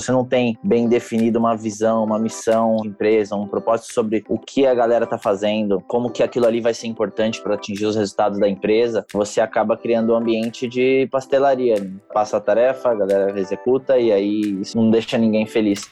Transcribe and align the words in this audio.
você 0.00 0.12
não 0.12 0.24
tem 0.24 0.58
bem 0.62 0.88
definido 0.88 1.38
uma 1.38 1.54
visão, 1.54 2.02
uma 2.04 2.18
missão 2.18 2.78
empresa, 2.84 3.36
um 3.36 3.46
propósito 3.46 3.92
sobre 3.92 4.24
o 4.28 4.38
que 4.38 4.66
a 4.66 4.74
galera 4.74 5.06
tá 5.06 5.18
fazendo, 5.18 5.80
como 5.86 6.10
que 6.10 6.22
aquilo 6.22 6.46
ali 6.46 6.60
vai 6.60 6.72
ser 6.72 6.86
importante 6.86 7.40
para 7.42 7.54
atingir 7.54 7.84
os 7.84 7.96
resultados 7.96 8.38
da 8.38 8.48
empresa, 8.48 9.04
você 9.12 9.40
acaba 9.40 9.76
criando 9.76 10.12
um 10.12 10.16
ambiente 10.16 10.66
de 10.66 11.06
pastelaria. 11.10 11.78
Né? 11.78 11.92
Passa 12.12 12.38
a 12.38 12.40
tarefa, 12.40 12.90
a 12.90 12.94
galera 12.94 13.38
executa 13.38 13.98
e 13.98 14.10
aí 14.10 14.58
isso 14.60 14.76
não 14.76 14.90
deixa 14.90 15.18
ninguém 15.18 15.44
feliz. 15.46 15.90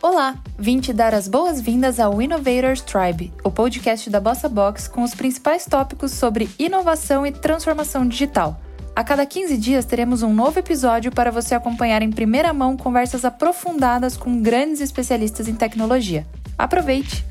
Olá, 0.00 0.36
vim 0.56 0.78
te 0.78 0.92
dar 0.92 1.12
as 1.12 1.26
boas-vindas 1.26 1.98
ao 1.98 2.22
Innovators 2.22 2.80
Tribe, 2.80 3.32
o 3.42 3.50
podcast 3.50 4.08
da 4.08 4.20
Bossa 4.20 4.48
Box 4.48 4.88
com 4.88 5.02
os 5.02 5.14
principais 5.14 5.66
tópicos 5.66 6.12
sobre 6.12 6.48
inovação 6.58 7.26
e 7.26 7.32
transformação 7.32 8.06
digital. 8.06 8.60
A 8.96 9.04
cada 9.04 9.26
15 9.26 9.58
dias 9.58 9.84
teremos 9.84 10.22
um 10.22 10.32
novo 10.32 10.58
episódio 10.58 11.12
para 11.12 11.30
você 11.30 11.54
acompanhar 11.54 12.00
em 12.00 12.10
primeira 12.10 12.50
mão 12.54 12.78
conversas 12.78 13.26
aprofundadas 13.26 14.16
com 14.16 14.40
grandes 14.40 14.80
especialistas 14.80 15.48
em 15.48 15.54
tecnologia. 15.54 16.26
Aproveite! 16.56 17.22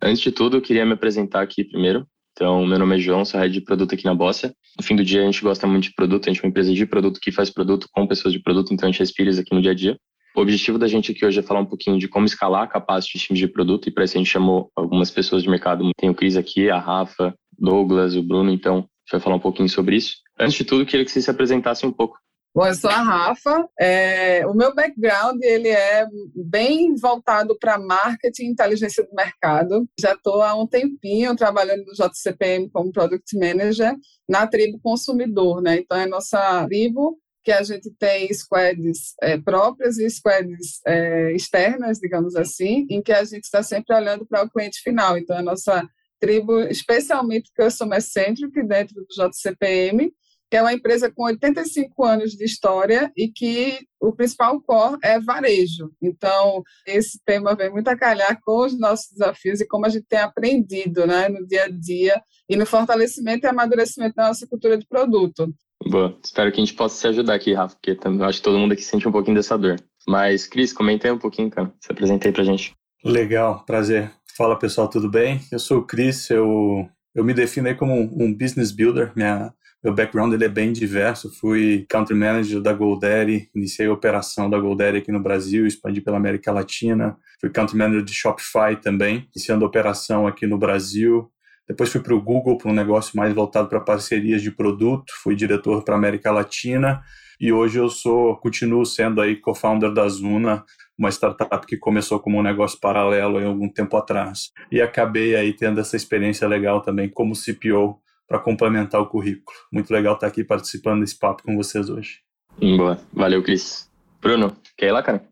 Antes 0.00 0.22
de 0.22 0.32
tudo, 0.32 0.56
eu 0.56 0.62
queria 0.62 0.86
me 0.86 0.94
apresentar 0.94 1.42
aqui 1.42 1.62
primeiro. 1.62 2.06
Então, 2.32 2.66
meu 2.66 2.78
nome 2.78 2.96
é 2.96 2.98
João, 2.98 3.22
sou 3.22 3.38
head 3.38 3.52
de 3.52 3.60
produto 3.60 3.94
aqui 3.94 4.06
na 4.06 4.14
Bossa. 4.14 4.50
No 4.78 4.82
fim 4.82 4.96
do 4.96 5.04
dia, 5.04 5.20
a 5.20 5.26
gente 5.26 5.42
gosta 5.42 5.66
muito 5.66 5.84
de 5.84 5.94
produto, 5.94 6.26
a 6.26 6.32
gente 6.32 6.42
é 6.42 6.46
uma 6.46 6.48
empresa 6.48 6.72
de 6.72 6.86
produto 6.86 7.20
que 7.20 7.30
faz 7.30 7.50
produto 7.50 7.86
com 7.92 8.06
pessoas 8.06 8.32
de 8.32 8.40
produto, 8.40 8.72
então 8.72 8.88
a 8.88 8.90
gente 8.90 9.00
respira 9.00 9.28
isso 9.28 9.42
aqui 9.42 9.54
no 9.54 9.60
dia 9.60 9.72
a 9.72 9.74
dia. 9.74 9.94
O 10.34 10.40
objetivo 10.40 10.78
da 10.78 10.88
gente 10.88 11.12
aqui 11.12 11.22
hoje 11.26 11.38
é 11.38 11.42
falar 11.42 11.60
um 11.60 11.66
pouquinho 11.66 11.98
de 11.98 12.08
como 12.08 12.24
escalar 12.24 12.62
a 12.62 12.66
capacidade 12.66 13.18
de 13.18 13.26
times 13.26 13.38
de 13.38 13.46
produto 13.46 13.90
e 13.90 13.92
para 13.92 14.04
isso 14.04 14.16
a 14.16 14.20
gente 14.20 14.30
chamou 14.30 14.70
algumas 14.74 15.10
pessoas 15.10 15.42
de 15.42 15.50
mercado. 15.50 15.84
Tem 15.98 16.08
o 16.08 16.14
Cris 16.14 16.38
aqui, 16.38 16.70
a 16.70 16.78
Rafa, 16.78 17.34
Douglas, 17.58 18.16
o 18.16 18.22
Bruno, 18.22 18.50
então 18.50 18.88
vai 19.10 19.20
falar 19.20 19.36
um 19.36 19.40
pouquinho 19.40 19.68
sobre 19.68 19.96
isso. 19.96 20.16
Antes 20.38 20.54
de 20.54 20.64
tudo, 20.64 20.86
queria 20.86 21.04
que 21.04 21.10
vocês 21.10 21.24
se 21.24 21.30
apresentassem 21.30 21.88
um 21.88 21.92
pouco. 21.92 22.18
Bom, 22.52 22.66
eu 22.66 22.74
sou 22.74 22.90
a 22.90 23.00
Rafa. 23.00 23.68
É, 23.78 24.44
o 24.46 24.54
meu 24.54 24.74
background 24.74 25.40
ele 25.40 25.68
é 25.68 26.04
bem 26.34 26.96
voltado 26.96 27.56
para 27.56 27.78
marketing 27.78 28.42
e 28.42 28.50
inteligência 28.50 29.04
do 29.04 29.14
mercado. 29.14 29.88
Já 30.00 30.14
estou 30.14 30.42
há 30.42 30.54
um 30.60 30.66
tempinho 30.66 31.36
trabalhando 31.36 31.84
no 31.84 31.92
JCPM 31.92 32.68
como 32.70 32.90
Product 32.90 33.38
Manager 33.38 33.94
na 34.28 34.48
tribo 34.48 34.80
consumidor, 34.82 35.62
né? 35.62 35.78
Então 35.78 35.96
é 35.96 36.06
nossa 36.06 36.66
tribo 36.66 37.20
que 37.42 37.52
a 37.52 37.62
gente 37.62 37.90
tem 37.98 38.32
squads 38.34 39.14
é, 39.22 39.38
próprias 39.38 39.98
e 39.98 40.10
squads 40.10 40.80
é, 40.86 41.32
externas, 41.32 41.98
digamos 41.98 42.36
assim, 42.36 42.86
em 42.90 43.00
que 43.00 43.12
a 43.12 43.24
gente 43.24 43.44
está 43.44 43.62
sempre 43.62 43.94
olhando 43.94 44.26
para 44.26 44.44
o 44.44 44.50
cliente 44.50 44.80
final. 44.82 45.16
Então, 45.16 45.36
a 45.36 45.42
nossa 45.42 45.88
tribo, 46.20 46.60
especialmente 46.60 47.50
Customer 47.56 48.02
Centric, 48.02 48.62
dentro 48.66 48.94
do 48.94 49.06
JCPM, 49.08 50.12
que 50.50 50.56
é 50.56 50.62
uma 50.62 50.72
empresa 50.72 51.10
com 51.10 51.24
85 51.24 52.04
anos 52.04 52.32
de 52.32 52.44
história 52.44 53.12
e 53.16 53.28
que 53.28 53.78
o 54.00 54.12
principal 54.12 54.60
core 54.60 54.98
é 55.02 55.20
varejo. 55.20 55.90
Então, 56.02 56.62
esse 56.84 57.20
tema 57.24 57.54
vem 57.54 57.70
muito 57.70 57.86
a 57.88 57.96
calhar 57.96 58.36
com 58.42 58.64
os 58.64 58.76
nossos 58.78 59.12
desafios 59.12 59.60
e 59.60 59.66
como 59.66 59.86
a 59.86 59.88
gente 59.88 60.06
tem 60.08 60.18
aprendido 60.18 61.06
né, 61.06 61.28
no 61.28 61.46
dia 61.46 61.64
a 61.64 61.68
dia 61.68 62.20
e 62.48 62.56
no 62.56 62.66
fortalecimento 62.66 63.46
e 63.46 63.48
amadurecimento 63.48 64.16
da 64.16 64.28
nossa 64.28 64.46
cultura 64.46 64.76
de 64.76 64.86
produto. 64.86 65.54
Boa. 65.86 66.18
Espero 66.22 66.50
que 66.50 66.60
a 66.60 66.64
gente 66.64 66.74
possa 66.74 66.96
se 66.96 67.06
ajudar 67.06 67.34
aqui, 67.34 67.54
Rafa, 67.54 67.76
porque 67.76 67.96
eu 68.04 68.24
acho 68.24 68.38
que 68.38 68.44
todo 68.44 68.58
mundo 68.58 68.72
aqui 68.72 68.82
sente 68.82 69.08
um 69.08 69.12
pouquinho 69.12 69.36
dessa 69.36 69.56
dor. 69.56 69.76
Mas, 70.06 70.46
Cris, 70.46 70.72
comenta 70.72 71.06
aí 71.06 71.12
um 71.12 71.18
pouquinho, 71.18 71.48
cara. 71.48 71.72
Se 71.80 71.92
apresenta 71.92 72.26
aí 72.26 72.32
pra 72.32 72.44
gente. 72.44 72.74
Legal, 73.04 73.64
prazer. 73.64 74.12
Fala, 74.40 74.58
pessoal, 74.58 74.88
tudo 74.88 75.06
bem? 75.06 75.38
Eu 75.52 75.58
sou 75.58 75.80
o 75.80 75.82
Cris, 75.82 76.30
eu, 76.30 76.88
eu 77.14 77.22
me 77.22 77.34
defino 77.34 77.76
como 77.76 77.94
um 77.94 78.32
business 78.32 78.72
builder. 78.72 79.12
Minha, 79.14 79.52
meu 79.84 79.94
background 79.94 80.32
ele 80.32 80.46
é 80.46 80.48
bem 80.48 80.72
diverso. 80.72 81.30
Fui 81.30 81.84
country 81.90 82.14
manager 82.14 82.58
da 82.62 82.72
GoDaddy, 82.72 83.50
iniciei 83.54 83.86
a 83.86 83.92
operação 83.92 84.48
da 84.48 84.58
GoDaddy 84.58 84.96
aqui 84.96 85.12
no 85.12 85.20
Brasil, 85.22 85.66
expandi 85.66 86.00
pela 86.00 86.16
América 86.16 86.50
Latina. 86.52 87.18
Fui 87.38 87.50
country 87.50 87.76
manager 87.76 88.02
de 88.02 88.14
Shopify 88.14 88.80
também, 88.82 89.28
iniciando 89.36 89.62
a 89.62 89.68
operação 89.68 90.26
aqui 90.26 90.46
no 90.46 90.56
Brasil. 90.56 91.30
Depois 91.68 91.90
fui 91.90 92.00
para 92.00 92.14
o 92.14 92.22
Google, 92.22 92.56
para 92.56 92.70
um 92.70 92.74
negócio 92.74 93.14
mais 93.18 93.34
voltado 93.34 93.68
para 93.68 93.78
parcerias 93.78 94.40
de 94.40 94.50
produto. 94.50 95.12
Fui 95.22 95.36
diretor 95.36 95.84
para 95.84 95.96
América 95.96 96.32
Latina 96.32 97.02
e 97.40 97.50
hoje 97.50 97.78
eu 97.78 97.88
sou, 97.88 98.36
continuo 98.36 98.84
sendo 98.84 99.18
aí 99.18 99.34
co-founder 99.34 99.90
da 99.94 100.06
Zuna, 100.06 100.62
uma 101.00 101.08
startup 101.08 101.66
que 101.66 101.78
começou 101.78 102.20
como 102.20 102.38
um 102.38 102.42
negócio 102.42 102.78
paralelo 102.78 103.38
há 103.38 103.44
algum 103.44 103.68
tempo 103.70 103.96
atrás. 103.96 104.50
E 104.70 104.82
acabei 104.82 105.34
aí 105.34 105.54
tendo 105.54 105.80
essa 105.80 105.96
experiência 105.96 106.46
legal 106.46 106.82
também 106.82 107.08
como 107.08 107.34
CPO 107.34 107.98
para 108.28 108.38
complementar 108.38 109.00
o 109.00 109.06
currículo. 109.08 109.56
Muito 109.72 109.90
legal 109.90 110.14
estar 110.14 110.26
aqui 110.26 110.44
participando 110.44 111.00
desse 111.00 111.18
papo 111.18 111.42
com 111.42 111.56
vocês 111.56 111.88
hoje. 111.88 112.20
Boa, 112.60 112.98
valeu, 113.12 113.42
Cris. 113.42 113.90
Bruno, 114.20 114.54
quer 114.76 114.88
ir 114.88 114.92
lá, 114.92 115.02
cara? 115.02 115.24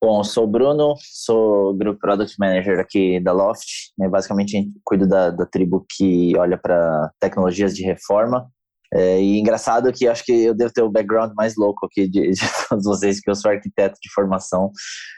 Bom, 0.00 0.22
sou 0.22 0.44
o 0.44 0.46
Bruno, 0.46 0.94
sou 1.00 1.74
Group 1.74 1.98
Product 1.98 2.36
Manager 2.38 2.78
aqui 2.78 3.18
da 3.18 3.32
Loft. 3.32 3.92
Né? 3.98 4.08
Basicamente, 4.08 4.70
cuido 4.84 5.08
da, 5.08 5.30
da 5.30 5.44
tribo 5.44 5.84
que 5.90 6.36
olha 6.36 6.56
para 6.56 7.10
tecnologias 7.18 7.74
de 7.74 7.82
reforma. 7.82 8.48
É, 8.92 9.20
e 9.20 9.38
engraçado 9.38 9.92
que 9.92 10.06
acho 10.06 10.24
que 10.24 10.32
eu 10.32 10.54
devo 10.54 10.72
ter 10.72 10.82
o 10.82 10.90
background 10.90 11.32
mais 11.34 11.54
louco 11.56 11.86
aqui 11.86 12.08
de, 12.08 12.30
de 12.30 12.40
todos 12.68 12.84
vocês, 12.84 13.20
que 13.20 13.30
eu 13.30 13.34
sou 13.34 13.50
arquiteto 13.50 13.96
de 14.00 14.12
formação, 14.12 14.70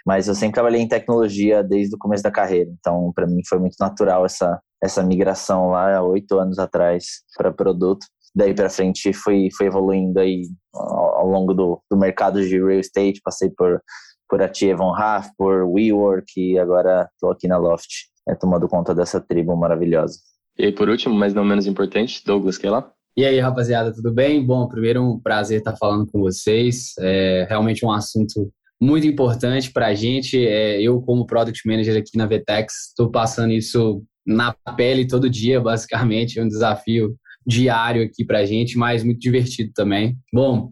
mas 0.06 0.28
eu 0.28 0.34
sempre 0.34 0.54
trabalhei 0.54 0.80
em 0.80 0.88
tecnologia 0.88 1.62
desde 1.62 1.94
o 1.94 1.98
começo 1.98 2.22
da 2.22 2.30
carreira. 2.30 2.70
Então, 2.78 3.12
para 3.14 3.26
mim 3.26 3.40
foi 3.48 3.58
muito 3.58 3.76
natural 3.78 4.24
essa, 4.24 4.60
essa 4.82 5.02
migração 5.02 5.70
lá, 5.70 5.96
há 5.96 6.02
oito 6.02 6.38
anos 6.38 6.58
atrás, 6.58 7.04
para 7.36 7.52
produto 7.52 8.06
daí 8.34 8.54
para 8.54 8.70
frente 8.70 9.12
fui, 9.12 9.48
fui 9.56 9.66
evoluindo 9.66 10.20
aí 10.20 10.42
ao, 10.72 11.20
ao 11.20 11.26
longo 11.26 11.54
do, 11.54 11.82
do 11.90 11.96
mercado 11.96 12.40
de 12.40 12.56
real 12.56 12.78
estate, 12.78 13.20
passei 13.24 13.50
por 13.50 13.80
por 14.28 14.42
a 14.42 14.48
Tia 14.48 14.76
Von 14.76 14.92
por 15.36 15.64
WeWork 15.64 16.26
e 16.36 16.58
agora 16.58 17.08
estou 17.14 17.30
aqui 17.30 17.48
na 17.48 17.56
Loft, 17.56 17.88
né, 18.26 18.34
tomando 18.34 18.68
conta 18.68 18.94
dessa 18.94 19.20
tribo 19.20 19.56
maravilhosa. 19.56 20.18
E 20.56 20.70
por 20.70 20.88
último, 20.88 21.14
mas 21.14 21.32
não 21.32 21.44
menos 21.44 21.66
importante, 21.66 22.22
Douglas, 22.24 22.58
quer 22.58 22.70
lá? 22.70 22.92
E 23.18 23.24
aí, 23.24 23.40
rapaziada, 23.40 23.92
tudo 23.92 24.12
bem? 24.12 24.46
Bom, 24.46 24.68
primeiro 24.68 25.02
um 25.02 25.18
prazer 25.18 25.58
estar 25.58 25.74
falando 25.74 26.06
com 26.06 26.20
vocês. 26.20 26.92
É 27.00 27.48
realmente 27.48 27.84
um 27.84 27.90
assunto 27.90 28.48
muito 28.80 29.08
importante 29.08 29.72
para 29.72 29.88
a 29.88 29.94
gente. 29.94 30.46
É, 30.46 30.80
eu, 30.80 31.00
como 31.00 31.26
Product 31.26 31.66
Manager 31.66 31.96
aqui 31.96 32.16
na 32.16 32.26
Vtex, 32.26 32.90
estou 32.90 33.10
passando 33.10 33.52
isso 33.52 34.04
na 34.24 34.54
pele 34.76 35.04
todo 35.04 35.28
dia, 35.28 35.60
basicamente. 35.60 36.38
É 36.38 36.44
um 36.44 36.48
desafio 36.48 37.16
diário 37.44 38.04
aqui 38.04 38.24
para 38.24 38.38
a 38.38 38.46
gente, 38.46 38.78
mas 38.78 39.02
muito 39.02 39.18
divertido 39.18 39.72
também. 39.74 40.16
Bom, 40.32 40.70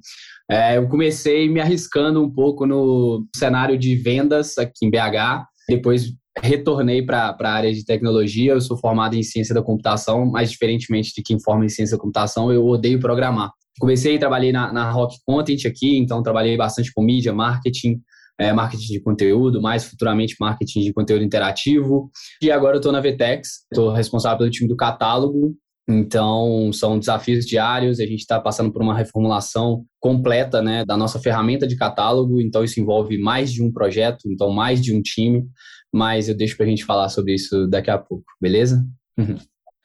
é, 0.49 0.77
eu 0.77 0.89
comecei 0.89 1.49
me 1.49 1.59
arriscando 1.59 2.23
um 2.23 2.33
pouco 2.33 2.65
no 2.65 3.27
cenário 3.35 3.77
de 3.77 3.97
vendas 3.97 4.57
aqui 4.57 4.87
em 4.87 4.91
BH, 4.91 5.49
depois 5.69 6.13
retornei 6.43 7.03
para 7.03 7.37
a 7.39 7.51
área 7.51 7.73
de 7.73 7.85
tecnologia. 7.85 8.53
Eu 8.53 8.61
sou 8.61 8.77
formado 8.77 9.15
em 9.15 9.23
ciência 9.23 9.55
da 9.55 9.63
computação, 9.63 10.27
mas 10.27 10.51
diferentemente 10.51 11.13
de 11.15 11.23
quem 11.23 11.41
forma 11.41 11.65
em 11.65 11.69
ciência 11.69 11.97
da 11.97 12.01
computação, 12.01 12.53
eu 12.53 12.67
odeio 12.67 13.01
programar. 13.01 13.51
Comecei 13.79 14.15
e 14.15 14.19
trabalhei 14.19 14.53
na, 14.53 14.73
na 14.73 14.91
Rock 14.91 15.17
Content 15.27 15.67
aqui, 15.67 15.99
então 15.99 16.23
trabalhei 16.23 16.57
bastante 16.57 16.93
com 16.95 17.03
mídia, 17.03 17.33
marketing, 17.33 18.01
é, 18.39 18.53
marketing 18.53 18.93
de 18.93 19.01
conteúdo, 19.01 19.61
mais 19.61 19.85
futuramente 19.85 20.37
marketing 20.41 20.81
de 20.81 20.93
conteúdo 20.93 21.25
interativo. 21.25 22.11
E 22.43 22.51
agora 22.51 22.77
eu 22.77 22.79
estou 22.79 22.93
na 22.93 23.01
Vtex, 23.01 23.67
estou 23.71 23.93
responsável 23.93 24.39
pelo 24.39 24.51
time 24.51 24.69
do 24.69 24.77
catálogo 24.77 25.55
então, 25.89 26.73
são 26.73 26.99
desafios 26.99 27.47
diários, 27.47 28.01
a 28.01 28.07
gente 28.07 28.21
está 28.21 28.41
passando 28.41 28.73
por 28.73 28.83
uma 28.83 28.97
reformulação 28.97 29.85
completa 30.01 30.61
né, 30.61 30.85
da 30.85 30.97
nossa 30.97 31.21
ferramenta 31.21 31.67
de 31.67 31.77
catálogo, 31.77 32.41
então 32.41 32.65
isso 32.65 32.81
envolve 32.81 33.17
mais 33.19 33.53
de 33.53 33.63
um 33.63 33.73
projeto, 33.73 34.23
então 34.27 34.51
mais 34.51 34.83
de 34.83 34.95
um 34.95 35.01
time, 35.01 35.45
mas 35.93 36.29
eu 36.29 36.37
deixo 36.37 36.57
para 36.57 36.67
a 36.67 36.69
gente 36.69 36.85
falar 36.85 37.09
sobre 37.09 37.35
isso 37.35 37.69
daqui 37.69 37.91
a 37.91 37.99
pouco, 37.99 38.25
beleza? 38.41 38.85
Uhum. 39.17 39.37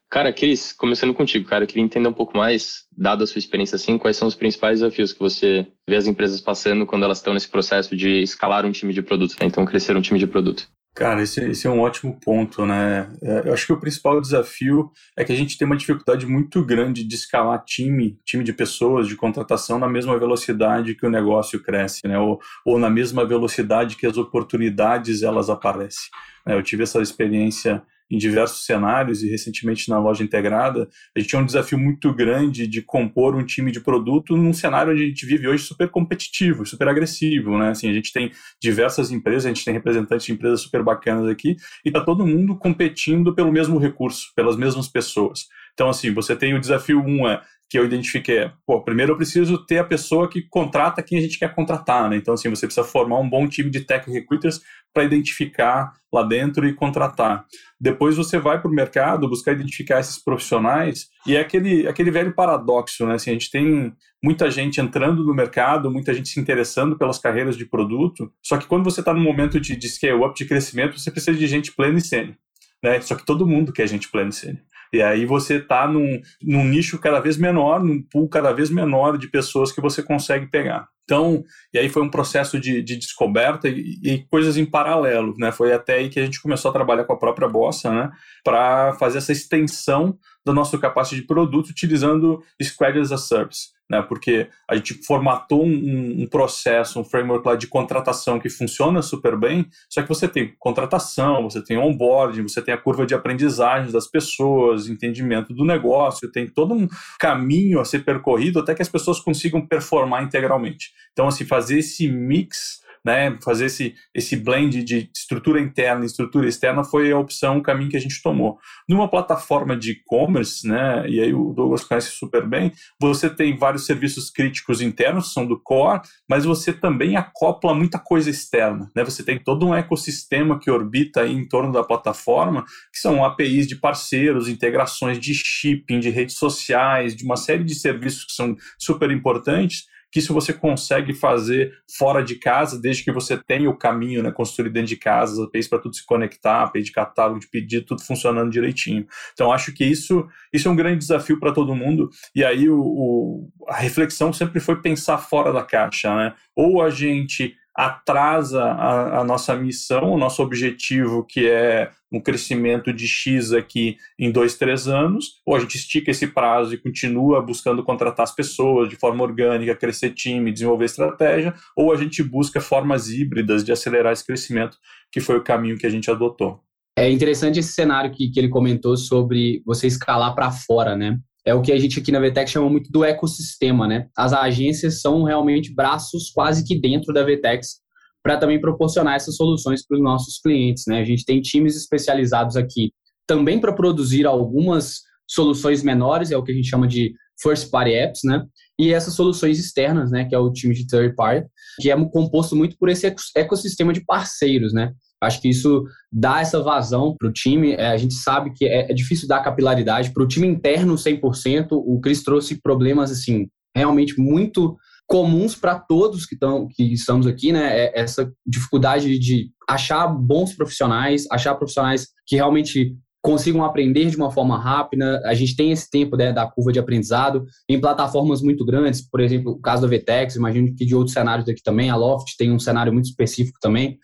Cara, 0.09 0.33
Cris, 0.33 0.73
começando 0.73 1.13
contigo, 1.13 1.47
cara, 1.47 1.63
eu 1.63 1.67
queria 1.67 1.83
entender 1.83 2.07
um 2.07 2.13
pouco 2.13 2.35
mais, 2.35 2.83
dado 2.97 3.23
a 3.23 3.27
sua 3.27 3.39
experiência 3.39 3.75
assim, 3.75 3.97
quais 3.97 4.17
são 4.17 4.27
os 4.27 4.35
principais 4.35 4.79
desafios 4.79 5.13
que 5.13 5.19
você 5.19 5.65
vê 5.87 5.95
as 5.95 6.07
empresas 6.07 6.41
passando 6.41 6.85
quando 6.85 7.03
elas 7.03 7.19
estão 7.19 7.33
nesse 7.33 7.47
processo 7.47 7.95
de 7.95 8.21
escalar 8.21 8.65
um 8.65 8.71
time 8.71 8.91
de 8.91 9.01
produto, 9.01 9.37
né? 9.39 9.45
então 9.45 9.63
crescer 9.65 9.95
um 9.95 10.01
time 10.01 10.19
de 10.19 10.27
produto. 10.27 10.67
Cara, 10.93 11.21
esse, 11.21 11.39
esse, 11.45 11.65
é 11.65 11.69
um 11.69 11.79
ótimo 11.79 12.19
ponto, 12.19 12.65
né? 12.65 13.09
É, 13.23 13.47
eu 13.47 13.53
acho 13.53 13.65
que 13.65 13.71
o 13.71 13.79
principal 13.79 14.19
desafio 14.19 14.91
é 15.17 15.23
que 15.23 15.31
a 15.31 15.35
gente 15.35 15.57
tem 15.57 15.65
uma 15.65 15.77
dificuldade 15.77 16.25
muito 16.25 16.63
grande 16.65 17.05
de 17.05 17.15
escalar 17.15 17.63
time, 17.63 18.19
time 18.25 18.43
de 18.43 18.51
pessoas, 18.51 19.07
de 19.07 19.15
contratação 19.15 19.79
na 19.79 19.87
mesma 19.87 20.19
velocidade 20.19 20.93
que 20.93 21.05
o 21.05 21.09
negócio 21.09 21.63
cresce, 21.63 22.01
né? 22.05 22.19
Ou, 22.19 22.39
ou 22.65 22.77
na 22.77 22.89
mesma 22.89 23.25
velocidade 23.25 23.95
que 23.95 24.05
as 24.05 24.17
oportunidades 24.17 25.23
elas 25.23 25.49
aparecem. 25.49 26.09
É, 26.45 26.55
eu 26.55 26.61
tive 26.61 26.83
essa 26.83 27.01
experiência 27.01 27.81
em 28.11 28.17
diversos 28.17 28.65
cenários 28.65 29.23
e 29.23 29.29
recentemente 29.29 29.89
na 29.89 29.97
loja 29.97 30.23
integrada, 30.23 30.89
a 31.15 31.19
gente 31.19 31.29
tinha 31.29 31.41
um 31.41 31.45
desafio 31.45 31.79
muito 31.79 32.13
grande 32.13 32.67
de 32.67 32.81
compor 32.81 33.35
um 33.35 33.45
time 33.45 33.71
de 33.71 33.79
produto 33.79 34.35
num 34.35 34.53
cenário 34.53 34.91
onde 34.91 35.03
a 35.03 35.07
gente 35.07 35.25
vive 35.25 35.47
hoje 35.47 35.63
super 35.63 35.89
competitivo, 35.89 36.65
super 36.65 36.87
agressivo, 36.87 37.57
né? 37.57 37.69
Assim, 37.69 37.89
a 37.89 37.93
gente 37.93 38.11
tem 38.11 38.31
diversas 38.61 39.11
empresas, 39.11 39.45
a 39.45 39.49
gente 39.49 39.63
tem 39.63 39.73
representantes 39.73 40.25
de 40.25 40.33
empresas 40.33 40.61
super 40.61 40.83
bacanas 40.83 41.29
aqui 41.29 41.55
e 41.85 41.91
tá 41.91 42.01
todo 42.01 42.27
mundo 42.27 42.55
competindo 42.57 43.33
pelo 43.33 43.51
mesmo 43.51 43.77
recurso, 43.77 44.31
pelas 44.35 44.57
mesmas 44.57 44.87
pessoas. 44.87 45.47
Então, 45.73 45.89
assim, 45.89 46.13
você 46.13 46.35
tem 46.35 46.53
o 46.53 46.59
desafio 46.59 46.99
um 46.99 47.27
é 47.27 47.41
que 47.71 47.79
eu 47.79 47.85
identifiquei, 47.85 48.51
pô, 48.67 48.83
primeiro 48.83 49.13
eu 49.13 49.17
preciso 49.17 49.65
ter 49.65 49.77
a 49.77 49.83
pessoa 49.85 50.29
que 50.29 50.41
contrata 50.41 51.01
quem 51.01 51.17
a 51.17 51.21
gente 51.21 51.39
quer 51.39 51.55
contratar, 51.55 52.09
né? 52.09 52.17
Então, 52.17 52.33
assim, 52.33 52.49
você 52.49 52.67
precisa 52.67 52.85
formar 52.85 53.17
um 53.19 53.29
bom 53.29 53.47
time 53.47 53.69
de 53.69 53.79
tech 53.79 54.11
recruiters 54.11 54.59
para 54.93 55.05
identificar 55.05 55.93
lá 56.11 56.21
dentro 56.21 56.67
e 56.67 56.73
contratar. 56.73 57.45
Depois 57.79 58.17
você 58.17 58.37
vai 58.37 58.59
para 58.59 58.69
o 58.69 58.73
mercado 58.73 59.29
buscar 59.29 59.53
identificar 59.53 60.01
esses 60.01 60.21
profissionais 60.21 61.07
e 61.25 61.37
é 61.37 61.39
aquele, 61.39 61.87
aquele 61.87 62.11
velho 62.11 62.35
paradoxo, 62.35 63.05
né? 63.07 63.13
Assim, 63.13 63.29
a 63.29 63.33
gente 63.33 63.49
tem 63.49 63.93
muita 64.21 64.51
gente 64.51 64.81
entrando 64.81 65.23
no 65.23 65.33
mercado, 65.33 65.89
muita 65.89 66.13
gente 66.13 66.27
se 66.27 66.41
interessando 66.41 66.97
pelas 66.97 67.19
carreiras 67.19 67.55
de 67.55 67.65
produto, 67.65 68.29
só 68.43 68.57
que 68.57 68.67
quando 68.67 68.83
você 68.83 68.99
está 68.99 69.13
no 69.13 69.21
momento 69.21 69.61
de, 69.61 69.77
de 69.77 69.89
scale-up, 69.89 70.35
de 70.35 70.43
crescimento, 70.45 70.99
você 70.99 71.09
precisa 71.09 71.37
de 71.37 71.47
gente 71.47 71.71
plena 71.71 71.97
e 71.97 72.01
sênior. 72.01 72.35
Né? 72.83 72.99
Só 72.99 73.15
que 73.15 73.25
todo 73.25 73.47
mundo 73.47 73.71
quer 73.71 73.87
gente 73.87 74.09
plena 74.09 74.29
e 74.29 74.33
sênior. 74.33 74.61
E 74.93 75.01
aí 75.01 75.25
você 75.25 75.55
está 75.55 75.87
num, 75.87 76.21
num 76.41 76.65
nicho 76.65 76.99
cada 76.99 77.19
vez 77.19 77.37
menor, 77.37 77.83
num 77.83 78.01
pool 78.01 78.27
cada 78.27 78.51
vez 78.51 78.69
menor 78.69 79.17
de 79.17 79.27
pessoas 79.29 79.71
que 79.71 79.81
você 79.81 80.03
consegue 80.03 80.47
pegar. 80.47 80.87
Então, 81.03 81.43
e 81.73 81.79
aí 81.79 81.89
foi 81.89 82.01
um 82.01 82.09
processo 82.09 82.59
de, 82.59 82.81
de 82.81 82.95
descoberta 82.95 83.67
e, 83.67 83.99
e, 84.03 84.25
coisas 84.27 84.55
em 84.55 84.65
paralelo, 84.65 85.35
né? 85.37 85.51
Foi 85.51 85.73
até 85.73 85.95
aí 85.95 86.09
que 86.09 86.19
a 86.19 86.23
gente 86.23 86.41
começou 86.41 86.69
a 86.69 86.73
trabalhar 86.73 87.03
com 87.03 87.13
a 87.13 87.19
própria 87.19 87.49
Bossa, 87.49 87.91
né? 87.91 88.11
Para 88.43 88.93
fazer 88.93 89.17
essa 89.17 89.31
extensão 89.31 90.17
do 90.45 90.53
nosso 90.53 90.79
capacidade 90.79 91.21
de 91.21 91.27
produto 91.27 91.69
utilizando 91.69 92.41
Squad 92.61 92.97
as 92.97 93.11
a 93.11 93.17
Service 93.17 93.69
né? 93.91 94.01
Porque 94.01 94.47
a 94.67 94.75
gente 94.77 94.93
formatou 95.05 95.65
um, 95.65 96.21
um, 96.21 96.27
processo, 96.27 96.97
um 96.97 97.03
framework 97.03 97.45
lá 97.45 97.55
de 97.55 97.67
contratação 97.67 98.39
que 98.39 98.49
funciona 98.49 99.01
super 99.01 99.37
bem, 99.37 99.65
só 99.89 100.01
que 100.01 100.07
você 100.07 100.29
tem 100.29 100.55
contratação, 100.57 101.43
você 101.43 101.61
tem 101.61 101.77
onboarding, 101.77 102.43
você 102.43 102.61
tem 102.61 102.73
a 102.73 102.77
curva 102.77 103.05
de 103.05 103.13
aprendizagem 103.13 103.91
das 103.91 104.07
pessoas, 104.07 104.87
entendimento 104.87 105.53
do 105.53 105.65
negócio, 105.65 106.31
tem 106.31 106.47
todo 106.47 106.73
um 106.73 106.87
caminho 107.19 107.81
a 107.81 107.85
ser 107.85 108.05
percorrido 108.05 108.59
até 108.59 108.73
que 108.73 108.81
as 108.81 108.89
pessoas 108.89 109.19
consigam 109.19 109.59
performar 109.67 110.23
integralmente. 110.23 110.93
Então, 111.11 111.27
assim, 111.27 111.43
fazer 111.43 111.79
esse 111.79 112.07
mix 112.07 112.80
né, 113.03 113.37
fazer 113.43 113.65
esse, 113.65 113.95
esse 114.13 114.35
blend 114.35 114.83
de 114.83 115.09
estrutura 115.15 115.59
interna 115.59 116.03
e 116.03 116.07
estrutura 116.07 116.47
externa 116.47 116.83
foi 116.83 117.11
a 117.11 117.17
opção, 117.17 117.57
o 117.57 117.63
caminho 117.63 117.89
que 117.89 117.97
a 117.97 118.01
gente 118.01 118.21
tomou. 118.21 118.59
Numa 118.87 119.09
plataforma 119.09 119.75
de 119.75 119.91
e-commerce, 119.91 120.67
né, 120.67 121.03
e 121.07 121.19
aí 121.19 121.33
o 121.33 121.53
Douglas 121.53 121.83
conhece 121.83 122.11
super 122.11 122.47
bem, 122.47 122.71
você 122.99 123.29
tem 123.29 123.57
vários 123.57 123.85
serviços 123.85 124.29
críticos 124.29 124.81
internos, 124.81 125.33
são 125.33 125.45
do 125.45 125.59
core, 125.59 126.01
mas 126.29 126.45
você 126.45 126.71
também 126.71 127.15
acopla 127.15 127.73
muita 127.73 127.97
coisa 127.97 128.29
externa. 128.29 128.89
Né? 128.95 129.03
Você 129.03 129.23
tem 129.23 129.39
todo 129.39 129.65
um 129.65 129.75
ecossistema 129.75 130.59
que 130.59 130.69
orbita 130.69 131.25
em 131.25 131.47
torno 131.47 131.71
da 131.71 131.83
plataforma, 131.83 132.63
que 132.91 132.99
são 132.99 133.25
APIs 133.25 133.67
de 133.67 133.75
parceiros, 133.75 134.47
integrações 134.47 135.19
de 135.19 135.33
shipping, 135.33 135.99
de 135.99 136.09
redes 136.09 136.35
sociais, 136.35 137.15
de 137.15 137.23
uma 137.23 137.35
série 137.35 137.63
de 137.63 137.75
serviços 137.75 138.25
que 138.25 138.33
são 138.33 138.55
super 138.77 139.09
importantes, 139.11 139.85
que 140.11 140.19
isso 140.19 140.33
você 140.33 140.51
consegue 140.51 141.13
fazer 141.13 141.73
fora 141.97 142.21
de 142.21 142.35
casa, 142.35 142.79
desde 142.79 143.03
que 143.03 143.11
você 143.11 143.37
tenha 143.37 143.69
o 143.69 143.77
caminho 143.77 144.21
né, 144.21 144.31
construído 144.31 144.73
dentro 144.73 144.89
de 144.89 144.97
casa, 144.97 145.33
as 145.33 145.47
APIs 145.47 145.67
para 145.67 145.79
tudo 145.79 145.95
se 145.95 146.05
conectar, 146.05 146.63
API 146.63 146.83
de 146.83 146.91
catálogo, 146.91 147.39
de 147.39 147.47
pedido, 147.47 147.85
tudo 147.85 148.03
funcionando 148.03 148.51
direitinho. 148.51 149.07
Então, 149.33 149.51
acho 149.51 149.73
que 149.73 149.85
isso, 149.85 150.27
isso 150.51 150.67
é 150.67 150.71
um 150.71 150.75
grande 150.75 150.99
desafio 150.99 151.39
para 151.39 151.53
todo 151.53 151.75
mundo. 151.75 152.09
E 152.35 152.43
aí, 152.43 152.69
o, 152.69 152.79
o, 152.81 153.49
a 153.67 153.77
reflexão 153.77 154.33
sempre 154.33 154.59
foi 154.59 154.81
pensar 154.81 155.17
fora 155.17 155.53
da 155.53 155.63
caixa. 155.63 156.13
Né? 156.15 156.33
Ou 156.55 156.81
a 156.81 156.89
gente 156.89 157.55
atrasa 157.75 158.63
a, 158.63 159.21
a, 159.21 159.23
nossa 159.23 159.55
missão, 159.55 160.11
o 160.11 160.17
nosso 160.17 160.43
objetivo, 160.43 161.25
que 161.25 161.47
é 161.47 161.89
um 162.11 162.19
crescimento 162.19 162.91
de 162.91 163.07
X 163.07 163.53
aqui 163.53 163.97
em 164.19 164.29
dois, 164.29 164.55
três 164.55 164.87
anos, 164.87 165.41
ou 165.45 165.55
a 165.55 165.59
gente 165.59 165.77
estica 165.77 166.11
esse 166.11 166.27
prazo 166.27 166.73
e 166.73 166.77
continua 166.77 167.41
buscando 167.41 167.83
contratar 167.83 168.23
as 168.23 168.35
pessoas 168.35 168.89
de 168.89 168.97
forma 168.97 169.23
orgânica, 169.23 169.75
crescer 169.75 170.11
time, 170.11 170.51
desenvolver 170.51 170.85
estratégia, 170.85 171.53
ou 171.75 171.93
a 171.93 171.95
gente 171.95 172.21
busca 172.21 172.59
formas 172.59 173.09
híbridas 173.09 173.63
de 173.63 173.71
acelerar 173.71 174.11
esse 174.11 174.25
crescimento, 174.25 174.77
que 175.11 175.21
foi 175.21 175.37
o 175.37 175.43
caminho 175.43 175.77
que 175.77 175.87
a 175.87 175.89
gente 175.89 176.11
adotou. 176.11 176.59
É 176.97 177.09
interessante 177.09 177.59
esse 177.59 177.71
cenário 177.71 178.11
que, 178.11 178.29
que 178.29 178.39
ele 178.39 178.49
comentou 178.49 178.97
sobre 178.97 179.63
você 179.65 179.87
escalar 179.87 180.35
para 180.35 180.51
fora, 180.51 180.95
né? 180.95 181.17
É 181.45 181.53
o 181.53 181.61
que 181.61 181.71
a 181.71 181.79
gente 181.79 181.99
aqui 181.99 182.11
na 182.11 182.19
VTEC 182.19 182.49
chama 182.49 182.69
muito 182.69 182.91
do 182.91 183.03
ecossistema, 183.03 183.87
né? 183.87 184.07
As 184.15 184.33
agências 184.33 185.01
são 185.01 185.23
realmente 185.23 185.73
braços 185.73 186.29
quase 186.31 186.63
que 186.63 186.79
dentro 186.79 187.13
da 187.13 187.23
VTEX 187.23 187.81
para 188.23 188.37
também 188.37 188.61
proporcionar 188.61 189.15
essas 189.15 189.35
soluções 189.35 189.85
para 189.85 189.97
os 189.97 190.03
nossos 190.03 190.39
clientes, 190.39 190.83
né? 190.87 190.99
A 190.99 191.03
gente 191.03 191.25
tem 191.25 191.41
times 191.41 191.75
especializados 191.75 192.55
aqui 192.55 192.91
também 193.27 193.59
para 193.59 193.73
produzir 193.73 194.25
algumas 194.25 195.01
soluções 195.27 195.81
menores, 195.81 196.31
é 196.31 196.37
o 196.37 196.43
que 196.43 196.51
a 196.51 196.55
gente 196.55 196.67
chama 196.67 196.87
de 196.87 197.13
first 197.41 197.71
party 197.71 197.91
apps, 197.91 198.21
né? 198.23 198.45
E 198.77 198.93
essas 198.93 199.13
soluções 199.13 199.57
externas, 199.59 200.11
né, 200.11 200.25
que 200.25 200.35
é 200.35 200.37
o 200.37 200.51
time 200.51 200.73
de 200.73 200.85
third 200.85 201.15
party, 201.15 201.47
que 201.79 201.89
é 201.89 202.05
composto 202.09 202.55
muito 202.55 202.77
por 202.77 202.89
esse 202.89 203.07
ecossistema 203.35 203.93
de 203.93 204.03
parceiros, 204.05 204.73
né? 204.73 204.91
Acho 205.21 205.41
que 205.41 205.49
isso 205.49 205.83
dá 206.11 206.41
essa 206.41 206.61
vazão 206.61 207.15
para 207.17 207.29
o 207.29 207.33
time. 207.33 207.73
É, 207.73 207.87
a 207.89 207.97
gente 207.97 208.15
sabe 208.15 208.51
que 208.53 208.65
é, 208.65 208.91
é 208.91 208.93
difícil 208.93 209.27
dar 209.27 209.43
capilaridade. 209.43 210.11
Para 210.11 210.23
o 210.23 210.27
time 210.27 210.47
interno, 210.47 210.95
100%, 210.95 211.67
o 211.71 211.99
Cris 212.01 212.23
trouxe 212.23 212.59
problemas 212.59 213.11
assim 213.11 213.47
realmente 213.75 214.19
muito 214.19 214.75
comuns 215.07 215.55
para 215.55 215.77
todos 215.77 216.25
que, 216.25 216.37
tão, 216.37 216.67
que 216.69 216.93
estamos 216.93 217.27
aqui, 217.27 217.51
né? 217.51 217.85
É 217.85 217.99
essa 217.99 218.31
dificuldade 218.45 219.19
de 219.19 219.51
achar 219.69 220.07
bons 220.07 220.55
profissionais, 220.55 221.25
achar 221.29 221.53
profissionais 221.55 222.07
que 222.25 222.35
realmente 222.35 222.95
consigam 223.21 223.63
aprender 223.63 224.09
de 224.09 224.17
uma 224.17 224.31
forma 224.31 224.57
rápida. 224.57 225.21
A 225.25 225.33
gente 225.33 225.55
tem 225.55 225.71
esse 225.71 225.89
tempo 225.89 226.17
né, 226.17 226.33
da 226.33 226.47
curva 226.47 226.71
de 226.71 226.79
aprendizado 226.79 227.45
em 227.69 227.79
plataformas 227.79 228.41
muito 228.41 228.65
grandes, 228.65 229.01
por 229.01 229.19
exemplo, 229.19 229.51
o 229.51 229.59
caso 229.59 229.87
da 229.87 229.95
VTEX, 229.95 230.35
imagino 230.35 230.73
que 230.75 230.85
de 230.85 230.95
outros 230.95 231.13
cenários 231.13 231.45
daqui 231.45 231.61
também, 231.61 231.89
a 231.89 231.95
Loft 231.95 232.35
tem 232.37 232.51
um 232.51 232.59
cenário 232.59 232.91
muito 232.91 233.05
específico 233.05 233.59
também, 233.61 233.97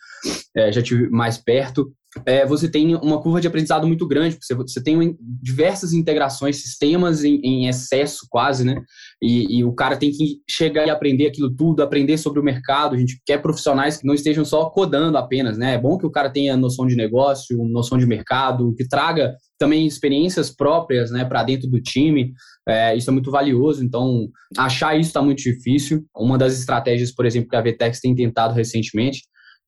é, 0.55 0.71
já 0.71 0.81
tive 0.81 1.09
mais 1.09 1.37
perto 1.37 1.91
é, 2.25 2.45
você 2.45 2.69
tem 2.69 2.95
uma 2.95 3.21
curva 3.21 3.41
de 3.41 3.47
aprendizado 3.47 3.87
muito 3.87 4.07
grande, 4.07 4.37
você, 4.41 4.53
você 4.55 4.81
tem 4.81 5.17
diversas 5.19 5.93
integrações, 5.93 6.61
sistemas 6.61 7.23
em, 7.23 7.39
em 7.43 7.67
excesso 7.67 8.27
quase, 8.29 8.63
né? 8.63 8.81
E, 9.21 9.59
e, 9.59 9.63
o 9.63 9.73
cara 9.73 9.97
tem 9.97 10.11
que 10.11 10.41
chegar 10.49 10.85
e 10.85 10.89
aprender 10.89 11.27
aquilo 11.27 11.53
tudo, 11.53 11.81
aprender 11.81 12.17
sobre 12.17 12.39
o 12.39 12.43
mercado. 12.43 12.95
A 12.95 12.97
gente 12.97 13.21
quer 13.25 13.41
profissionais 13.41 13.97
que 13.97 14.05
não 14.05 14.13
estejam 14.13 14.45
só 14.45 14.69
codando 14.69 15.17
apenas, 15.17 15.57
né? 15.57 15.73
É 15.73 15.77
bom 15.77 15.97
que 15.97 16.05
o 16.05 16.11
cara 16.11 16.29
tenha 16.29 16.55
noção 16.57 16.85
de 16.85 16.95
negócio, 16.95 17.57
noção 17.65 17.97
de 17.97 18.05
mercado, 18.05 18.73
que 18.75 18.87
traga 18.87 19.35
também 19.57 19.87
experiências 19.87 20.51
próprias, 20.51 21.09
né, 21.09 21.25
para 21.25 21.43
dentro 21.43 21.67
do 21.67 21.81
time. 21.81 22.31
É, 22.67 22.95
isso 22.95 23.09
é 23.09 23.13
muito 23.13 23.31
valioso. 23.31 23.83
Então, 23.83 24.29
achar 24.55 24.95
isso 24.95 25.09
está 25.09 25.21
muito 25.21 25.41
difícil. 25.41 26.05
Uma 26.15 26.37
das 26.37 26.57
estratégias, 26.57 27.11
por 27.11 27.25
exemplo, 27.25 27.49
que 27.49 27.55
a 27.55 27.61
VTEX 27.61 27.99
tem 27.99 28.13
tentado 28.13 28.53
recentemente 28.53 29.21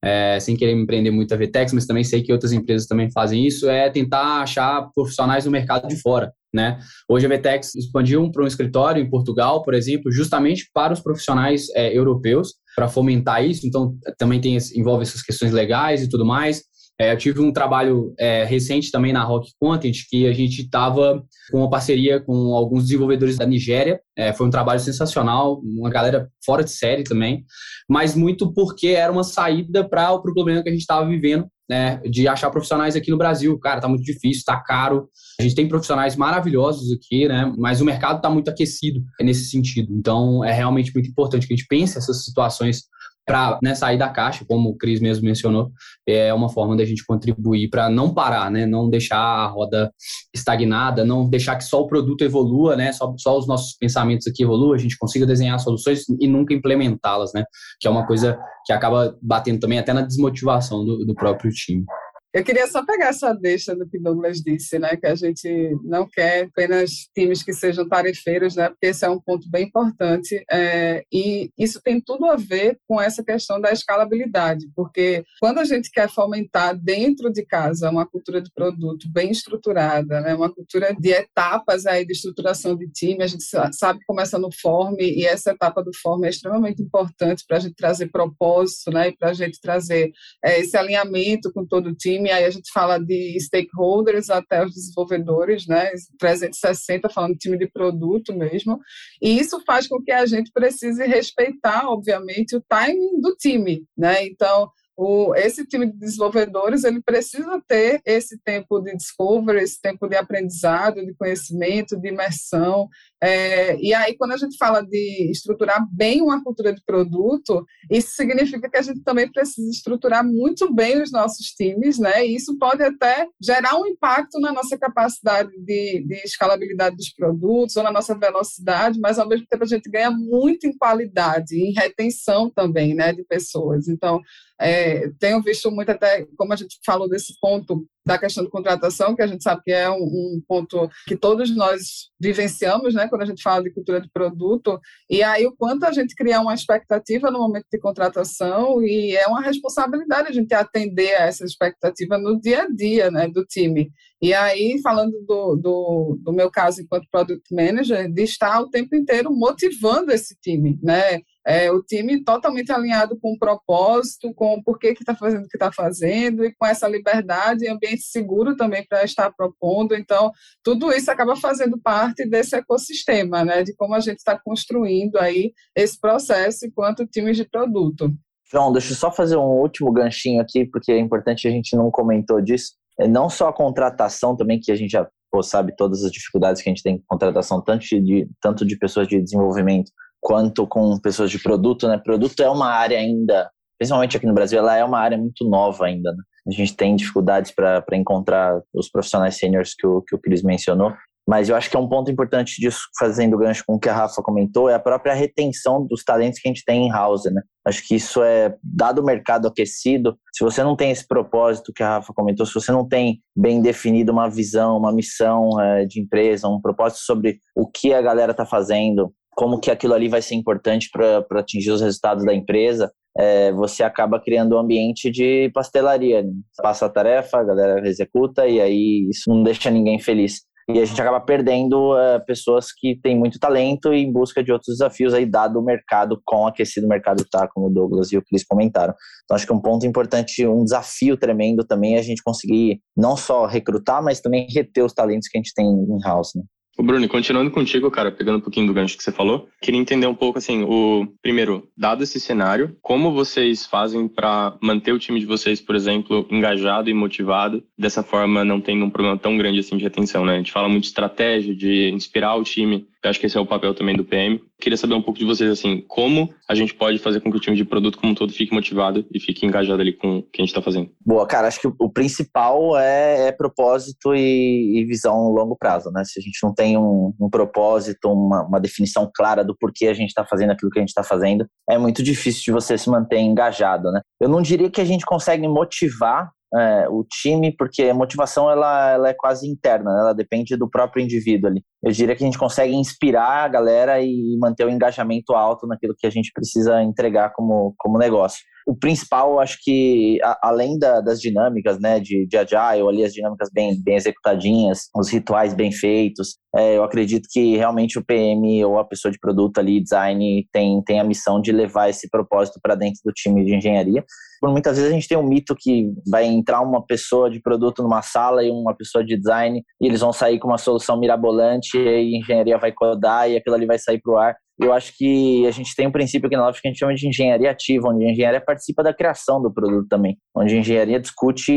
é, 0.03 0.39
sem 0.39 0.55
querer 0.55 0.75
me 0.75 0.85
prender 0.85 1.11
muito 1.11 1.33
a 1.33 1.37
VTEX, 1.37 1.73
mas 1.73 1.85
também 1.85 2.03
sei 2.03 2.21
que 2.21 2.31
outras 2.31 2.51
empresas 2.51 2.87
também 2.87 3.11
fazem 3.11 3.45
isso, 3.45 3.69
é 3.69 3.89
tentar 3.89 4.41
achar 4.41 4.89
profissionais 4.93 5.45
no 5.45 5.51
mercado 5.51 5.87
de 5.87 5.95
fora. 5.97 6.31
Né? 6.53 6.79
Hoje 7.07 7.25
a 7.25 7.29
VTEX 7.29 7.75
expandiu 7.75 8.31
para 8.31 8.43
um 8.43 8.47
escritório 8.47 9.01
em 9.01 9.09
Portugal, 9.09 9.61
por 9.63 9.73
exemplo, 9.73 10.11
justamente 10.11 10.67
para 10.73 10.93
os 10.93 10.99
profissionais 10.99 11.67
é, 11.75 11.95
europeus, 11.95 12.55
para 12.75 12.87
fomentar 12.87 13.45
isso. 13.45 13.67
Então, 13.67 13.95
também 14.17 14.41
tem, 14.41 14.57
envolve 14.75 15.03
essas 15.03 15.21
questões 15.21 15.51
legais 15.51 16.01
e 16.01 16.09
tudo 16.09 16.25
mais. 16.25 16.63
É, 17.01 17.13
eu 17.13 17.17
tive 17.17 17.39
um 17.39 17.53
trabalho 17.53 18.13
é, 18.19 18.43
recente 18.43 18.91
também 18.91 19.13
na 19.13 19.23
Rock 19.23 19.51
Content, 19.57 20.03
que 20.09 20.27
a 20.27 20.33
gente 20.33 20.63
estava 20.63 21.23
com 21.49 21.59
uma 21.59 21.69
parceria 21.69 22.19
com 22.19 22.53
alguns 22.53 22.83
desenvolvedores 22.83 23.37
da 23.37 23.45
Nigéria. 23.45 24.01
É, 24.17 24.33
foi 24.33 24.47
um 24.47 24.49
trabalho 24.49 24.81
sensacional, 24.81 25.61
uma 25.63 25.89
galera 25.89 26.29
fora 26.45 26.61
de 26.61 26.71
série 26.71 27.05
também, 27.05 27.45
mas 27.89 28.15
muito 28.15 28.53
porque 28.53 28.87
era 28.87 29.11
uma 29.11 29.23
saída 29.23 29.87
para 29.87 30.11
o 30.11 30.21
problema 30.21 30.61
que 30.61 30.67
a 30.67 30.71
gente 30.73 30.81
estava 30.81 31.07
vivendo, 31.07 31.47
né, 31.69 32.01
de 32.09 32.27
achar 32.27 32.49
profissionais 32.49 32.97
aqui 32.97 33.09
no 33.11 33.17
Brasil. 33.17 33.57
Cara, 33.59 33.79
tá 33.79 33.87
muito 33.87 34.03
difícil, 34.03 34.43
tá 34.45 34.59
caro. 34.61 35.07
A 35.39 35.43
gente 35.43 35.55
tem 35.55 35.69
profissionais 35.69 36.17
maravilhosos 36.17 36.91
aqui, 36.91 37.29
né, 37.29 37.49
mas 37.57 37.79
o 37.79 37.85
mercado 37.85 38.17
está 38.17 38.29
muito 38.29 38.49
aquecido 38.49 39.01
nesse 39.21 39.45
sentido. 39.45 39.93
Então, 39.93 40.43
é 40.43 40.51
realmente 40.51 40.91
muito 40.93 41.09
importante 41.09 41.47
que 41.47 41.53
a 41.53 41.55
gente 41.55 41.67
pense 41.69 41.97
essas 41.97 42.25
situações 42.25 42.89
para 43.29 43.59
né, 43.61 43.75
sair 43.75 43.95
da 43.95 44.09
caixa, 44.09 44.43
como 44.43 44.69
o 44.69 44.75
Cris 44.75 44.99
mesmo 44.99 45.23
mencionou, 45.23 45.71
é 46.07 46.33
uma 46.33 46.49
forma 46.49 46.75
da 46.75 46.83
gente 46.83 47.05
contribuir 47.05 47.69
para 47.69 47.87
não 47.87 48.11
parar, 48.11 48.49
né, 48.49 48.65
não 48.65 48.89
deixar 48.89 49.19
a 49.19 49.45
roda 49.45 49.93
estagnada, 50.33 51.05
não 51.05 51.29
deixar 51.29 51.55
que 51.55 51.63
só 51.63 51.79
o 51.79 51.85
produto 51.85 52.23
evolua, 52.23 52.75
né, 52.75 52.91
só, 52.91 53.13
só 53.19 53.37
os 53.37 53.47
nossos 53.47 53.77
pensamentos 53.77 54.25
aqui 54.25 54.41
evoluam, 54.41 54.73
a 54.73 54.79
gente 54.79 54.97
consiga 54.97 55.27
desenhar 55.27 55.59
soluções 55.59 56.05
e 56.19 56.27
nunca 56.27 56.55
implementá-las, 56.55 57.31
né, 57.31 57.43
que 57.79 57.87
é 57.87 57.91
uma 57.91 58.07
coisa 58.07 58.35
que 58.65 58.73
acaba 58.73 59.15
batendo 59.21 59.59
também 59.59 59.77
até 59.77 59.93
na 59.93 60.01
desmotivação 60.01 60.83
do, 60.83 61.05
do 61.05 61.13
próprio 61.13 61.51
time. 61.51 61.85
Eu 62.31 62.43
queria 62.43 62.67
só 62.67 62.85
pegar 62.85 63.07
essa 63.07 63.33
deixa 63.33 63.75
do 63.75 63.89
que 63.89 63.97
Douglas 63.97 64.37
disse, 64.37 64.77
né, 64.77 64.95
que 64.95 65.07
a 65.07 65.15
gente 65.15 65.75
não 65.83 66.07
quer 66.07 66.43
apenas 66.43 67.09
times 67.15 67.41
que 67.41 67.51
sejam 67.51 67.89
tarefeiros, 67.89 68.55
né, 68.55 68.69
porque 68.69 68.85
esse 68.85 69.03
é 69.03 69.09
um 69.09 69.19
ponto 69.19 69.49
bem 69.49 69.65
importante 69.65 70.43
é, 70.51 71.03
e 71.11 71.49
isso 71.57 71.81
tem 71.81 71.99
tudo 71.99 72.27
a 72.27 72.35
ver 72.35 72.77
com 72.87 73.01
essa 73.01 73.23
questão 73.23 73.59
da 73.59 73.71
escalabilidade, 73.71 74.69
porque 74.75 75.23
quando 75.39 75.57
a 75.57 75.63
gente 75.63 75.89
quer 75.89 76.07
fomentar 76.07 76.77
dentro 76.77 77.31
de 77.31 77.43
casa 77.43 77.89
uma 77.89 78.05
cultura 78.05 78.39
de 78.39 78.51
produto 78.53 79.09
bem 79.11 79.31
estruturada, 79.31 80.21
né, 80.21 80.35
uma 80.35 80.53
cultura 80.53 80.93
de 80.93 81.09
etapas 81.09 81.87
aí 81.87 82.05
de 82.05 82.13
estruturação 82.13 82.75
de 82.75 82.87
time, 82.91 83.23
a 83.23 83.27
gente 83.27 83.43
sabe 83.43 83.99
começa 84.05 84.37
no 84.37 84.49
form 84.51 84.97
e 84.99 85.25
essa 85.25 85.49
etapa 85.49 85.83
do 85.83 85.91
form 85.95 86.25
é 86.25 86.29
extremamente 86.29 86.79
importante 86.79 87.43
para 87.47 87.57
a 87.57 87.59
gente 87.59 87.73
trazer 87.73 88.11
propósito, 88.11 88.91
né, 88.91 89.09
e 89.09 89.17
para 89.17 89.31
a 89.31 89.33
gente 89.33 89.59
trazer 89.59 90.11
é, 90.45 90.59
esse 90.59 90.77
alinhamento 90.77 91.51
com 91.51 91.65
todo 91.65 91.89
o 91.89 91.95
time 91.95 92.18
time, 92.19 92.31
aí 92.31 92.45
a 92.45 92.49
gente 92.49 92.71
fala 92.71 92.99
de 92.99 93.37
stakeholders 93.39 94.29
até 94.29 94.63
os 94.63 94.73
desenvolvedores, 94.73 95.65
né, 95.67 95.91
360 96.19 97.09
falando 97.09 97.33
de 97.33 97.39
time 97.39 97.57
de 97.57 97.67
produto 97.67 98.35
mesmo, 98.35 98.79
e 99.21 99.39
isso 99.39 99.61
faz 99.65 99.87
com 99.87 100.01
que 100.01 100.11
a 100.11 100.25
gente 100.25 100.51
precise 100.51 101.05
respeitar, 101.05 101.87
obviamente, 101.87 102.55
o 102.55 102.63
timing 102.67 103.21
do 103.21 103.35
time, 103.35 103.83
né, 103.97 104.25
então 104.25 104.69
o, 105.01 105.33
esse 105.33 105.65
time 105.65 105.85
de 105.85 105.97
desenvolvedores 105.97 106.83
ele 106.83 107.01
precisa 107.01 107.61
ter 107.65 108.01
esse 108.05 108.37
tempo 108.37 108.81
de 108.81 108.97
discovery, 108.97 109.63
esse 109.63 109.79
tempo 109.79 110.09
de 110.09 110.17
aprendizado, 110.17 111.05
de 111.05 111.13
conhecimento, 111.13 111.97
de 111.97 112.09
imersão. 112.09 112.89
É, 113.21 113.77
e 113.81 113.93
aí, 113.93 114.15
quando 114.15 114.31
a 114.31 114.37
gente 114.37 114.55
fala 114.57 114.81
de 114.81 115.29
estruturar 115.29 115.85
bem 115.91 116.21
uma 116.21 116.41
cultura 116.41 116.73
de 116.73 116.81
produto, 116.85 117.65
isso 117.91 118.11
significa 118.15 118.69
que 118.69 118.77
a 118.77 118.81
gente 118.81 119.01
também 119.01 119.29
precisa 119.29 119.69
estruturar 119.69 120.25
muito 120.25 120.73
bem 120.73 121.01
os 121.01 121.11
nossos 121.11 121.47
times, 121.47 121.99
né? 121.99 122.25
E 122.25 122.35
isso 122.35 122.57
pode 122.57 122.81
até 122.81 123.27
gerar 123.41 123.77
um 123.77 123.85
impacto 123.85 124.39
na 124.39 124.53
nossa 124.53 124.77
capacidade 124.77 125.51
de, 125.57 126.03
de 126.07 126.15
escalabilidade 126.23 126.95
dos 126.95 127.09
produtos 127.09 127.75
ou 127.75 127.83
na 127.83 127.91
nossa 127.91 128.17
velocidade, 128.17 128.99
mas 128.99 129.19
ao 129.19 129.27
mesmo 129.27 129.45
tempo 129.47 129.63
a 129.63 129.67
gente 129.67 129.89
ganha 129.89 130.11
muito 130.11 130.65
em 130.65 130.77
qualidade, 130.77 131.57
em 131.57 131.73
retenção 131.73 132.49
também, 132.49 132.95
né, 132.95 133.11
de 133.11 133.23
pessoas. 133.25 133.87
Então, 133.89 134.21
é, 134.61 135.09
tenho 135.19 135.41
visto 135.41 135.71
muito 135.71 135.89
até, 135.89 136.25
como 136.37 136.51
a 136.51 136.55
gente 136.55 136.79
falou 136.85 137.07
desse 137.07 137.33
ponto 137.39 137.87
da 138.05 138.17
questão 138.17 138.43
de 138.43 138.49
contratação, 138.49 139.15
que 139.15 139.21
a 139.21 139.27
gente 139.27 139.43
sabe 139.43 139.61
que 139.63 139.71
é 139.71 139.89
um, 139.89 140.03
um, 140.03 140.41
ponto 140.47 140.89
que 141.05 141.15
todos 141.15 141.55
nós 141.55 142.09
vivenciamos, 142.19 142.93
né, 142.93 143.07
quando 143.09 143.23
a 143.23 143.25
gente 143.25 143.41
fala 143.41 143.63
de 143.63 143.73
cultura 143.73 143.99
de 143.99 144.09
produto, 144.09 144.79
e 145.09 145.23
aí 145.23 145.45
o 145.45 145.55
quanto 145.55 145.83
a 145.85 145.91
gente 145.91 146.15
cria 146.15 146.39
uma 146.39 146.53
expectativa 146.53 147.31
no 147.31 147.39
momento 147.39 147.65
de 147.71 147.79
contratação, 147.79 148.81
e 148.83 149.15
é 149.15 149.27
uma 149.27 149.41
responsabilidade 149.41 150.29
a 150.29 150.33
gente 150.33 150.53
atender 150.53 151.15
a 151.15 151.25
essa 151.25 151.43
expectativa 151.43 152.17
no 152.17 152.39
dia 152.39 152.63
a 152.63 152.67
dia, 152.69 153.11
né, 153.11 153.27
do 153.27 153.43
time. 153.45 153.91
E 154.21 154.33
aí, 154.33 154.79
falando 154.81 155.13
do, 155.25 155.55
do, 155.55 156.19
do 156.21 156.33
meu 156.33 156.51
caso 156.51 156.81
enquanto 156.81 157.07
Product 157.09 157.53
Manager, 157.53 158.11
de 158.11 158.23
estar 158.23 158.59
o 158.59 158.69
tempo 158.69 158.95
inteiro 158.95 159.31
motivando 159.33 160.11
esse 160.11 160.35
time, 160.41 160.77
né, 160.83 161.21
é, 161.49 161.71
o 161.71 161.81
time 161.81 162.23
totalmente 162.23 162.71
alinhado 162.71 163.19
com 163.19 163.33
o 163.33 163.39
propósito, 163.39 164.31
com 164.35 164.53
o 164.53 164.63
porquê 164.63 164.93
que 164.93 165.01
está 165.01 165.15
fazendo 165.15 165.45
o 165.45 165.47
que 165.47 165.57
está 165.57 165.71
fazendo 165.71 166.45
e 166.45 166.53
com 166.53 166.63
essa 166.63 166.87
liberdade 166.87 167.65
e 167.65 167.67
ambiente 167.67 168.03
seguro 168.03 168.55
também 168.55 168.85
para 168.87 169.03
estar 169.03 169.31
propondo. 169.31 169.95
Então, 169.95 170.31
tudo 170.63 170.93
isso 170.93 171.09
acaba 171.09 171.35
fazendo 171.35 171.79
parte 171.81 172.23
desse 172.29 172.55
ecossistema, 172.55 173.43
né, 173.43 173.63
de 173.63 173.75
como 173.75 173.95
a 173.95 173.99
gente 173.99 174.19
está 174.19 174.39
construindo 174.39 175.17
aí 175.17 175.51
esse 175.75 175.99
processo 175.99 176.67
enquanto 176.67 177.07
times 177.07 177.35
de 177.35 177.49
produto. 177.49 178.13
João, 178.51 178.71
deixa 178.71 178.93
eu 178.93 178.97
só 178.97 179.11
fazer 179.11 179.37
um 179.37 179.59
último 179.59 179.91
ganchinho 179.91 180.39
aqui, 180.41 180.65
porque 180.65 180.91
é 180.91 180.99
importante, 180.99 181.47
a 181.47 181.51
gente 181.51 181.75
não 181.75 181.89
comentou 181.89 182.39
disso. 182.39 182.73
É 182.99 183.07
não 183.07 183.27
só 183.27 183.47
a 183.47 183.53
contratação 183.53 184.35
também, 184.35 184.59
que 184.59 184.71
a 184.71 184.75
gente 184.75 184.91
já 184.91 185.07
pô, 185.31 185.41
sabe 185.41 185.75
todas 185.75 186.03
as 186.03 186.11
dificuldades 186.11 186.61
que 186.61 186.69
a 186.69 186.71
gente 186.71 186.83
tem 186.83 186.99
com 186.99 187.05
contratação, 187.07 187.59
tanto 187.59 187.85
de, 187.85 188.29
tanto 188.39 188.63
de 188.63 188.77
pessoas 188.77 189.07
de 189.07 189.19
desenvolvimento 189.19 189.91
quanto 190.21 190.67
com 190.67 190.99
pessoas 190.99 191.31
de 191.31 191.39
produto, 191.39 191.87
né? 191.87 191.97
Produto 191.97 192.41
é 192.41 192.49
uma 192.49 192.67
área 192.67 192.97
ainda, 192.97 193.49
principalmente 193.77 194.17
aqui 194.17 194.25
no 194.25 194.33
Brasil, 194.33 194.59
ela 194.59 194.75
é 194.75 194.83
uma 194.83 194.99
área 194.99 195.17
muito 195.17 195.47
nova 195.47 195.85
ainda, 195.85 196.11
né? 196.11 196.23
A 196.47 196.51
gente 196.51 196.75
tem 196.75 196.95
dificuldades 196.95 197.51
para 197.51 197.85
encontrar 197.93 198.61
os 198.73 198.89
profissionais 198.89 199.37
seniors 199.37 199.75
que 199.77 199.85
o, 199.85 200.01
que 200.01 200.15
o 200.15 200.19
Cris 200.19 200.41
mencionou, 200.41 200.93
mas 201.29 201.47
eu 201.47 201.55
acho 201.55 201.69
que 201.69 201.77
é 201.77 201.79
um 201.79 201.87
ponto 201.87 202.09
importante 202.09 202.59
disso, 202.59 202.87
fazendo 202.97 203.37
gancho 203.37 203.63
com 203.67 203.75
o 203.75 203.79
que 203.79 203.87
a 203.87 203.93
Rafa 203.93 204.19
comentou, 204.23 204.67
é 204.67 204.73
a 204.73 204.79
própria 204.79 205.13
retenção 205.13 205.85
dos 205.85 206.03
talentos 206.03 206.39
que 206.39 206.47
a 206.47 206.51
gente 206.51 206.65
tem 206.65 206.87
em 206.87 206.91
house, 206.91 207.25
né? 207.25 207.43
Acho 207.63 207.87
que 207.87 207.93
isso 207.93 208.23
é, 208.23 208.55
dado 208.63 208.99
o 208.99 209.05
mercado 209.05 209.47
aquecido, 209.47 210.17
se 210.33 210.43
você 210.43 210.63
não 210.63 210.75
tem 210.75 210.89
esse 210.89 211.07
propósito 211.07 211.71
que 211.71 211.83
a 211.83 211.97
Rafa 211.97 212.11
comentou, 212.15 212.47
se 212.47 212.53
você 212.55 212.71
não 212.71 212.83
tem 212.87 213.21
bem 213.37 213.61
definido 213.61 214.11
uma 214.11 214.27
visão, 214.27 214.75
uma 214.75 214.91
missão 214.91 215.61
é, 215.61 215.85
de 215.85 216.01
empresa, 216.01 216.47
um 216.47 216.59
propósito 216.59 217.01
sobre 217.03 217.37
o 217.55 217.67
que 217.67 217.93
a 217.93 218.01
galera 218.01 218.31
está 218.31 218.43
fazendo, 218.43 219.13
como 219.39 219.57
que 219.57 219.71
aquilo 219.71 219.93
ali 219.93 220.09
vai 220.09 220.21
ser 220.21 220.35
importante 220.35 220.89
para 220.91 221.39
atingir 221.39 221.71
os 221.71 221.79
resultados 221.79 222.25
da 222.25 222.33
empresa, 222.33 222.91
é, 223.17 223.53
você 223.53 223.83
acaba 223.83 224.19
criando 224.19 224.57
um 224.57 224.59
ambiente 224.59 225.09
de 225.09 225.49
pastelaria. 225.53 226.21
Né? 226.21 226.29
Passa 226.61 226.87
a 226.87 226.89
tarefa, 226.89 227.37
a 227.37 227.43
galera 227.45 227.87
executa 227.87 228.45
e 228.45 228.59
aí 228.59 229.07
isso 229.09 229.29
não 229.29 229.41
deixa 229.41 229.71
ninguém 229.71 229.97
feliz. 229.97 230.41
E 230.67 230.77
a 230.77 230.83
gente 230.83 231.01
acaba 231.01 231.21
perdendo 231.21 231.97
é, 231.97 232.19
pessoas 232.19 232.73
que 232.77 232.99
têm 233.01 233.17
muito 233.17 233.39
talento 233.39 233.93
em 233.93 234.11
busca 234.11 234.43
de 234.43 234.51
outros 234.51 234.75
desafios 234.75 235.13
aí, 235.13 235.25
dado 235.25 235.57
o 235.57 235.63
mercado, 235.63 236.21
quão 236.25 236.45
aquecido 236.45 236.85
o 236.85 236.89
mercado 236.89 237.21
está, 237.21 237.47
como 237.47 237.67
o 237.67 237.73
Douglas 237.73 238.11
e 238.11 238.17
o 238.17 238.21
Cris 238.21 238.43
comentaram. 238.43 238.93
Então, 239.23 239.35
acho 239.35 239.47
que 239.47 239.53
um 239.53 239.61
ponto 239.61 239.87
importante, 239.87 240.45
um 240.45 240.65
desafio 240.65 241.15
tremendo 241.15 241.65
também 241.65 241.95
é 241.95 241.99
a 241.99 242.03
gente 242.03 242.21
conseguir 242.21 242.81
não 242.95 243.15
só 243.15 243.45
recrutar, 243.45 244.03
mas 244.03 244.19
também 244.19 244.47
reter 244.53 244.83
os 244.83 244.93
talentos 244.93 245.29
que 245.29 245.37
a 245.37 245.39
gente 245.39 245.53
tem 245.55 245.65
in-house. 245.65 246.33
Né? 246.35 246.43
O 246.79 246.81
Bruno, 246.81 247.09
continuando 247.09 247.51
contigo, 247.51 247.91
cara, 247.91 248.09
pegando 248.09 248.37
um 248.37 248.41
pouquinho 248.41 248.65
do 248.65 248.73
gancho 248.73 248.95
que 248.95 249.03
você 249.03 249.11
falou, 249.11 249.49
queria 249.61 249.81
entender 249.81 250.07
um 250.07 250.15
pouco 250.15 250.37
assim, 250.37 250.63
o 250.63 251.05
primeiro, 251.21 251.67
dado 251.75 252.03
esse 252.03 252.21
cenário, 252.21 252.73
como 252.81 253.11
vocês 253.11 253.65
fazem 253.65 254.07
para 254.07 254.57
manter 254.61 254.93
o 254.93 254.97
time 254.97 255.19
de 255.19 255.25
vocês, 255.25 255.59
por 255.59 255.75
exemplo, 255.75 256.25
engajado 256.31 256.89
e 256.89 256.93
motivado, 256.93 257.61
dessa 257.77 258.01
forma 258.01 258.45
não 258.45 258.61
tendo 258.61 258.85
um 258.85 258.89
problema 258.89 259.17
tão 259.17 259.37
grande 259.37 259.59
assim 259.59 259.75
de 259.75 259.83
retenção, 259.83 260.23
né? 260.23 260.35
A 260.35 260.37
gente 260.37 260.53
fala 260.53 260.69
muito 260.69 260.83
de 260.83 260.87
estratégia, 260.87 261.53
de 261.53 261.89
inspirar 261.89 262.35
o 262.35 262.43
time 262.43 262.87
eu 263.03 263.09
acho 263.09 263.19
que 263.19 263.25
esse 263.25 263.37
é 263.37 263.39
o 263.39 263.45
papel 263.45 263.73
também 263.73 263.95
do 263.95 264.03
PM. 264.03 264.41
Queria 264.59 264.77
saber 264.77 264.93
um 264.93 265.01
pouco 265.01 265.19
de 265.19 265.25
vocês, 265.25 265.49
assim, 265.49 265.81
como 265.87 266.33
a 266.47 266.53
gente 266.53 266.73
pode 266.73 266.99
fazer 266.99 267.21
com 267.21 267.31
que 267.31 267.37
o 267.37 267.39
time 267.39 267.55
de 267.55 267.63
produto 267.63 267.97
como 267.97 268.11
um 268.11 268.15
todo 268.15 268.33
fique 268.33 268.53
motivado 268.53 269.05
e 269.13 269.19
fique 269.19 269.45
engajado 269.45 269.81
ali 269.81 269.93
com 269.93 270.17
o 270.17 270.23
que 270.23 270.41
a 270.41 270.45
gente 270.45 270.49
está 270.49 270.61
fazendo? 270.61 270.89
Boa, 271.05 271.25
cara, 271.25 271.47
acho 271.47 271.61
que 271.61 271.67
o 271.67 271.89
principal 271.89 272.77
é, 272.77 273.27
é 273.27 273.31
propósito 273.31 274.13
e, 274.13 274.79
e, 274.79 274.85
visão 274.85 275.15
a 275.15 275.29
longo 275.29 275.55
prazo, 275.55 275.89
né? 275.91 276.03
Se 276.03 276.19
a 276.19 276.21
gente 276.21 276.39
não 276.43 276.53
tem 276.53 276.77
um, 276.77 277.13
um 277.19 277.29
propósito, 277.29 278.11
uma, 278.11 278.45
uma, 278.45 278.59
definição 278.59 279.09
clara 279.13 279.45
do 279.45 279.55
porquê 279.57 279.87
a 279.87 279.93
gente 279.93 280.09
está 280.09 280.25
fazendo 280.25 280.51
aquilo 280.51 280.69
que 280.69 280.79
a 280.79 280.81
gente 280.81 280.89
está 280.89 281.03
fazendo, 281.03 281.45
é 281.69 281.77
muito 281.77 282.03
difícil 282.03 282.43
de 282.43 282.51
você 282.51 282.77
se 282.77 282.89
manter 282.89 283.19
engajado, 283.19 283.91
né? 283.91 284.01
Eu 284.19 284.27
não 284.27 284.41
diria 284.41 284.69
que 284.69 284.81
a 284.81 284.85
gente 284.85 285.05
consegue 285.05 285.47
motivar 285.47 286.31
é, 286.55 286.89
o 286.89 287.03
time, 287.03 287.55
porque 287.55 287.83
a 287.83 287.93
motivação 287.93 288.49
ela, 288.49 288.91
ela 288.91 289.09
é 289.09 289.13
quase 289.13 289.47
interna, 289.47 289.93
né? 289.93 289.99
ela 290.01 290.13
depende 290.13 290.55
do 290.55 290.69
próprio 290.69 291.03
indivíduo 291.03 291.49
ali. 291.49 291.63
Eu 291.83 291.91
diria 291.91 292.15
que 292.15 292.23
a 292.23 292.25
gente 292.25 292.39
consegue 292.39 292.73
inspirar 292.73 293.45
a 293.45 293.47
galera 293.47 294.01
e 294.01 294.37
manter 294.39 294.65
o 294.65 294.69
engajamento 294.69 295.33
alto 295.33 295.67
naquilo 295.67 295.95
que 295.97 296.07
a 296.07 296.09
gente 296.09 296.31
precisa 296.33 296.81
entregar 296.81 297.31
como, 297.33 297.73
como 297.77 297.97
negócio. 297.97 298.39
O 298.67 298.75
principal, 298.75 299.39
acho 299.39 299.57
que, 299.61 300.19
a, 300.23 300.49
além 300.49 300.77
da, 300.77 301.01
das 301.01 301.19
dinâmicas, 301.19 301.79
né, 301.79 301.99
de, 301.99 302.27
de 302.27 302.37
agile, 302.37 302.87
ali 302.87 303.03
as 303.03 303.13
dinâmicas 303.13 303.49
bem, 303.51 303.81
bem 303.81 303.95
executadinhas, 303.95 304.89
os 304.95 305.09
rituais 305.09 305.53
bem 305.53 305.71
feitos, 305.71 306.37
é, 306.55 306.77
eu 306.77 306.83
acredito 306.83 307.27
que 307.31 307.57
realmente 307.57 307.97
o 307.99 308.05
PM 308.05 308.63
ou 308.65 308.79
a 308.79 308.85
pessoa 308.85 309.11
de 309.11 309.19
produto 309.19 309.59
ali, 309.59 309.81
design, 309.81 310.47
tem, 310.51 310.81
tem 310.83 310.99
a 310.99 311.03
missão 311.03 311.41
de 311.41 311.51
levar 311.51 311.89
esse 311.89 312.09
propósito 312.09 312.59
para 312.61 312.75
dentro 312.75 312.99
do 313.03 313.11
time 313.11 313.45
de 313.45 313.55
engenharia 313.55 314.03
por 314.39 314.51
muitas 314.51 314.77
vezes 314.77 314.91
a 314.91 314.93
gente 314.93 315.07
tem 315.07 315.17
um 315.17 315.27
mito 315.27 315.55
que 315.57 315.91
vai 316.09 316.25
entrar 316.25 316.61
uma 316.61 316.85
pessoa 316.85 317.29
de 317.29 317.41
produto 317.41 317.83
numa 317.83 318.01
sala 318.01 318.43
e 318.43 318.49
uma 318.49 318.73
pessoa 318.73 319.03
de 319.03 319.17
design 319.17 319.63
e 319.81 319.85
eles 319.85 319.99
vão 319.99 320.13
sair 320.13 320.39
com 320.39 320.47
uma 320.47 320.57
solução 320.57 320.99
mirabolante 320.99 321.77
e 321.77 321.87
a 321.87 322.17
engenharia 322.19 322.57
vai 322.57 322.71
codar 322.71 323.29
e 323.29 323.35
aquilo 323.35 323.55
ali 323.55 323.65
vai 323.65 323.77
sair 323.77 323.99
para 323.99 324.13
o 324.13 324.17
ar. 324.17 324.35
Eu 324.61 324.73
acho 324.73 324.95
que 324.97 325.47
a 325.47 325.51
gente 325.51 325.73
tem 325.75 325.87
um 325.87 325.91
princípio 325.91 326.27
aqui 326.27 326.35
na 326.35 326.45
Loft 326.45 326.61
que 326.61 326.67
a 326.67 326.71
gente 326.71 326.79
chama 326.79 326.93
de 326.93 327.07
engenharia 327.07 327.49
ativa, 327.49 327.87
onde 327.89 328.05
a 328.05 328.11
engenharia 328.11 328.41
participa 328.41 328.83
da 328.83 328.93
criação 328.93 329.41
do 329.41 329.51
produto 329.51 329.87
também, 329.87 330.17
onde 330.35 330.55
a 330.55 330.59
engenharia 330.59 330.99
discute 330.99 331.53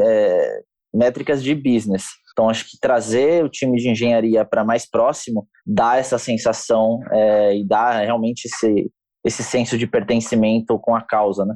é, 0.00 0.60
métricas 0.94 1.42
de 1.42 1.54
business. 1.54 2.04
Então, 2.32 2.48
acho 2.48 2.68
que 2.68 2.78
trazer 2.80 3.44
o 3.44 3.48
time 3.48 3.78
de 3.78 3.88
engenharia 3.88 4.44
para 4.44 4.64
mais 4.64 4.88
próximo 4.88 5.46
dá 5.66 5.96
essa 5.96 6.18
sensação 6.18 7.00
é, 7.12 7.56
e 7.56 7.66
dá 7.66 8.00
realmente 8.00 8.46
esse, 8.46 8.90
esse 9.24 9.42
senso 9.42 9.76
de 9.76 9.86
pertencimento 9.86 10.78
com 10.78 10.94
a 10.94 11.02
causa, 11.02 11.44
né? 11.44 11.54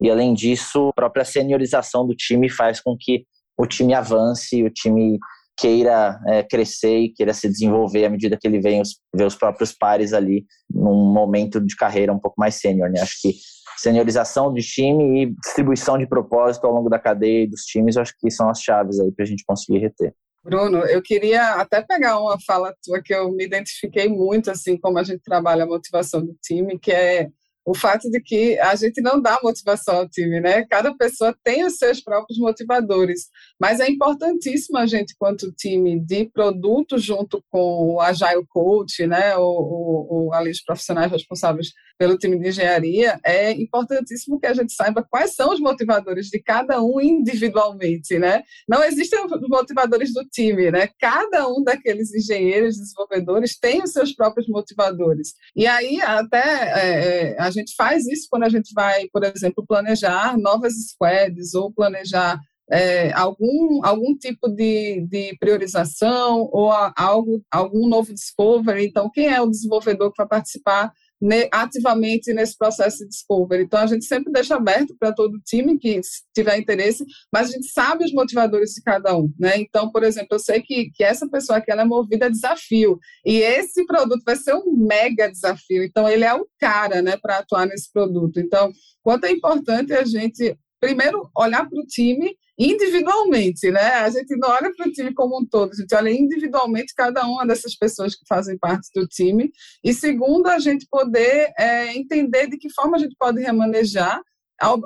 E 0.00 0.10
além 0.10 0.34
disso, 0.34 0.90
a 0.90 0.92
própria 0.92 1.24
seniorização 1.24 2.06
do 2.06 2.14
time 2.14 2.50
faz 2.50 2.80
com 2.80 2.96
que 2.98 3.24
o 3.58 3.66
time 3.66 3.94
avance, 3.94 4.62
o 4.62 4.70
time 4.70 5.18
queira 5.56 6.20
é, 6.26 6.42
crescer 6.42 6.98
e 6.98 7.08
queira 7.12 7.32
se 7.32 7.48
desenvolver 7.48 8.04
à 8.04 8.10
medida 8.10 8.36
que 8.36 8.46
ele 8.46 8.60
vem 8.60 8.80
os, 8.80 9.00
vê 9.14 9.24
os 9.24 9.34
próprios 9.34 9.72
pares 9.72 10.12
ali 10.12 10.44
num 10.70 11.12
momento 11.12 11.60
de 11.60 11.74
carreira 11.74 12.12
um 12.12 12.18
pouco 12.18 12.38
mais 12.38 12.56
sênior, 12.56 12.90
né? 12.90 13.00
Acho 13.00 13.20
que 13.22 13.34
seniorização 13.76 14.52
de 14.52 14.62
time 14.62 15.22
e 15.22 15.34
distribuição 15.44 15.98
de 15.98 16.06
propósito 16.06 16.66
ao 16.66 16.72
longo 16.72 16.88
da 16.88 16.98
cadeia 16.98 17.48
dos 17.48 17.62
times, 17.62 17.96
acho 17.96 18.14
que 18.18 18.30
são 18.30 18.48
as 18.48 18.60
chaves 18.60 18.98
aí 18.98 19.12
para 19.12 19.24
a 19.24 19.28
gente 19.28 19.44
conseguir 19.46 19.78
reter. 19.78 20.14
Bruno, 20.42 20.78
eu 20.86 21.02
queria 21.02 21.54
até 21.54 21.82
pegar 21.82 22.20
uma 22.20 22.38
fala 22.46 22.72
tua 22.82 23.02
que 23.02 23.12
eu 23.12 23.32
me 23.32 23.44
identifiquei 23.44 24.08
muito, 24.08 24.50
assim, 24.50 24.78
como 24.78 24.98
a 24.98 25.02
gente 25.02 25.20
trabalha 25.22 25.64
a 25.64 25.66
motivação 25.66 26.24
do 26.24 26.36
time, 26.40 26.78
que 26.78 26.92
é 26.92 27.28
o 27.66 27.74
fato 27.74 28.08
de 28.08 28.20
que 28.20 28.56
a 28.60 28.76
gente 28.76 29.00
não 29.00 29.20
dá 29.20 29.40
motivação 29.42 29.96
ao 29.96 30.08
time, 30.08 30.40
né? 30.40 30.64
Cada 30.70 30.94
pessoa 30.94 31.36
tem 31.42 31.64
os 31.64 31.76
seus 31.76 32.00
próprios 32.00 32.38
motivadores, 32.38 33.26
mas 33.60 33.80
é 33.80 33.90
importantíssimo 33.90 34.78
a 34.78 34.86
gente, 34.86 35.16
quanto 35.18 35.50
time 35.50 35.98
de 35.98 36.26
produto, 36.26 36.96
junto 36.96 37.42
com 37.50 37.94
o 37.94 38.00
Agile 38.00 38.46
Coach, 38.48 39.04
né? 39.08 39.36
O, 39.36 40.28
o, 40.28 40.32
ali 40.32 40.50
os 40.50 40.62
profissionais 40.62 41.10
responsáveis 41.10 41.72
pelo 41.98 42.16
time 42.16 42.38
de 42.38 42.48
engenharia, 42.48 43.18
é 43.24 43.52
importantíssimo 43.52 44.38
que 44.38 44.46
a 44.46 44.54
gente 44.54 44.72
saiba 44.72 45.04
quais 45.08 45.34
são 45.34 45.52
os 45.52 45.58
motivadores 45.58 46.26
de 46.26 46.38
cada 46.40 46.82
um 46.82 47.00
individualmente, 47.00 48.18
né? 48.18 48.42
Não 48.68 48.84
existem 48.84 49.18
motivadores 49.48 50.12
do 50.12 50.24
time, 50.24 50.70
né? 50.70 50.88
Cada 51.00 51.48
um 51.48 51.64
daqueles 51.64 52.14
engenheiros, 52.14 52.76
desenvolvedores 52.76 53.58
tem 53.58 53.82
os 53.82 53.92
seus 53.92 54.12
próprios 54.12 54.46
motivadores. 54.48 55.34
E 55.54 55.66
aí 55.66 56.00
até 56.02 56.38
é, 56.38 57.32
é 57.32 57.36
a 57.40 57.50
gente 57.60 57.74
faz 57.74 58.06
isso 58.06 58.26
quando 58.30 58.44
a 58.44 58.48
gente 58.48 58.72
vai, 58.74 59.06
por 59.12 59.24
exemplo, 59.24 59.64
planejar 59.66 60.38
novas 60.38 60.74
squads 60.90 61.54
ou 61.54 61.72
planejar 61.72 62.38
é, 62.70 63.12
algum, 63.12 63.84
algum 63.84 64.16
tipo 64.16 64.48
de, 64.48 65.06
de 65.08 65.36
priorização 65.38 66.48
ou 66.52 66.70
a, 66.70 66.92
algo, 66.96 67.42
algum 67.50 67.88
novo 67.88 68.12
discovery. 68.12 68.86
Então, 68.86 69.10
quem 69.10 69.28
é 69.28 69.40
o 69.40 69.50
desenvolvedor 69.50 70.10
que 70.10 70.18
vai 70.18 70.28
participar 70.28 70.92
ativamente 71.52 72.32
nesse 72.32 72.56
processo 72.56 72.98
de 72.98 73.08
discovery? 73.08 73.64
Então, 73.64 73.80
a 73.80 73.86
gente 73.86 74.04
sempre 74.04 74.32
deixa 74.32 74.56
aberto 74.56 74.94
para 74.98 75.12
todo 75.12 75.40
time 75.44 75.78
que 75.78 76.00
tiver 76.34 76.58
interesse, 76.58 77.04
mas 77.32 77.48
a 77.48 77.52
gente 77.52 77.68
sabe 77.68 78.04
os 78.04 78.12
motivadores 78.12 78.70
de 78.70 78.82
cada 78.82 79.16
um. 79.16 79.32
Né? 79.38 79.58
Então, 79.58 79.90
por 79.90 80.02
exemplo, 80.02 80.28
eu 80.32 80.38
sei 80.38 80.62
que, 80.62 80.90
que 80.94 81.04
essa 81.04 81.28
pessoa 81.28 81.58
aqui 81.58 81.70
ela 81.70 81.82
é 81.82 81.86
movida 81.86 82.26
a 82.26 82.30
desafio, 82.30 82.98
e 83.24 83.38
esse 83.38 83.84
produto 83.86 84.22
vai 84.24 84.36
ser 84.36 84.54
um 84.54 84.72
mega 84.76 85.30
desafio. 85.30 85.82
Então, 85.84 86.08
ele 86.08 86.24
é 86.24 86.34
o 86.34 86.46
cara 86.58 87.02
né, 87.02 87.16
para 87.16 87.38
atuar 87.38 87.66
nesse 87.66 87.90
produto. 87.92 88.38
Então, 88.38 88.70
quanto 89.02 89.24
é 89.24 89.30
importante 89.30 89.92
a 89.92 90.04
gente 90.04 90.56
primeiro 90.80 91.30
olhar 91.36 91.68
para 91.68 91.80
o 91.80 91.86
time 91.86 92.36
individualmente, 92.58 93.70
né? 93.70 93.96
A 93.96 94.08
gente 94.08 94.34
não 94.36 94.48
olha 94.48 94.72
para 94.74 94.88
o 94.88 94.92
time 94.92 95.12
como 95.12 95.40
um 95.40 95.46
todo, 95.46 95.72
a 95.72 95.74
gente 95.74 95.94
olha 95.94 96.10
individualmente 96.10 96.94
cada 96.94 97.26
uma 97.26 97.46
dessas 97.46 97.76
pessoas 97.76 98.14
que 98.14 98.24
fazem 98.26 98.56
parte 98.58 98.88
do 98.94 99.06
time. 99.06 99.50
E 99.84 99.92
segundo, 99.92 100.46
a 100.46 100.58
gente 100.58 100.86
poder 100.90 101.52
é, 101.58 101.94
entender 101.94 102.46
de 102.48 102.56
que 102.56 102.72
forma 102.72 102.96
a 102.96 103.00
gente 103.00 103.14
pode 103.18 103.42
remanejar, 103.42 104.20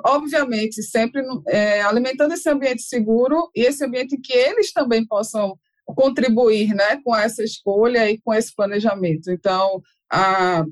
obviamente 0.05 0.83
sempre 0.83 1.23
é, 1.47 1.81
alimentando 1.81 2.33
esse 2.33 2.49
ambiente 2.49 2.81
seguro 2.81 3.49
e 3.55 3.61
esse 3.61 3.85
ambiente 3.85 4.17
que 4.17 4.33
eles 4.33 4.73
também 4.73 5.05
possam 5.07 5.57
contribuir, 5.85 6.73
né, 6.73 6.99
com 7.03 7.15
essa 7.15 7.43
escolha 7.43 8.09
e 8.09 8.19
com 8.21 8.33
esse 8.33 8.53
planejamento. 8.53 9.31
Então, 9.31 9.81
a 10.11 10.65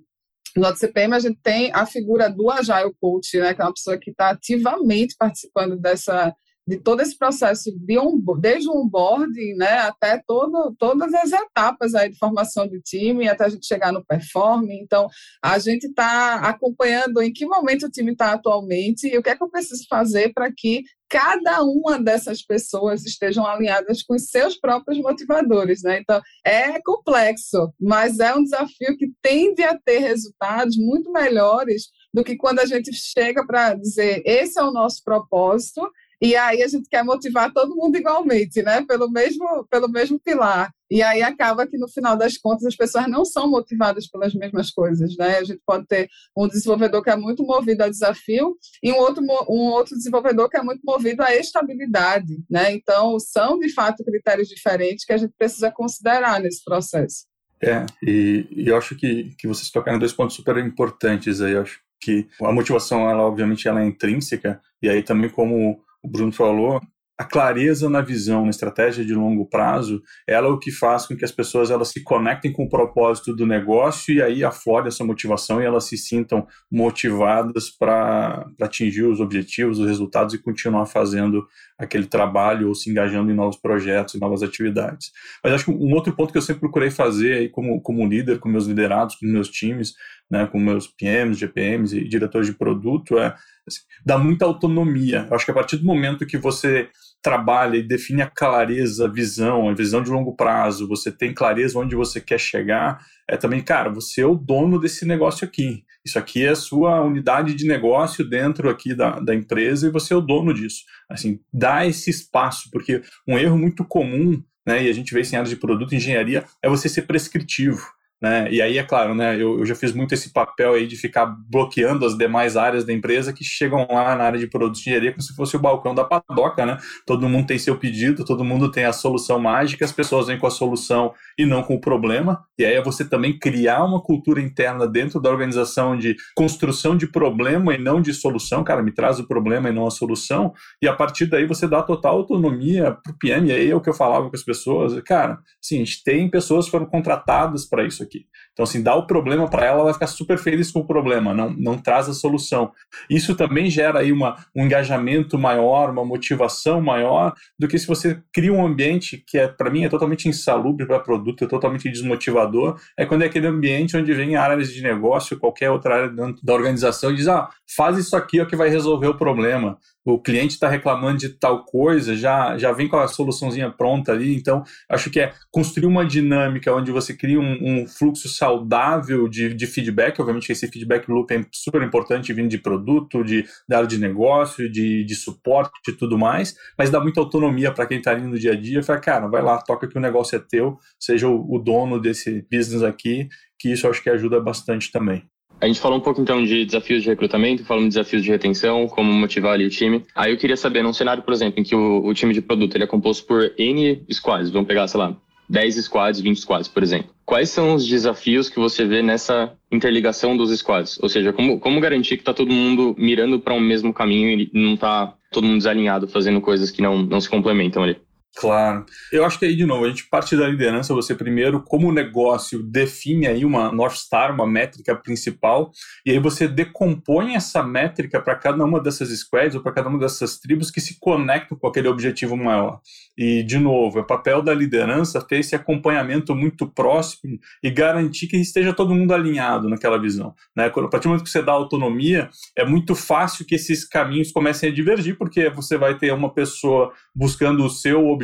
no 0.55 0.75
CPM 0.75 1.15
a 1.15 1.19
gente 1.19 1.39
tem 1.41 1.71
a 1.73 1.85
figura 1.85 2.29
do 2.29 2.49
Agile 2.49 2.93
Coach, 2.99 3.37
né, 3.37 3.53
que 3.53 3.61
é 3.61 3.65
uma 3.65 3.73
pessoa 3.73 3.97
que 3.97 4.11
está 4.11 4.29
ativamente 4.29 5.15
participando 5.17 5.77
dessa 5.77 6.33
de 6.69 6.77
todo 6.77 7.01
esse 7.01 7.17
processo 7.17 7.71
de 7.75 7.97
um, 7.97 8.21
desde 8.39 8.69
o 8.69 8.77
onboarding, 8.77 9.55
né, 9.55 9.79
até 9.79 10.21
todo, 10.27 10.75
todas 10.77 11.11
as 11.15 11.31
etapas 11.31 11.95
aí 11.95 12.09
de 12.09 12.17
formação 12.17 12.67
de 12.67 12.79
time, 12.79 13.27
até 13.27 13.45
a 13.45 13.49
gente 13.49 13.65
chegar 13.65 13.91
no 13.91 14.05
performing. 14.05 14.79
Então, 14.79 15.07
a 15.43 15.57
gente 15.57 15.87
está 15.87 16.35
acompanhando 16.35 17.23
em 17.23 17.33
que 17.33 17.45
momento 17.45 17.87
o 17.87 17.89
time 17.89 18.11
está 18.11 18.33
atualmente 18.33 19.07
e 19.07 19.17
o 19.17 19.23
que 19.23 19.31
é 19.31 19.35
que 19.35 19.43
eu 19.43 19.49
preciso 19.49 19.83
fazer 19.89 20.31
para 20.31 20.51
que 20.55 20.83
cada 21.09 21.63
uma 21.63 21.97
dessas 21.99 22.43
pessoas 22.43 23.03
estejam 23.03 23.47
alinhadas 23.47 24.03
com 24.03 24.13
os 24.13 24.29
seus 24.29 24.55
próprios 24.55 24.99
motivadores, 24.99 25.81
né? 25.81 25.99
Então, 25.99 26.21
é 26.45 26.79
complexo, 26.83 27.73
mas 27.81 28.19
é 28.19 28.35
um 28.35 28.43
desafio 28.43 28.95
que 28.95 29.11
tende 29.19 29.63
a 29.63 29.75
ter 29.75 29.97
resultados 29.99 30.77
muito 30.77 31.11
melhores 31.11 31.87
do 32.13 32.23
que 32.23 32.37
quando 32.37 32.59
a 32.59 32.65
gente 32.65 32.93
chega 32.93 33.43
para 33.43 33.73
dizer 33.73 34.21
esse 34.23 34.59
é 34.59 34.63
o 34.63 34.71
nosso 34.71 35.03
propósito 35.03 35.81
e 36.21 36.35
aí 36.35 36.61
a 36.61 36.67
gente 36.67 36.89
quer 36.89 37.03
motivar 37.03 37.51
todo 37.53 37.75
mundo 37.75 37.95
igualmente, 37.97 38.61
né? 38.61 38.83
Pelo 38.85 39.09
mesmo, 39.09 39.65
pelo 39.69 39.87
mesmo 39.87 40.19
pilar. 40.19 40.71
E 40.91 41.01
aí 41.01 41.21
acaba 41.21 41.67
que 41.67 41.77
no 41.77 41.87
final 41.87 42.17
das 42.17 42.37
contas 42.37 42.65
as 42.65 42.75
pessoas 42.75 43.07
não 43.07 43.23
são 43.23 43.49
motivadas 43.49 44.07
pelas 44.07 44.33
mesmas 44.33 44.71
coisas, 44.71 45.15
né? 45.15 45.37
A 45.37 45.43
gente 45.43 45.61
pode 45.65 45.85
ter 45.85 46.09
um 46.35 46.47
desenvolvedor 46.47 47.03
que 47.03 47.09
é 47.09 47.15
muito 47.15 47.43
movido 47.43 47.83
a 47.83 47.89
desafio 47.89 48.57
e 48.83 48.91
um 48.91 48.97
outro, 48.97 49.23
um 49.23 49.69
outro 49.71 49.95
desenvolvedor 49.95 50.49
que 50.49 50.57
é 50.57 50.63
muito 50.63 50.81
movido 50.83 51.23
à 51.23 51.33
estabilidade, 51.33 52.43
né? 52.49 52.73
Então 52.73 53.19
são 53.19 53.57
de 53.57 53.69
fato 53.71 54.03
critérios 54.03 54.49
diferentes 54.49 55.05
que 55.05 55.13
a 55.13 55.17
gente 55.17 55.33
precisa 55.37 55.71
considerar 55.71 56.41
nesse 56.41 56.63
processo. 56.65 57.27
É, 57.61 57.85
e, 58.03 58.47
e 58.51 58.67
eu 58.67 58.77
acho 58.77 58.95
que, 58.95 59.35
que 59.37 59.47
vocês 59.47 59.69
tocaram 59.69 59.99
dois 59.99 60.13
pontos 60.13 60.35
super 60.35 60.57
importantes 60.57 61.39
aí. 61.41 61.53
Eu 61.53 61.61
acho 61.61 61.79
que 62.01 62.27
a 62.41 62.51
motivação, 62.51 63.09
ela 63.09 63.23
obviamente 63.23 63.67
ela 63.67 63.81
é 63.81 63.85
intrínseca, 63.85 64.61
e 64.81 64.89
aí 64.89 65.03
também 65.03 65.29
como 65.29 65.81
o 66.03 66.07
Bruno 66.07 66.31
falou, 66.31 66.81
a 67.19 67.25
clareza 67.25 67.89
na 67.89 67.99
visão, 67.99 68.43
na 68.43 68.49
estratégia 68.49 69.03
de 69.03 69.13
longo 69.13 69.45
prazo, 69.45 70.01
ela 70.25 70.47
é 70.47 70.49
o 70.49 70.57
que 70.57 70.71
faz 70.71 71.05
com 71.05 71.17
que 71.17 71.25
as 71.25 71.33
pessoas 71.33 71.69
elas 71.69 71.89
se 71.89 72.01
conectem 72.01 72.49
com 72.49 72.63
o 72.63 72.69
propósito 72.69 73.35
do 73.35 73.45
negócio 73.45 74.13
e 74.13 74.21
aí 74.21 74.41
aflore 74.41 74.87
essa 74.87 75.03
motivação 75.03 75.61
e 75.61 75.65
elas 75.65 75.83
se 75.83 75.97
sintam 75.97 76.47
motivadas 76.71 77.69
para 77.69 78.47
atingir 78.61 79.03
os 79.03 79.19
objetivos, 79.19 79.79
os 79.79 79.87
resultados 79.87 80.33
e 80.33 80.41
continuar 80.41 80.85
fazendo 80.85 81.45
aquele 81.79 82.05
trabalho 82.05 82.67
ou 82.67 82.75
se 82.75 82.89
engajando 82.89 83.31
em 83.31 83.35
novos 83.35 83.55
projetos 83.55 84.19
novas 84.19 84.43
atividades. 84.43 85.11
Mas 85.43 85.53
acho 85.53 85.65
que 85.65 85.71
um 85.71 85.93
outro 85.93 86.13
ponto 86.13 86.31
que 86.31 86.37
eu 86.37 86.41
sempre 86.41 86.59
procurei 86.59 86.91
fazer 86.91 87.37
aí 87.37 87.49
como, 87.49 87.81
como 87.81 88.05
líder, 88.05 88.39
com 88.39 88.49
meus 88.49 88.65
liderados, 88.65 89.15
com 89.15 89.25
meus 89.25 89.49
times, 89.49 89.93
né, 90.29 90.45
com 90.45 90.59
meus 90.59 90.87
PMs, 90.87 91.39
GPMs 91.39 91.97
e 91.97 92.07
diretores 92.07 92.47
de 92.47 92.53
produto 92.53 93.17
é 93.17 93.33
assim, 93.65 93.81
dar 94.05 94.17
muita 94.17 94.45
autonomia. 94.45 95.25
Eu 95.29 95.35
acho 95.35 95.45
que 95.45 95.51
a 95.51 95.53
partir 95.53 95.77
do 95.77 95.85
momento 95.85 96.25
que 96.25 96.37
você 96.37 96.89
trabalha 97.21 97.77
e 97.77 97.87
define 97.87 98.21
a 98.21 98.29
clareza, 98.29 99.05
a 99.05 99.11
visão, 99.11 99.69
a 99.69 99.73
visão 99.73 100.03
de 100.03 100.09
longo 100.09 100.35
prazo, 100.35 100.87
você 100.87 101.11
tem 101.11 101.33
clareza 101.33 101.79
onde 101.79 101.95
você 101.95 102.21
quer 102.21 102.39
chegar, 102.39 102.99
é 103.27 103.37
também, 103.37 103.61
cara, 103.61 103.89
você 103.89 104.21
é 104.21 104.25
o 104.25 104.35
dono 104.35 104.79
desse 104.79 105.05
negócio 105.05 105.45
aqui. 105.45 105.83
Isso 106.05 106.17
aqui 106.17 106.45
é 106.45 106.55
sua 106.55 107.01
unidade 107.01 107.53
de 107.53 107.67
negócio 107.67 108.27
dentro 108.27 108.69
aqui 108.69 108.95
da, 108.95 109.19
da 109.19 109.35
empresa 109.35 109.87
e 109.87 109.91
você 109.91 110.13
é 110.13 110.15
o 110.15 110.21
dono 110.21 110.53
disso. 110.53 110.83
Assim, 111.09 111.39
dá 111.53 111.85
esse 111.85 112.09
espaço, 112.09 112.69
porque 112.71 113.01
um 113.27 113.37
erro 113.37 113.57
muito 113.57 113.83
comum, 113.83 114.41
né, 114.65 114.83
e 114.83 114.89
a 114.89 114.93
gente 114.93 115.13
vê 115.13 115.21
isso 115.21 115.33
em 115.33 115.37
áreas 115.37 115.49
de 115.49 115.57
produto 115.57 115.93
e 115.93 115.97
engenharia, 115.97 116.45
é 116.63 116.69
você 116.69 116.87
ser 116.87 117.03
prescritivo. 117.03 117.85
Né? 118.21 118.51
E 118.51 118.61
aí, 118.61 118.77
é 118.77 118.83
claro, 118.83 119.15
né, 119.15 119.35
eu, 119.35 119.59
eu, 119.59 119.65
já 119.65 119.73
fiz 119.73 119.93
muito 119.93 120.13
esse 120.13 120.33
papel 120.33 120.73
aí 120.73 120.85
de 120.85 120.97
ficar 120.97 121.25
bloqueando 121.25 122.05
as 122.05 122.17
demais 122.17 122.57
áreas 122.57 122.83
da 122.83 122.91
empresa 122.91 123.31
que 123.31 123.45
chegam 123.45 123.87
lá 123.89 124.13
na 124.15 124.25
área 124.25 124.39
de 124.39 124.45
produto 124.45 124.75
de 124.75 124.81
engenharia 124.81 125.11
como 125.11 125.21
se 125.21 125.33
fosse 125.33 125.55
o 125.55 125.59
balcão 125.59 125.95
da 125.95 126.03
padoca, 126.03 126.65
né? 126.65 126.77
Todo 127.05 127.29
mundo 127.29 127.47
tem 127.47 127.57
seu 127.57 127.77
pedido, 127.77 128.25
todo 128.25 128.43
mundo 128.43 128.69
tem 128.69 128.83
a 128.83 128.91
solução 128.91 129.39
mágica, 129.39 129.85
as 129.85 129.93
pessoas 129.93 130.27
vêm 130.27 130.37
com 130.37 130.47
a 130.47 130.51
solução 130.51 131.13
e 131.37 131.45
não 131.45 131.63
com 131.63 131.75
o 131.75 131.79
problema. 131.79 132.43
E 132.57 132.65
aí 132.65 132.75
é 132.75 132.83
você 132.83 133.05
também 133.05 133.39
criar 133.39 133.85
uma 133.85 134.01
cultura 134.01 134.41
interna 134.41 134.85
dentro 134.85 135.21
da 135.21 135.29
organização 135.29 135.97
de 135.97 136.17
construção 136.35 136.97
de 136.97 137.07
problema 137.07 137.73
e 137.73 137.77
não 137.77 138.01
de 138.01 138.13
solução. 138.13 138.65
Cara, 138.65 138.83
me 138.83 138.91
traz 138.91 139.17
o 139.17 139.27
problema 139.27 139.69
e 139.69 139.71
não 139.71 139.87
a 139.87 139.91
solução. 139.91 140.53
E 140.81 140.87
a 140.89 140.93
partir 140.93 141.25
daí 141.25 141.45
você 141.45 141.67
dá 141.67 141.81
total 141.81 142.17
autonomia 142.17 142.97
para 143.01 143.13
o 143.13 143.17
PM. 143.17 143.47
E 143.47 143.51
aí 143.53 143.69
é 143.69 143.75
o 143.75 143.79
que 143.79 143.89
eu 143.89 143.93
falava 143.93 144.29
com 144.29 144.35
as 144.35 144.43
pessoas. 144.43 144.99
Cara, 145.03 145.39
sim, 145.61 145.77
a 145.77 145.85
gente 145.85 146.03
tem 146.03 146.29
pessoas 146.29 146.65
que 146.65 146.71
foram 146.71 146.85
contratadas 146.85 147.65
para 147.65 147.85
isso 147.85 148.03
aqui. 148.03 148.08
Então, 148.53 148.63
assim, 148.63 148.81
dá 148.81 148.95
o 148.95 149.05
problema 149.07 149.49
para 149.49 149.65
ela, 149.65 149.75
ela 149.75 149.83
vai 149.85 149.93
ficar 149.93 150.07
super 150.07 150.37
feliz 150.37 150.71
com 150.71 150.79
o 150.79 150.87
problema, 150.87 151.33
não, 151.33 151.49
não 151.51 151.77
traz 151.77 152.09
a 152.09 152.13
solução. 152.13 152.71
Isso 153.09 153.35
também 153.35 153.69
gera 153.69 153.99
aí 153.99 154.11
uma, 154.11 154.35
um 154.55 154.65
engajamento 154.65 155.37
maior, 155.37 155.89
uma 155.89 156.03
motivação 156.03 156.81
maior, 156.81 157.33
do 157.57 157.67
que 157.67 157.77
se 157.77 157.87
você 157.87 158.21
cria 158.33 158.51
um 158.51 158.65
ambiente 158.65 159.23
que, 159.25 159.37
é 159.37 159.47
para 159.47 159.69
mim, 159.69 159.85
é 159.85 159.89
totalmente 159.89 160.27
insalubre 160.27 160.85
para 160.85 160.99
produto, 160.99 161.43
é 161.43 161.47
totalmente 161.47 161.89
desmotivador. 161.89 162.79
É 162.97 163.05
quando 163.05 163.23
é 163.23 163.25
aquele 163.25 163.47
ambiente 163.47 163.95
onde 163.95 164.13
vem 164.13 164.35
áreas 164.35 164.73
de 164.73 164.81
negócio, 164.81 165.39
qualquer 165.39 165.71
outra 165.71 165.95
área 165.95 166.13
da 166.43 166.53
organização 166.53 167.11
e 167.11 167.15
diz: 167.15 167.27
ah, 167.27 167.49
faz 167.75 167.97
isso 167.97 168.15
aqui, 168.15 168.39
é 168.39 168.43
o 168.43 168.47
que 168.47 168.55
vai 168.55 168.69
resolver 168.69 169.07
o 169.07 169.17
problema 169.17 169.77
o 170.05 170.19
cliente 170.19 170.53
está 170.53 170.69
reclamando 170.69 171.17
de 171.17 171.29
tal 171.29 171.65
coisa, 171.65 172.15
já, 172.15 172.57
já 172.57 172.71
vem 172.71 172.87
com 172.87 172.97
a 172.97 173.07
soluçãozinha 173.07 173.69
pronta 173.69 174.11
ali. 174.11 174.35
Então, 174.35 174.63
acho 174.89 175.09
que 175.09 175.19
é 175.19 175.33
construir 175.51 175.85
uma 175.85 176.05
dinâmica 176.05 176.73
onde 176.73 176.91
você 176.91 177.13
cria 177.13 177.39
um, 177.39 177.57
um 177.61 177.87
fluxo 177.87 178.27
saudável 178.29 179.27
de, 179.27 179.53
de 179.53 179.67
feedback. 179.67 180.19
Obviamente, 180.19 180.51
esse 180.51 180.67
feedback 180.67 181.07
loop 181.09 181.31
é 181.33 181.45
super 181.53 181.81
importante 181.81 182.33
vindo 182.33 182.49
de 182.49 182.57
produto, 182.57 183.23
de, 183.23 183.43
de 183.43 183.75
área 183.75 183.87
de 183.87 183.97
negócio, 183.97 184.71
de, 184.71 185.03
de 185.03 185.15
suporte 185.15 185.71
e 185.89 185.93
tudo 185.93 186.17
mais, 186.17 186.55
mas 186.77 186.89
dá 186.89 186.99
muita 186.99 187.19
autonomia 187.19 187.71
para 187.71 187.85
quem 187.85 187.97
está 187.97 188.11
ali 188.11 188.23
no 188.23 188.39
dia 188.39 188.53
a 188.53 188.55
dia. 188.55 188.83
Fala, 188.83 188.99
cara, 188.99 189.27
vai 189.27 189.41
lá, 189.41 189.57
toca 189.61 189.87
que 189.87 189.97
o 189.97 190.01
negócio 190.01 190.35
é 190.35 190.39
teu, 190.39 190.77
seja 190.99 191.27
o, 191.27 191.55
o 191.55 191.59
dono 191.59 191.99
desse 191.99 192.45
business 192.51 192.83
aqui, 192.83 193.27
que 193.59 193.71
isso 193.71 193.87
acho 193.87 194.01
que 194.01 194.09
ajuda 194.09 194.39
bastante 194.39 194.91
também. 194.91 195.23
A 195.61 195.67
gente 195.67 195.79
falou 195.79 195.97
um 195.97 196.01
pouco 196.01 196.21
então 196.21 196.43
de 196.43 196.65
desafios 196.65 197.03
de 197.03 197.09
recrutamento, 197.09 197.65
falamos 197.65 197.89
de 197.89 197.99
desafios 197.99 198.23
de 198.23 198.29
retenção, 198.29 198.87
como 198.87 199.11
motivar 199.11 199.53
ali 199.53 199.65
o 199.65 199.69
time. 199.69 200.05
Aí 200.15 200.31
eu 200.31 200.37
queria 200.37 200.55
saber, 200.55 200.81
num 200.81 200.93
cenário, 200.93 201.21
por 201.21 201.33
exemplo, 201.33 201.59
em 201.59 201.63
que 201.63 201.75
o, 201.75 202.05
o 202.05 202.13
time 202.13 202.33
de 202.33 202.41
produto 202.41 202.75
ele 202.75 202.85
é 202.85 202.87
composto 202.87 203.25
por 203.25 203.53
N 203.57 204.01
squads, 204.09 204.49
vamos 204.51 204.67
pegar, 204.67 204.87
sei 204.87 204.99
lá, 204.99 205.17
10 205.49 205.75
squads, 205.83 206.21
20 206.21 206.39
squads, 206.39 206.67
por 206.69 206.81
exemplo. 206.81 207.09
Quais 207.25 207.49
são 207.49 207.75
os 207.75 207.85
desafios 207.85 208.47
que 208.49 208.59
você 208.59 208.85
vê 208.85 209.01
nessa 209.01 209.51
interligação 209.71 210.37
dos 210.37 210.57
squads? 210.57 210.97
Ou 211.01 211.09
seja, 211.09 211.33
como, 211.33 211.59
como 211.59 211.81
garantir 211.81 212.15
que 212.15 212.21
está 212.21 212.33
todo 212.33 212.53
mundo 212.53 212.95
mirando 212.97 213.39
para 213.39 213.53
um 213.53 213.59
mesmo 213.59 213.93
caminho 213.93 214.29
e 214.29 214.49
não 214.53 214.75
está 214.75 215.13
todo 215.31 215.45
mundo 215.45 215.57
desalinhado 215.57 216.07
fazendo 216.07 216.39
coisas 216.39 216.71
que 216.71 216.81
não, 216.81 217.01
não 217.01 217.19
se 217.19 217.29
complementam 217.29 217.83
ali? 217.83 217.97
Claro. 218.35 218.85
Eu 219.11 219.25
acho 219.25 219.39
que 219.39 219.45
aí, 219.45 219.55
de 219.55 219.65
novo, 219.65 219.85
a 219.85 219.89
gente 219.89 220.07
parte 220.07 220.35
da 220.37 220.47
liderança, 220.47 220.93
você 220.93 221.15
primeiro, 221.15 221.61
como 221.61 221.91
negócio 221.91 222.63
define 222.63 223.27
aí 223.27 223.43
uma 223.43 223.71
North 223.71 223.95
Star, 223.95 224.33
uma 224.33 224.47
métrica 224.47 224.95
principal, 224.95 225.71
e 226.05 226.11
aí 226.11 226.19
você 226.19 226.47
decompõe 226.47 227.35
essa 227.35 227.63
métrica 227.63 228.21
para 228.21 228.35
cada 228.35 228.63
uma 228.63 228.79
dessas 228.79 229.09
squads 229.09 229.55
ou 229.55 229.61
para 229.61 229.73
cada 229.73 229.89
uma 229.89 229.99
dessas 229.99 230.37
tribos 230.37 230.71
que 230.71 230.79
se 230.79 230.99
conectam 230.99 231.57
com 231.57 231.67
aquele 231.67 231.87
objetivo 231.87 232.37
maior. 232.37 232.79
E, 233.17 233.43
de 233.43 233.57
novo, 233.57 233.99
é 233.99 234.03
papel 234.03 234.41
da 234.41 234.53
liderança 234.53 235.21
ter 235.21 235.39
esse 235.39 235.55
acompanhamento 235.55 236.33
muito 236.33 236.67
próximo 236.67 237.37
e 237.61 237.69
garantir 237.69 238.27
que 238.27 238.37
esteja 238.37 238.73
todo 238.73 238.95
mundo 238.95 239.13
alinhado 239.13 239.67
naquela 239.67 239.99
visão. 239.99 240.33
Né? 240.55 240.67
A 240.67 240.69
partir 240.69 241.03
do 241.03 241.09
momento 241.09 241.23
que 241.23 241.29
você 241.29 241.41
dá 241.41 241.51
autonomia, 241.51 242.29
é 242.55 242.63
muito 242.63 242.95
fácil 242.95 243.45
que 243.45 243.55
esses 243.55 243.83
caminhos 243.83 244.31
comecem 244.31 244.69
a 244.69 244.73
divergir, 244.73 245.17
porque 245.17 245.49
você 245.49 245.77
vai 245.77 245.97
ter 245.97 246.13
uma 246.13 246.33
pessoa 246.33 246.93
buscando 247.13 247.65
o 247.65 247.69
seu 247.69 248.07
objetivo 248.07 248.18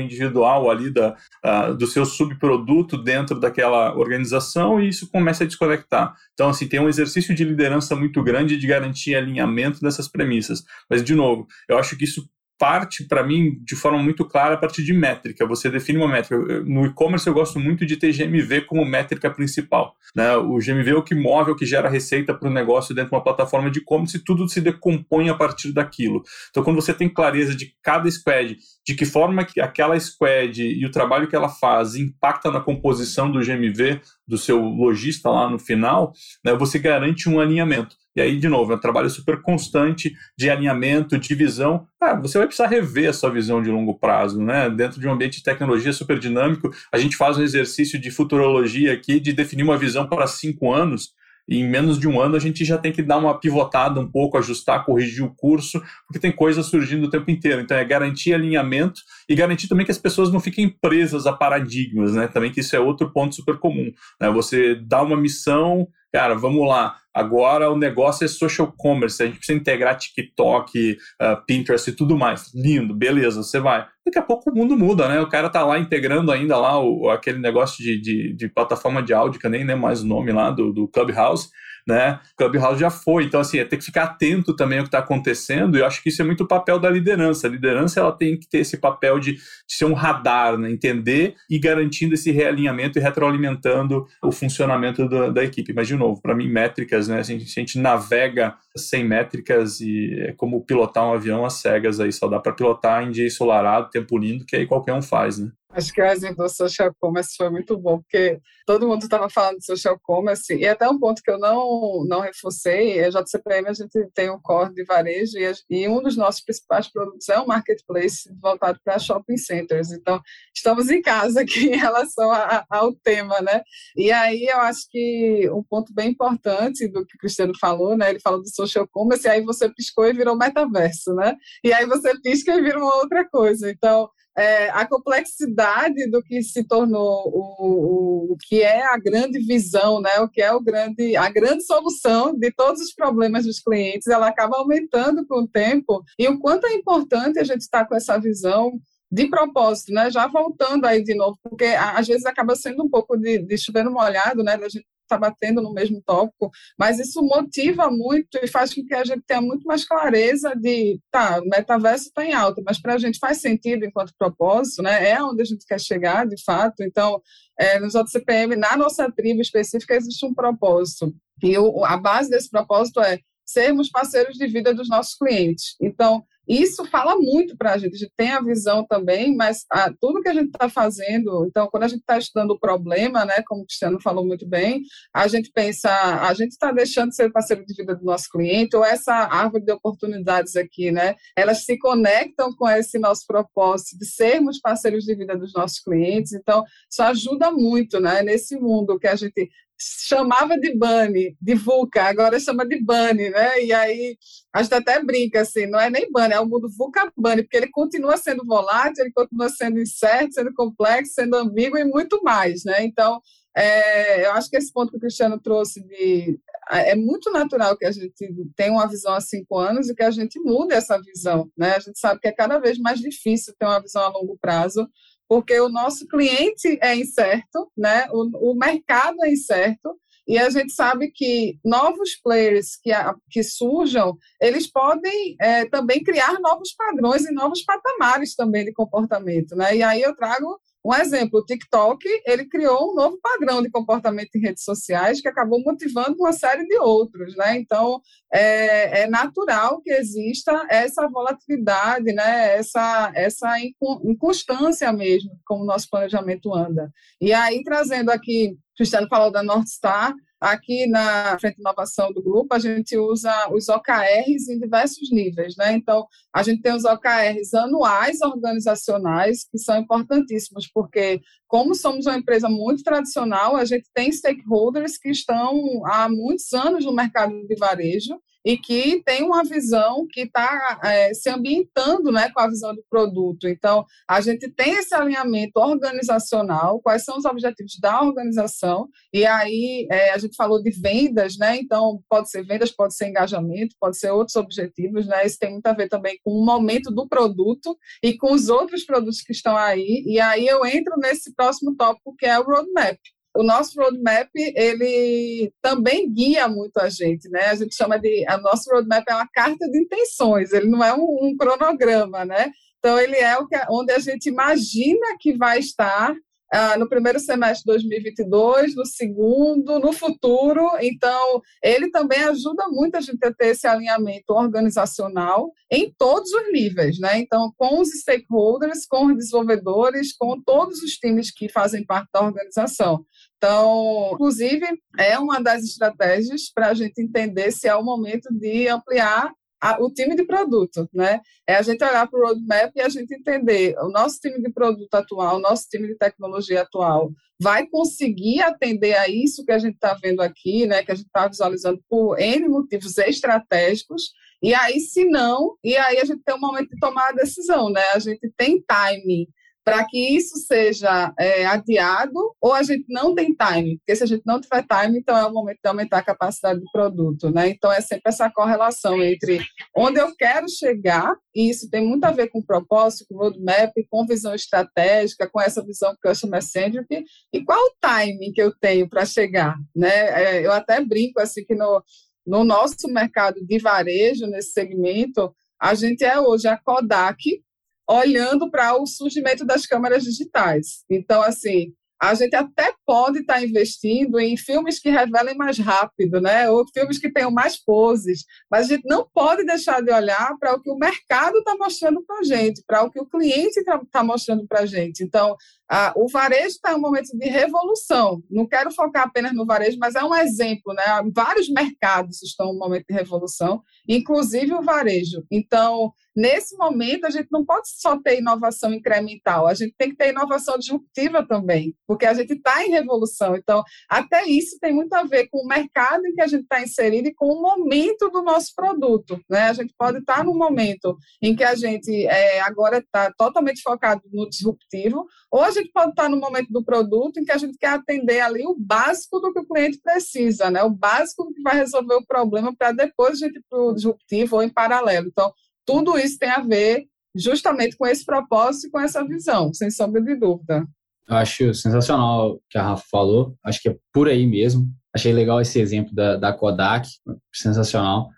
individual 0.00 0.70
ali 0.70 0.90
da, 0.90 1.16
uh, 1.44 1.74
do 1.74 1.86
seu 1.86 2.04
subproduto 2.04 2.96
dentro 2.96 3.38
daquela 3.38 3.96
organização 3.96 4.80
e 4.80 4.88
isso 4.88 5.08
começa 5.10 5.44
a 5.44 5.46
desconectar. 5.46 6.14
Então, 6.34 6.48
assim, 6.48 6.66
tem 6.66 6.80
um 6.80 6.88
exercício 6.88 7.34
de 7.34 7.44
liderança 7.44 7.94
muito 7.94 8.22
grande 8.22 8.56
de 8.56 8.66
garantir 8.66 9.14
alinhamento 9.14 9.80
dessas 9.80 10.08
premissas. 10.08 10.64
Mas, 10.88 11.02
de 11.02 11.14
novo, 11.14 11.46
eu 11.68 11.78
acho 11.78 11.96
que 11.96 12.04
isso 12.04 12.28
parte, 12.58 13.04
para 13.04 13.22
mim, 13.22 13.58
de 13.62 13.76
forma 13.76 14.02
muito 14.02 14.24
clara 14.24 14.54
a 14.54 14.56
partir 14.56 14.82
de 14.82 14.92
métrica. 14.92 15.46
Você 15.46 15.70
define 15.70 15.98
uma 15.98 16.08
métrica. 16.08 16.36
No 16.64 16.86
e-commerce, 16.86 17.26
eu 17.26 17.34
gosto 17.34 17.58
muito 17.60 17.84
de 17.84 17.96
ter 17.96 18.12
GMV 18.12 18.62
como 18.62 18.84
métrica 18.84 19.30
principal. 19.30 19.94
Né? 20.14 20.36
O 20.36 20.58
GMV 20.58 20.90
é 20.90 20.94
o 20.94 21.02
que 21.02 21.14
move, 21.14 21.50
é 21.50 21.52
o 21.52 21.56
que 21.56 21.66
gera 21.66 21.88
receita 21.88 22.34
para 22.34 22.48
o 22.48 22.52
negócio 22.52 22.94
dentro 22.94 23.10
de 23.10 23.16
uma 23.16 23.22
plataforma 23.22 23.70
de 23.70 23.80
e-commerce 23.80 24.16
e 24.16 24.24
tudo 24.24 24.48
se 24.48 24.60
decompõe 24.60 25.28
a 25.28 25.34
partir 25.34 25.72
daquilo. 25.72 26.22
Então, 26.50 26.62
quando 26.62 26.76
você 26.76 26.94
tem 26.94 27.08
clareza 27.08 27.54
de 27.54 27.74
cada 27.82 28.10
squad, 28.10 28.56
de 28.86 28.94
que 28.94 29.04
forma 29.04 29.44
que 29.44 29.60
aquela 29.60 29.98
squad 29.98 30.62
e 30.62 30.84
o 30.86 30.90
trabalho 30.90 31.28
que 31.28 31.36
ela 31.36 31.48
faz 31.48 31.94
impacta 31.94 32.50
na 32.50 32.60
composição 32.60 33.30
do 33.30 33.40
GMV 33.40 34.00
do 34.26 34.38
seu 34.38 34.60
lojista 34.60 35.30
lá 35.30 35.48
no 35.48 35.58
final, 35.58 36.12
né, 36.44 36.54
você 36.54 36.78
garante 36.78 37.28
um 37.28 37.38
alinhamento. 37.40 37.96
E 38.16 38.20
aí, 38.20 38.38
de 38.38 38.48
novo, 38.48 38.72
é 38.72 38.76
um 38.76 38.80
trabalho 38.80 39.10
super 39.10 39.42
constante 39.42 40.16
de 40.36 40.48
alinhamento, 40.48 41.18
de 41.18 41.34
visão. 41.34 41.86
Ah, 42.00 42.14
você 42.14 42.38
vai 42.38 42.46
precisar 42.46 42.68
rever 42.68 43.10
a 43.10 43.12
sua 43.12 43.30
visão 43.30 43.62
de 43.62 43.70
longo 43.70 43.98
prazo, 43.98 44.42
né? 44.42 44.70
Dentro 44.70 44.98
de 44.98 45.06
um 45.06 45.12
ambiente 45.12 45.36
de 45.36 45.42
tecnologia 45.42 45.92
super 45.92 46.18
dinâmico, 46.18 46.70
a 46.90 46.98
gente 46.98 47.16
faz 47.16 47.36
um 47.36 47.42
exercício 47.42 48.00
de 48.00 48.10
futurologia 48.10 48.94
aqui, 48.94 49.20
de 49.20 49.34
definir 49.34 49.64
uma 49.64 49.76
visão 49.76 50.08
para 50.08 50.26
cinco 50.26 50.72
anos 50.72 51.14
e 51.48 51.60
em 51.60 51.68
menos 51.68 51.98
de 51.98 52.08
um 52.08 52.20
ano 52.20 52.36
a 52.36 52.40
gente 52.40 52.64
já 52.64 52.76
tem 52.76 52.92
que 52.92 53.02
dar 53.02 53.18
uma 53.18 53.38
pivotada 53.38 54.00
um 54.00 54.10
pouco, 54.10 54.36
ajustar, 54.36 54.84
corrigir 54.84 55.24
o 55.24 55.34
curso, 55.34 55.80
porque 56.06 56.18
tem 56.18 56.32
coisas 56.32 56.66
surgindo 56.66 57.06
o 57.06 57.10
tempo 57.10 57.30
inteiro. 57.30 57.60
Então 57.60 57.76
é 57.76 57.84
garantir 57.84 58.34
alinhamento 58.34 59.00
e 59.28 59.34
garantir 59.34 59.68
também 59.68 59.86
que 59.86 59.92
as 59.92 59.98
pessoas 59.98 60.32
não 60.32 60.40
fiquem 60.40 60.68
presas 60.68 61.26
a 61.26 61.32
paradigmas, 61.32 62.14
né? 62.14 62.26
Também 62.26 62.50
que 62.50 62.60
isso 62.60 62.74
é 62.74 62.80
outro 62.80 63.12
ponto 63.12 63.34
super 63.34 63.58
comum. 63.58 63.92
Né? 64.20 64.30
Você 64.30 64.74
dá 64.74 65.02
uma 65.02 65.16
missão, 65.16 65.86
cara, 66.12 66.34
vamos 66.34 66.66
lá. 66.66 66.96
Agora 67.14 67.70
o 67.70 67.78
negócio 67.78 68.24
é 68.24 68.28
social 68.28 68.72
commerce, 68.76 69.22
a 69.22 69.26
gente 69.26 69.38
precisa 69.38 69.58
integrar 69.58 69.96
TikTok, 69.96 70.98
uh, 71.22 71.46
Pinterest 71.46 71.88
e 71.88 71.94
tudo 71.94 72.16
mais. 72.16 72.52
Lindo, 72.54 72.94
beleza, 72.94 73.42
você 73.42 73.58
vai. 73.58 73.86
Daqui 74.04 74.18
a 74.18 74.22
pouco 74.22 74.50
o 74.50 74.54
mundo 74.54 74.76
muda, 74.76 75.08
né? 75.08 75.20
O 75.20 75.28
cara 75.28 75.48
tá 75.48 75.64
lá 75.64 75.78
integrando 75.78 76.30
ainda 76.30 76.58
lá 76.58 76.78
o, 76.78 77.08
aquele 77.08 77.38
negócio 77.38 77.82
de, 77.82 78.00
de, 78.00 78.32
de 78.34 78.48
plataforma 78.48 79.02
de 79.02 79.14
áudio, 79.14 79.40
que 79.40 79.48
nem 79.48 79.64
lembro 79.64 79.82
mais 79.82 80.02
o 80.02 80.06
nome 80.06 80.30
lá 80.30 80.50
do, 80.50 80.72
do 80.72 80.88
Clubhouse 80.88 81.48
né? 81.86 82.18
Clubhouse 82.36 82.80
já 82.80 82.90
foi. 82.90 83.24
Então, 83.24 83.40
assim, 83.40 83.58
é 83.58 83.64
ter 83.64 83.76
que 83.76 83.84
ficar 83.84 84.04
atento 84.04 84.54
também 84.56 84.78
ao 84.78 84.84
que 84.84 84.88
está 84.88 84.98
acontecendo, 84.98 85.76
e 85.76 85.80
eu 85.80 85.86
acho 85.86 86.02
que 86.02 86.08
isso 86.08 86.20
é 86.20 86.24
muito 86.24 86.44
o 86.44 86.48
papel 86.48 86.78
da 86.78 86.90
liderança. 86.90 87.46
A 87.46 87.50
liderança 87.50 88.00
ela 88.00 88.12
tem 88.12 88.36
que 88.36 88.48
ter 88.48 88.58
esse 88.58 88.78
papel 88.78 89.18
de, 89.18 89.34
de 89.34 89.40
ser 89.68 89.84
um 89.84 89.92
radar, 89.92 90.58
né? 90.58 90.70
entender 90.70 91.34
e 91.48 91.58
garantindo 91.58 92.14
esse 92.14 92.30
realinhamento 92.30 92.98
e 92.98 93.02
retroalimentando 93.02 94.06
o 94.22 94.32
funcionamento 94.32 95.08
da, 95.08 95.30
da 95.30 95.44
equipe. 95.44 95.72
Mas, 95.72 95.86
de 95.86 95.96
novo, 95.96 96.20
para 96.20 96.34
mim, 96.34 96.48
métricas, 96.48 97.08
né? 97.08 97.20
Assim, 97.20 97.38
se 97.38 97.58
a 97.58 97.62
gente 97.62 97.78
navega 97.78 98.54
sem 98.76 99.04
métricas 99.04 99.80
e 99.80 100.14
é 100.20 100.32
como 100.32 100.64
pilotar 100.64 101.06
um 101.06 101.14
avião 101.14 101.44
às 101.44 101.54
cegas 101.54 102.00
aí, 102.00 102.12
só 102.12 102.28
dá 102.28 102.40
para 102.40 102.52
pilotar 102.52 103.02
em 103.02 103.10
dia 103.10 103.26
ensolarado, 103.26 103.90
tempo 103.90 104.18
lindo, 104.18 104.44
que 104.44 104.56
aí 104.56 104.66
qualquer 104.66 104.92
um 104.92 105.02
faz, 105.02 105.38
né? 105.38 105.50
Acho 105.76 105.92
que 105.92 106.00
o 106.00 106.06
exemplo 106.06 106.42
do 106.42 106.48
social 106.48 106.90
commerce 106.98 107.36
foi 107.36 107.50
muito 107.50 107.76
bom, 107.76 107.98
porque 108.00 108.40
todo 108.66 108.88
mundo 108.88 109.02
estava 109.02 109.28
falando 109.28 109.58
de 109.58 109.66
social 109.66 110.00
commerce, 110.02 110.54
e 110.54 110.66
até 110.66 110.88
um 110.88 110.98
ponto 110.98 111.20
que 111.22 111.30
eu 111.30 111.38
não, 111.38 112.02
não 112.08 112.20
reforcei, 112.20 113.04
a 113.04 113.10
JCPM 113.10 113.68
a 113.68 113.74
gente 113.74 114.08
tem 114.14 114.30
um 114.30 114.40
core 114.40 114.72
de 114.72 114.84
varejo, 114.84 115.36
e, 115.36 115.52
e 115.68 115.86
um 115.86 116.00
dos 116.02 116.16
nossos 116.16 116.40
principais 116.40 116.90
produtos 116.90 117.28
é 117.28 117.38
um 117.38 117.46
marketplace 117.46 118.26
voltado 118.40 118.80
para 118.82 118.98
shopping 118.98 119.36
centers. 119.36 119.92
Então, 119.92 120.18
estamos 120.56 120.88
em 120.88 121.02
casa 121.02 121.42
aqui 121.42 121.66
em 121.66 121.76
relação 121.76 122.32
a, 122.32 122.64
ao 122.70 122.94
tema, 122.94 123.42
né? 123.42 123.60
E 123.94 124.10
aí 124.10 124.46
eu 124.46 124.60
acho 124.60 124.86
que 124.90 125.46
um 125.50 125.62
ponto 125.62 125.92
bem 125.92 126.08
importante 126.08 126.88
do 126.88 127.04
que 127.04 127.16
o 127.16 127.18
Cristiano 127.18 127.52
falou, 127.60 127.94
né? 127.98 128.08
Ele 128.08 128.20
falou 128.20 128.40
do 128.40 128.48
social 128.48 128.88
commerce, 128.88 129.26
e 129.26 129.30
aí 129.30 129.42
você 129.42 129.68
piscou 129.68 130.06
e 130.06 130.14
virou 130.14 130.38
metaverso, 130.38 131.12
né? 131.12 131.36
E 131.62 131.70
aí 131.70 131.84
você 131.84 132.18
pisca 132.22 132.54
e 132.54 132.62
vira 132.62 132.78
uma 132.78 132.96
outra 132.96 133.28
coisa. 133.28 133.70
Então, 133.70 134.08
é, 134.36 134.68
a 134.70 134.86
complexidade 134.86 136.10
do 136.10 136.22
que 136.22 136.42
se 136.42 136.62
tornou 136.62 137.28
o, 137.28 138.32
o, 138.32 138.36
que 138.48 138.60
é 138.60 138.84
a 138.84 138.98
grande 138.98 139.38
visão, 139.38 140.00
né? 140.00 140.20
o 140.20 140.28
que 140.28 140.42
é 140.42 140.52
o 140.52 140.60
grande, 140.60 141.16
a 141.16 141.30
grande 141.30 141.64
solução 141.64 142.36
de 142.38 142.52
todos 142.52 142.82
os 142.82 142.92
problemas 142.92 143.46
dos 143.46 143.60
clientes, 143.60 144.08
ela 144.08 144.28
acaba 144.28 144.58
aumentando 144.58 145.26
com 145.26 145.40
o 145.40 145.48
tempo. 145.48 146.04
E 146.18 146.28
o 146.28 146.38
quanto 146.38 146.66
é 146.66 146.74
importante 146.74 147.38
a 147.38 147.44
gente 147.44 147.62
estar 147.62 147.86
com 147.86 147.94
essa 147.94 148.18
visão 148.18 148.78
de 149.10 149.28
propósito, 149.28 149.92
né? 149.92 150.10
Já 150.10 150.26
voltando 150.26 150.84
aí 150.84 151.02
de 151.02 151.14
novo, 151.14 151.38
porque 151.42 151.64
às 151.64 152.06
vezes 152.06 152.26
acaba 152.26 152.56
sendo 152.56 152.84
um 152.84 152.90
pouco 152.90 153.16
de, 153.16 153.38
de 153.38 153.56
chover 153.56 153.88
molhado, 153.88 154.42
né? 154.42 154.58
Da 154.58 154.68
gente 154.68 154.86
está 155.06 155.16
batendo 155.16 155.62
no 155.62 155.72
mesmo 155.72 156.02
tópico, 156.04 156.50
mas 156.78 156.98
isso 156.98 157.22
motiva 157.22 157.90
muito 157.90 158.38
e 158.42 158.46
faz 158.46 158.74
com 158.74 158.84
que 158.84 158.94
a 158.94 159.04
gente 159.04 159.22
tenha 159.26 159.40
muito 159.40 159.64
mais 159.64 159.84
clareza 159.84 160.54
de, 160.54 161.00
tá, 161.10 161.40
o 161.40 161.48
metaverso 161.48 162.08
está 162.08 162.24
em 162.24 162.32
alta, 162.32 162.62
mas 162.64 162.80
para 162.80 162.94
a 162.94 162.98
gente 162.98 163.18
faz 163.18 163.40
sentido 163.40 163.84
enquanto 163.84 164.12
propósito, 164.18 164.82
né? 164.82 165.10
É 165.10 165.22
onde 165.22 165.42
a 165.42 165.44
gente 165.44 165.66
quer 165.66 165.80
chegar, 165.80 166.26
de 166.26 166.42
fato. 166.44 166.82
Então, 166.82 167.20
é, 167.58 167.78
no 167.78 167.88
JCPM, 167.88 168.56
na 168.56 168.76
nossa 168.76 169.10
tribo 169.10 169.40
específica, 169.40 169.94
existe 169.94 170.24
um 170.26 170.34
propósito. 170.34 171.14
E 171.42 171.56
o, 171.58 171.84
a 171.84 171.96
base 171.96 172.30
desse 172.30 172.50
propósito 172.50 173.00
é 173.00 173.18
sermos 173.44 173.88
parceiros 173.88 174.36
de 174.36 174.46
vida 174.46 174.74
dos 174.74 174.88
nossos 174.88 175.14
clientes. 175.14 175.76
Então, 175.80 176.24
isso 176.46 176.84
fala 176.86 177.16
muito 177.16 177.56
para 177.56 177.72
a 177.72 177.78
gente, 177.78 177.94
a 177.94 177.98
gente 177.98 178.12
tem 178.16 178.30
a 178.30 178.40
visão 178.40 178.86
também, 178.86 179.34
mas 179.34 179.64
a, 179.70 179.92
tudo 179.92 180.20
que 180.20 180.28
a 180.28 180.34
gente 180.34 180.46
está 180.46 180.68
fazendo, 180.68 181.44
então, 181.46 181.68
quando 181.68 181.84
a 181.84 181.88
gente 181.88 182.00
está 182.00 182.18
estudando 182.18 182.52
o 182.52 182.58
problema, 182.58 183.24
né, 183.24 183.42
como 183.46 183.62
o 183.62 183.66
Cristiano 183.66 184.00
falou 184.00 184.24
muito 184.24 184.46
bem, 184.46 184.82
a 185.12 185.26
gente 185.26 185.50
pensa, 185.52 185.90
a 185.90 186.32
gente 186.34 186.52
está 186.52 186.70
deixando 186.70 187.10
de 187.10 187.16
ser 187.16 187.32
parceiro 187.32 187.64
de 187.64 187.74
vida 187.74 187.94
do 187.94 188.04
nosso 188.04 188.28
cliente, 188.30 188.76
ou 188.76 188.84
essa 188.84 189.12
árvore 189.12 189.64
de 189.64 189.72
oportunidades 189.72 190.56
aqui, 190.56 190.90
né, 190.92 191.16
elas 191.36 191.64
se 191.64 191.78
conectam 191.78 192.54
com 192.54 192.68
esse 192.68 192.98
nosso 192.98 193.26
propósito 193.26 193.98
de 193.98 194.06
sermos 194.06 194.60
parceiros 194.60 195.04
de 195.04 195.14
vida 195.14 195.36
dos 195.36 195.52
nossos 195.52 195.80
clientes, 195.80 196.32
então, 196.32 196.64
isso 196.90 197.02
ajuda 197.02 197.50
muito, 197.50 197.98
né, 197.98 198.22
nesse 198.22 198.56
mundo 198.56 198.98
que 198.98 199.08
a 199.08 199.16
gente 199.16 199.50
chamava 199.78 200.58
de 200.58 200.74
Bunny, 200.74 201.36
de 201.40 201.54
VUCA, 201.54 202.04
agora 202.04 202.40
chama 202.40 202.66
de 202.66 202.82
Bunny, 202.82 203.30
né? 203.30 203.62
E 203.62 203.72
aí 203.72 204.16
a 204.52 204.62
gente 204.62 204.74
até 204.74 205.02
brinca 205.02 205.42
assim, 205.42 205.66
não 205.66 205.78
é 205.78 205.90
nem 205.90 206.10
Bunny, 206.10 206.32
é 206.32 206.40
o 206.40 206.46
mundo 206.46 206.68
VUCA 206.76 207.12
Bunny, 207.16 207.42
porque 207.42 207.56
ele 207.56 207.70
continua 207.70 208.16
sendo 208.16 208.44
volátil, 208.44 209.04
ele 209.04 209.12
continua 209.12 209.48
sendo 209.48 209.78
incerto, 209.80 210.34
sendo 210.34 210.52
complexo, 210.54 211.14
sendo 211.14 211.36
ambíguo 211.36 211.78
e 211.78 211.84
muito 211.84 212.22
mais, 212.22 212.64
né? 212.64 212.84
Então, 212.84 213.20
é, 213.56 214.26
eu 214.26 214.32
acho 214.32 214.50
que 214.50 214.56
esse 214.56 214.72
ponto 214.72 214.90
que 214.90 214.98
o 214.98 215.00
Cristiano 215.00 215.40
trouxe 215.40 215.82
de 215.86 216.38
é 216.68 216.96
muito 216.96 217.30
natural 217.30 217.76
que 217.76 217.86
a 217.86 217.92
gente 217.92 218.28
tenha 218.56 218.72
uma 218.72 218.88
visão 218.88 219.14
há 219.14 219.20
cinco 219.20 219.56
anos 219.56 219.88
e 219.88 219.94
que 219.94 220.02
a 220.02 220.10
gente 220.10 220.38
mude 220.40 220.74
essa 220.74 221.00
visão, 221.00 221.48
né? 221.56 221.76
A 221.76 221.78
gente 221.78 221.98
sabe 221.98 222.20
que 222.20 222.26
é 222.26 222.32
cada 222.32 222.58
vez 222.58 222.76
mais 222.78 222.98
difícil 222.98 223.54
ter 223.56 223.66
uma 223.66 223.80
visão 223.80 224.02
a 224.02 224.08
longo 224.08 224.36
prazo, 224.40 224.88
porque 225.28 225.58
o 225.60 225.68
nosso 225.68 226.06
cliente 226.06 226.78
é 226.80 226.94
incerto, 226.94 227.70
né? 227.76 228.06
o, 228.10 228.52
o 228.52 228.54
mercado 228.54 229.16
é 229.24 229.30
incerto, 229.30 229.98
e 230.26 230.38
a 230.38 230.50
gente 230.50 230.72
sabe 230.72 231.10
que 231.12 231.56
novos 231.64 232.16
players 232.16 232.76
que, 232.76 232.90
que 233.30 233.44
surjam, 233.44 234.18
eles 234.40 234.66
podem 234.66 235.36
é, 235.40 235.64
também 235.66 236.02
criar 236.02 236.40
novos 236.40 236.72
padrões 236.72 237.24
e 237.24 237.32
novos 237.32 237.62
patamares 237.62 238.34
também 238.34 238.64
de 238.64 238.72
comportamento. 238.72 239.54
Né? 239.54 239.76
E 239.76 239.82
aí 239.84 240.02
eu 240.02 240.16
trago 240.16 240.58
Um 240.86 240.94
exemplo, 240.94 241.40
o 241.40 241.44
TikTok, 241.44 242.06
ele 242.24 242.44
criou 242.44 242.92
um 242.92 242.94
novo 242.94 243.18
padrão 243.20 243.60
de 243.60 243.68
comportamento 243.68 244.36
em 244.36 244.40
redes 244.40 244.62
sociais 244.62 245.20
que 245.20 245.26
acabou 245.26 245.60
motivando 245.60 246.14
uma 246.16 246.32
série 246.32 246.64
de 246.64 246.78
outros, 246.78 247.34
né? 247.34 247.56
Então, 247.56 248.00
é, 248.32 249.00
é 249.00 249.06
natural 249.08 249.80
que 249.82 249.90
exista 249.90 250.64
essa 250.70 251.08
volatilidade, 251.08 252.12
né? 252.12 252.56
Essa, 252.56 253.10
essa 253.16 253.56
inconstância 254.04 254.92
mesmo, 254.92 255.32
como 255.44 255.64
o 255.64 255.66
nosso 255.66 255.90
planejamento 255.90 256.54
anda. 256.54 256.88
E 257.20 257.32
aí, 257.32 257.64
trazendo 257.64 258.10
aqui, 258.10 258.56
Cristiano 258.76 259.08
falou 259.08 259.32
da 259.32 259.42
North 259.42 259.66
Star, 259.66 260.14
Aqui 260.46 260.86
na 260.86 261.36
frente 261.40 261.56
de 261.56 261.60
inovação 261.60 262.12
do 262.12 262.22
grupo, 262.22 262.54
a 262.54 262.60
gente 262.60 262.96
usa 262.96 263.32
os 263.50 263.68
OKRs 263.68 264.48
em 264.48 264.60
diversos 264.60 265.10
níveis, 265.10 265.56
né? 265.56 265.72
Então, 265.72 266.06
a 266.32 266.40
gente 266.44 266.62
tem 266.62 266.72
os 266.72 266.84
OKRs 266.84 267.52
anuais 267.52 268.20
organizacionais, 268.22 269.44
que 269.50 269.58
são 269.58 269.76
importantíssimos, 269.76 270.70
porque, 270.72 271.20
como 271.48 271.74
somos 271.74 272.06
uma 272.06 272.16
empresa 272.16 272.48
muito 272.48 272.84
tradicional, 272.84 273.56
a 273.56 273.64
gente 273.64 273.90
tem 273.92 274.12
stakeholders 274.12 274.96
que 274.96 275.10
estão 275.10 275.84
há 275.84 276.08
muitos 276.08 276.52
anos 276.52 276.84
no 276.84 276.94
mercado 276.94 277.32
de 277.44 277.56
varejo 277.56 278.16
e 278.46 278.56
que 278.56 279.02
tem 279.04 279.24
uma 279.24 279.42
visão 279.42 280.06
que 280.08 280.20
está 280.20 280.78
é, 280.84 281.12
se 281.12 281.28
ambientando 281.28 282.12
né, 282.12 282.30
com 282.32 282.40
a 282.40 282.46
visão 282.46 282.72
do 282.72 282.84
produto. 282.88 283.48
Então, 283.48 283.84
a 284.08 284.20
gente 284.20 284.48
tem 284.48 284.74
esse 284.74 284.94
alinhamento 284.94 285.58
organizacional, 285.58 286.80
quais 286.80 287.04
são 287.04 287.18
os 287.18 287.24
objetivos 287.24 287.76
da 287.80 288.00
organização, 288.00 288.88
e 289.12 289.26
aí 289.26 289.88
é, 289.90 290.12
a 290.12 290.18
gente 290.18 290.36
falou 290.36 290.62
de 290.62 290.70
vendas, 290.70 291.36
né? 291.36 291.56
Então, 291.56 292.00
pode 292.08 292.30
ser 292.30 292.44
vendas, 292.46 292.70
pode 292.70 292.94
ser 292.94 293.08
engajamento, 293.08 293.74
pode 293.80 293.98
ser 293.98 294.12
outros 294.12 294.36
objetivos, 294.36 295.08
né? 295.08 295.26
Isso 295.26 295.38
tem 295.40 295.50
muito 295.50 295.66
a 295.66 295.72
ver 295.72 295.88
também 295.88 296.16
com 296.22 296.30
o 296.30 296.46
momento 296.46 296.92
do 296.92 297.08
produto 297.08 297.76
e 298.00 298.16
com 298.16 298.32
os 298.32 298.48
outros 298.48 298.84
produtos 298.84 299.22
que 299.22 299.32
estão 299.32 299.56
aí. 299.56 300.04
E 300.06 300.20
aí 300.20 300.46
eu 300.46 300.64
entro 300.64 300.96
nesse 300.98 301.34
próximo 301.34 301.74
tópico 301.74 302.14
que 302.16 302.26
é 302.26 302.38
o 302.38 302.44
roadmap 302.44 302.96
o 303.38 303.42
nosso 303.42 303.80
roadmap 303.80 304.28
ele 304.34 305.52
também 305.62 306.10
guia 306.12 306.48
muito 306.48 306.78
a 306.78 306.88
gente, 306.88 307.28
né? 307.28 307.46
A 307.46 307.54
gente 307.54 307.74
chama 307.74 307.98
de 307.98 308.24
a 308.28 308.38
nosso 308.38 308.70
roadmap 308.70 309.04
é 309.08 309.14
uma 309.14 309.28
carta 309.32 309.68
de 309.70 309.78
intenções, 309.78 310.52
ele 310.52 310.68
não 310.68 310.82
é 310.84 310.94
um, 310.94 311.18
um 311.22 311.36
cronograma, 311.36 312.24
né? 312.24 312.50
Então 312.78 312.98
ele 312.98 313.16
é 313.16 313.36
o 313.36 313.46
que, 313.46 313.56
onde 313.70 313.92
a 313.92 313.98
gente 313.98 314.28
imagina 314.28 315.16
que 315.20 315.36
vai 315.36 315.58
estar 315.58 316.14
ah, 316.52 316.78
no 316.78 316.88
primeiro 316.88 317.18
semestre 317.18 317.64
de 317.64 317.72
2022, 317.72 318.76
no 318.76 318.86
segundo, 318.86 319.80
no 319.80 319.92
futuro. 319.92 320.64
Então, 320.80 321.42
ele 321.62 321.90
também 321.90 322.22
ajuda 322.22 322.68
muito 322.68 322.96
a 322.96 323.00
gente 323.00 323.24
a 323.24 323.34
ter 323.34 323.48
esse 323.48 323.66
alinhamento 323.66 324.32
organizacional 324.32 325.52
em 325.70 325.92
todos 325.98 326.32
os 326.32 326.52
níveis, 326.52 327.00
né? 327.00 327.18
Então, 327.18 327.52
com 327.56 327.80
os 327.80 327.88
stakeholders, 327.90 328.86
com 328.86 329.06
os 329.06 329.16
desenvolvedores, 329.16 330.16
com 330.16 330.40
todos 330.40 330.82
os 330.82 330.92
times 330.92 331.32
que 331.32 331.48
fazem 331.48 331.84
parte 331.84 332.10
da 332.12 332.22
organização. 332.22 333.04
Então, 333.36 334.10
inclusive, 334.14 334.66
é 334.98 335.18
uma 335.18 335.40
das 335.40 335.62
estratégias 335.62 336.50
para 336.52 336.68
a 336.68 336.74
gente 336.74 337.00
entender 337.00 337.50
se 337.50 337.68
é 337.68 337.74
o 337.74 337.84
momento 337.84 338.28
de 338.32 338.68
ampliar 338.68 339.30
a, 339.60 339.82
o 339.82 339.90
time 339.90 340.14
de 340.14 340.24
produto, 340.24 340.88
né? 340.92 341.20
É 341.46 341.56
a 341.56 341.62
gente 341.62 341.82
olhar 341.82 342.08
para 342.08 342.18
o 342.18 342.26
roadmap 342.26 342.72
e 342.74 342.80
a 342.80 342.88
gente 342.88 343.14
entender 343.14 343.74
o 343.78 343.88
nosso 343.88 344.18
time 344.20 344.40
de 344.40 344.50
produto 344.50 344.94
atual, 344.94 345.36
o 345.36 345.40
nosso 345.40 345.66
time 345.68 345.88
de 345.88 345.96
tecnologia 345.96 346.62
atual 346.62 347.10
vai 347.40 347.66
conseguir 347.66 348.40
atender 348.40 348.94
a 348.94 349.08
isso 349.08 349.44
que 349.44 349.52
a 349.52 349.58
gente 349.58 349.74
está 349.74 349.94
vendo 349.94 350.20
aqui, 350.20 350.66
né? 350.66 350.82
Que 350.82 350.92
a 350.92 350.94
gente 350.94 351.06
está 351.06 351.28
visualizando 351.28 351.82
por 351.88 352.18
N 352.18 352.48
motivos 352.48 352.96
estratégicos. 352.96 354.12
E 354.42 354.54
aí, 354.54 354.80
se 354.80 355.04
não, 355.04 355.56
e 355.62 355.76
aí 355.76 355.98
a 355.98 356.04
gente 356.04 356.22
tem 356.22 356.34
um 356.34 356.40
momento 356.40 356.70
de 356.70 356.78
tomar 356.78 357.10
a 357.10 357.12
decisão, 357.12 357.70
né? 357.70 357.82
A 357.94 357.98
gente 357.98 358.30
tem 358.36 358.62
timing 358.62 359.26
para 359.66 359.84
que 359.84 360.16
isso 360.16 360.36
seja 360.36 361.12
é, 361.18 361.44
adiado 361.44 362.14
ou 362.40 362.52
a 362.52 362.62
gente 362.62 362.84
não 362.88 363.16
tem 363.16 363.34
time, 363.34 363.78
porque 363.78 363.96
se 363.96 364.04
a 364.04 364.06
gente 364.06 364.22
não 364.24 364.40
tiver 364.40 364.62
time, 364.62 365.00
então 365.00 365.18
é 365.18 365.26
o 365.26 365.32
momento 365.32 365.58
de 365.60 365.68
aumentar 365.68 365.98
a 365.98 366.04
capacidade 366.04 366.60
do 366.60 366.70
produto, 366.70 367.32
né? 367.32 367.48
Então 367.48 367.72
é 367.72 367.80
sempre 367.80 368.02
essa 368.06 368.30
correlação 368.30 369.02
entre 369.02 369.40
onde 369.76 369.98
eu 369.98 370.14
quero 370.14 370.48
chegar, 370.48 371.16
e 371.34 371.50
isso 371.50 371.68
tem 371.68 371.84
muito 371.84 372.04
a 372.04 372.12
ver 372.12 372.28
com 372.28 372.40
propósito, 372.40 373.06
com 373.08 373.16
roadmap, 373.16 373.72
com 373.90 374.06
visão 374.06 374.36
estratégica, 374.36 375.28
com 375.28 375.40
essa 375.40 375.64
visão 375.64 375.96
customer 376.00 376.44
centric, 376.44 377.04
e 377.32 377.44
qual 377.44 377.58
o 377.58 377.74
timing 377.80 378.30
que 378.32 378.42
eu 378.42 378.54
tenho 378.60 378.88
para 378.88 379.04
chegar, 379.04 379.56
né? 379.74 380.36
É, 380.36 380.46
eu 380.46 380.52
até 380.52 380.80
brinco 380.80 381.20
assim 381.20 381.44
que 381.44 381.56
no, 381.56 381.82
no 382.24 382.44
nosso 382.44 382.86
mercado 382.86 383.44
de 383.44 383.58
varejo, 383.58 384.28
nesse 384.28 384.52
segmento, 384.52 385.34
a 385.60 385.74
gente 385.74 386.04
é 386.04 386.20
hoje 386.20 386.46
a 386.46 386.56
Kodak 386.56 387.44
olhando 387.88 388.50
para 388.50 388.76
o 388.76 388.86
surgimento 388.86 389.44
das 389.44 389.66
câmeras 389.66 390.04
digitais. 390.04 390.84
Então, 390.90 391.22
assim, 391.22 391.72
a 392.00 392.12
gente 392.12 392.36
até 392.36 392.74
pode 392.84 393.20
estar 393.20 393.34
tá 393.34 393.44
investindo 393.44 394.20
em 394.20 394.36
filmes 394.36 394.78
que 394.78 394.90
revelem 394.90 395.34
mais 395.34 395.58
rápido, 395.58 396.20
né? 396.20 396.48
Ou 396.50 396.64
filmes 396.72 396.98
que 396.98 397.10
tenham 397.10 397.30
mais 397.30 397.56
poses, 397.56 398.24
mas 398.50 398.66
a 398.66 398.74
gente 398.74 398.86
não 398.86 399.08
pode 399.14 399.44
deixar 399.44 399.80
de 399.82 399.90
olhar 399.90 400.36
para 400.38 400.54
o 400.54 400.60
que 400.60 400.70
o 400.70 400.76
mercado 400.76 401.38
está 401.38 401.56
mostrando 401.56 402.04
para 402.04 402.18
a 402.18 402.22
gente, 402.22 402.62
para 402.66 402.82
o 402.82 402.90
que 402.90 403.00
o 403.00 403.06
cliente 403.06 403.58
está 403.58 403.80
tá 403.90 404.04
mostrando 404.04 404.46
para 404.46 404.60
a 404.60 404.66
gente. 404.66 405.02
Então, 405.02 405.36
a, 405.68 405.92
o 405.96 406.06
varejo 406.06 406.48
está 406.48 406.72
em 406.72 406.76
um 406.76 406.80
momento 406.80 407.16
de 407.16 407.28
revolução. 407.28 408.22
Não 408.30 408.46
quero 408.46 408.70
focar 408.70 409.04
apenas 409.04 409.32
no 409.34 409.46
varejo, 409.46 409.78
mas 409.80 409.94
é 409.94 410.04
um 410.04 410.14
exemplo, 410.14 410.74
né? 410.74 410.84
Vários 411.14 411.48
mercados 411.48 412.22
estão 412.22 412.52
em 412.52 412.56
um 412.56 412.58
momento 412.58 412.84
de 412.88 412.94
revolução, 412.94 413.62
inclusive 413.88 414.52
o 414.52 414.62
varejo. 414.62 415.24
Então, 415.30 415.92
Nesse 416.16 416.56
momento, 416.56 417.04
a 417.04 417.10
gente 417.10 417.28
não 417.30 417.44
pode 417.44 417.68
só 417.68 418.00
ter 418.00 418.18
inovação 418.18 418.72
incremental, 418.72 419.46
a 419.46 419.52
gente 419.52 419.74
tem 419.76 419.90
que 419.90 419.96
ter 419.96 420.08
inovação 420.08 420.56
disruptiva 420.58 421.26
também, 421.26 421.76
porque 421.86 422.06
a 422.06 422.14
gente 422.14 422.32
está 422.32 422.64
em 422.64 422.70
revolução. 422.70 423.36
Então, 423.36 423.62
até 423.86 424.24
isso 424.24 424.56
tem 424.58 424.72
muito 424.72 424.94
a 424.94 425.04
ver 425.04 425.28
com 425.28 425.44
o 425.44 425.46
mercado 425.46 426.06
em 426.06 426.14
que 426.14 426.22
a 426.22 426.26
gente 426.26 426.44
está 426.44 426.62
inserido 426.62 427.08
e 427.08 427.14
com 427.14 427.26
o 427.26 427.42
momento 427.42 428.08
do 428.08 428.22
nosso 428.22 428.54
produto. 428.56 429.20
Né? 429.28 429.42
A 429.42 429.52
gente 429.52 429.74
pode 429.76 429.98
estar 429.98 430.18
tá 430.18 430.24
num 430.24 430.36
momento 430.36 430.96
em 431.20 431.36
que 431.36 431.44
a 431.44 431.54
gente 431.54 432.06
é, 432.06 432.40
agora 432.40 432.78
está 432.78 433.12
totalmente 433.12 433.60
focado 433.60 434.00
no 434.10 434.26
disruptivo, 434.26 435.04
ou 435.30 435.42
a 435.42 435.50
gente 435.50 435.70
pode 435.70 435.90
estar 435.90 436.04
tá 436.04 436.08
no 436.08 436.16
momento 436.16 436.48
do 436.50 436.64
produto 436.64 437.18
em 437.18 437.24
que 437.24 437.32
a 437.32 437.38
gente 437.38 437.58
quer 437.58 437.74
atender 437.74 438.20
ali 438.20 438.46
o 438.46 438.56
básico 438.58 439.20
do 439.20 439.34
que 439.34 439.40
o 439.40 439.46
cliente 439.46 439.78
precisa, 439.82 440.50
né? 440.50 440.62
o 440.62 440.70
básico 440.70 441.30
que 441.34 441.42
vai 441.42 441.56
resolver 441.56 441.94
o 441.94 442.06
problema 442.06 442.54
para 442.56 442.72
depois 442.72 443.20
a 443.20 443.26
gente 443.26 443.36
ir 443.36 443.44
para 443.50 443.58
o 443.58 443.74
disruptivo 443.74 444.36
ou 444.36 444.42
em 444.42 444.48
paralelo. 444.48 445.08
Então, 445.08 445.30
tudo 445.66 445.98
isso 445.98 446.18
tem 446.18 446.30
a 446.30 446.40
ver 446.40 446.86
justamente 447.14 447.76
com 447.76 447.86
esse 447.86 448.04
propósito 448.04 448.68
e 448.68 448.70
com 448.70 448.80
essa 448.80 449.04
visão, 449.04 449.52
sem 449.52 449.70
sombra 449.70 450.00
de 450.00 450.14
dúvida. 450.14 450.66
Eu 451.08 451.16
acho 451.16 451.54
sensacional 451.54 452.32
o 452.32 452.40
que 452.50 452.58
a 452.58 452.62
Rafa 452.62 452.84
falou, 452.90 453.36
acho 453.44 453.60
que 453.60 453.68
é 453.68 453.76
por 453.92 454.08
aí 454.08 454.26
mesmo. 454.26 454.66
Achei 454.94 455.12
legal 455.12 455.40
esse 455.40 455.60
exemplo 455.60 455.94
da, 455.94 456.16
da 456.16 456.32
Kodak, 456.32 456.88
sensacional. 457.32 458.08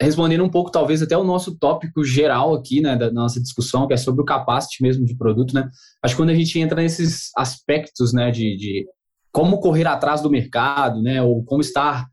Respondendo 0.00 0.44
um 0.44 0.48
pouco, 0.48 0.70
talvez, 0.70 1.02
até 1.02 1.16
o 1.16 1.24
nosso 1.24 1.58
tópico 1.58 2.04
geral 2.04 2.54
aqui, 2.54 2.80
né, 2.80 2.96
da 2.96 3.10
nossa 3.10 3.40
discussão, 3.40 3.86
que 3.88 3.94
é 3.94 3.96
sobre 3.96 4.22
o 4.22 4.24
capacity 4.24 4.80
mesmo 4.80 5.04
de 5.04 5.16
produto, 5.16 5.52
né? 5.52 5.68
Acho 6.02 6.14
que 6.14 6.22
quando 6.22 6.30
a 6.30 6.34
gente 6.34 6.56
entra 6.58 6.80
nesses 6.80 7.32
aspectos, 7.36 8.12
né, 8.12 8.30
de, 8.30 8.56
de 8.56 8.86
como 9.32 9.58
correr 9.58 9.88
atrás 9.88 10.20
do 10.20 10.30
mercado, 10.30 11.02
né, 11.02 11.20
ou 11.20 11.44
como 11.44 11.60
estar 11.60 12.06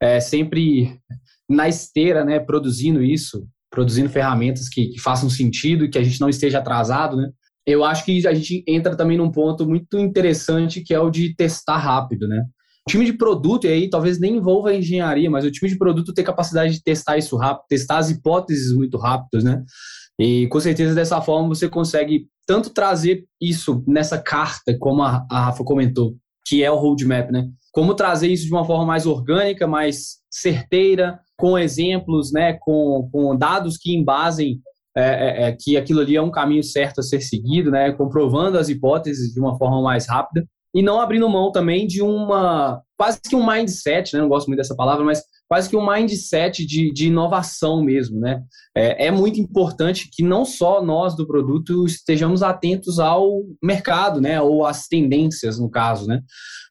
é, 0.00 0.20
sempre 0.20 0.96
na 1.48 1.68
esteira, 1.68 2.24
né, 2.24 2.38
produzindo 2.38 3.02
isso, 3.02 3.44
produzindo 3.72 4.10
ferramentas 4.10 4.68
que, 4.68 4.88
que 4.88 5.00
façam 5.00 5.30
sentido 5.30 5.84
e 5.84 5.88
que 5.88 5.98
a 5.98 6.02
gente 6.02 6.20
não 6.20 6.28
esteja 6.28 6.58
atrasado, 6.58 7.16
né? 7.16 7.30
Eu 7.66 7.84
acho 7.84 8.04
que 8.04 8.26
a 8.26 8.34
gente 8.34 8.62
entra 8.68 8.94
também 8.94 9.16
num 9.16 9.30
ponto 9.30 9.66
muito 9.66 9.98
interessante 9.98 10.82
que 10.82 10.92
é 10.92 11.00
o 11.00 11.10
de 11.10 11.34
testar 11.34 11.78
rápido, 11.78 12.28
né? 12.28 12.44
O 12.86 12.90
time 12.90 13.04
de 13.04 13.12
produto, 13.12 13.66
e 13.66 13.68
aí 13.68 13.88
talvez 13.88 14.18
nem 14.18 14.36
envolva 14.36 14.70
a 14.70 14.74
engenharia, 14.74 15.30
mas 15.30 15.44
o 15.44 15.50
time 15.50 15.70
de 15.70 15.78
produto 15.78 16.12
tem 16.12 16.24
capacidade 16.24 16.74
de 16.74 16.82
testar 16.82 17.16
isso 17.16 17.36
rápido, 17.36 17.66
testar 17.68 17.98
as 17.98 18.10
hipóteses 18.10 18.74
muito 18.74 18.98
rápidas, 18.98 19.42
né? 19.42 19.62
E 20.18 20.46
com 20.48 20.60
certeza 20.60 20.94
dessa 20.94 21.20
forma 21.20 21.48
você 21.48 21.68
consegue 21.68 22.26
tanto 22.46 22.70
trazer 22.70 23.24
isso 23.40 23.82
nessa 23.86 24.18
carta, 24.18 24.76
como 24.78 25.02
a, 25.02 25.24
a 25.30 25.46
Rafa 25.46 25.64
comentou, 25.64 26.16
que 26.46 26.62
é 26.62 26.70
o 26.70 26.76
roadmap, 26.76 27.30
né? 27.30 27.48
Como 27.72 27.94
trazer 27.94 28.28
isso 28.28 28.44
de 28.44 28.52
uma 28.52 28.64
forma 28.64 28.84
mais 28.84 29.06
orgânica, 29.06 29.66
mais 29.66 30.18
certeira, 30.28 31.20
com 31.42 31.58
exemplos, 31.58 32.30
né, 32.30 32.52
com, 32.52 33.08
com 33.10 33.36
dados 33.36 33.76
que 33.76 33.92
embasem 33.92 34.60
é, 34.96 35.02
é, 35.02 35.48
é, 35.48 35.56
que 35.58 35.76
aquilo 35.76 35.98
ali 35.98 36.14
é 36.14 36.22
um 36.22 36.30
caminho 36.30 36.62
certo 36.62 37.00
a 37.00 37.02
ser 37.02 37.20
seguido, 37.20 37.68
né, 37.68 37.90
comprovando 37.90 38.58
as 38.58 38.68
hipóteses 38.68 39.34
de 39.34 39.40
uma 39.40 39.58
forma 39.58 39.82
mais 39.82 40.08
rápida 40.08 40.46
e 40.72 40.80
não 40.80 41.00
abrindo 41.00 41.28
mão 41.28 41.50
também 41.50 41.84
de 41.84 42.00
uma 42.00 42.80
quase 42.96 43.20
que 43.28 43.34
um 43.34 43.44
mindset, 43.44 44.14
né? 44.14 44.20
Não 44.20 44.28
gosto 44.28 44.46
muito 44.46 44.58
dessa 44.58 44.76
palavra, 44.76 45.04
mas 45.04 45.20
quase 45.52 45.68
que 45.68 45.76
um 45.76 45.86
mindset 45.86 46.64
de, 46.64 46.90
de 46.90 47.08
inovação 47.08 47.84
mesmo, 47.84 48.18
né? 48.18 48.42
É, 48.74 49.08
é, 49.08 49.10
muito 49.10 49.38
importante 49.38 50.08
que 50.10 50.22
não 50.22 50.46
só 50.46 50.82
nós 50.82 51.14
do 51.14 51.26
produto 51.26 51.84
estejamos 51.84 52.42
atentos 52.42 52.98
ao 52.98 53.42
mercado, 53.62 54.18
né? 54.18 54.40
Ou 54.40 54.64
às 54.64 54.88
tendências, 54.88 55.58
no 55.58 55.68
caso, 55.68 56.06
né? 56.06 56.22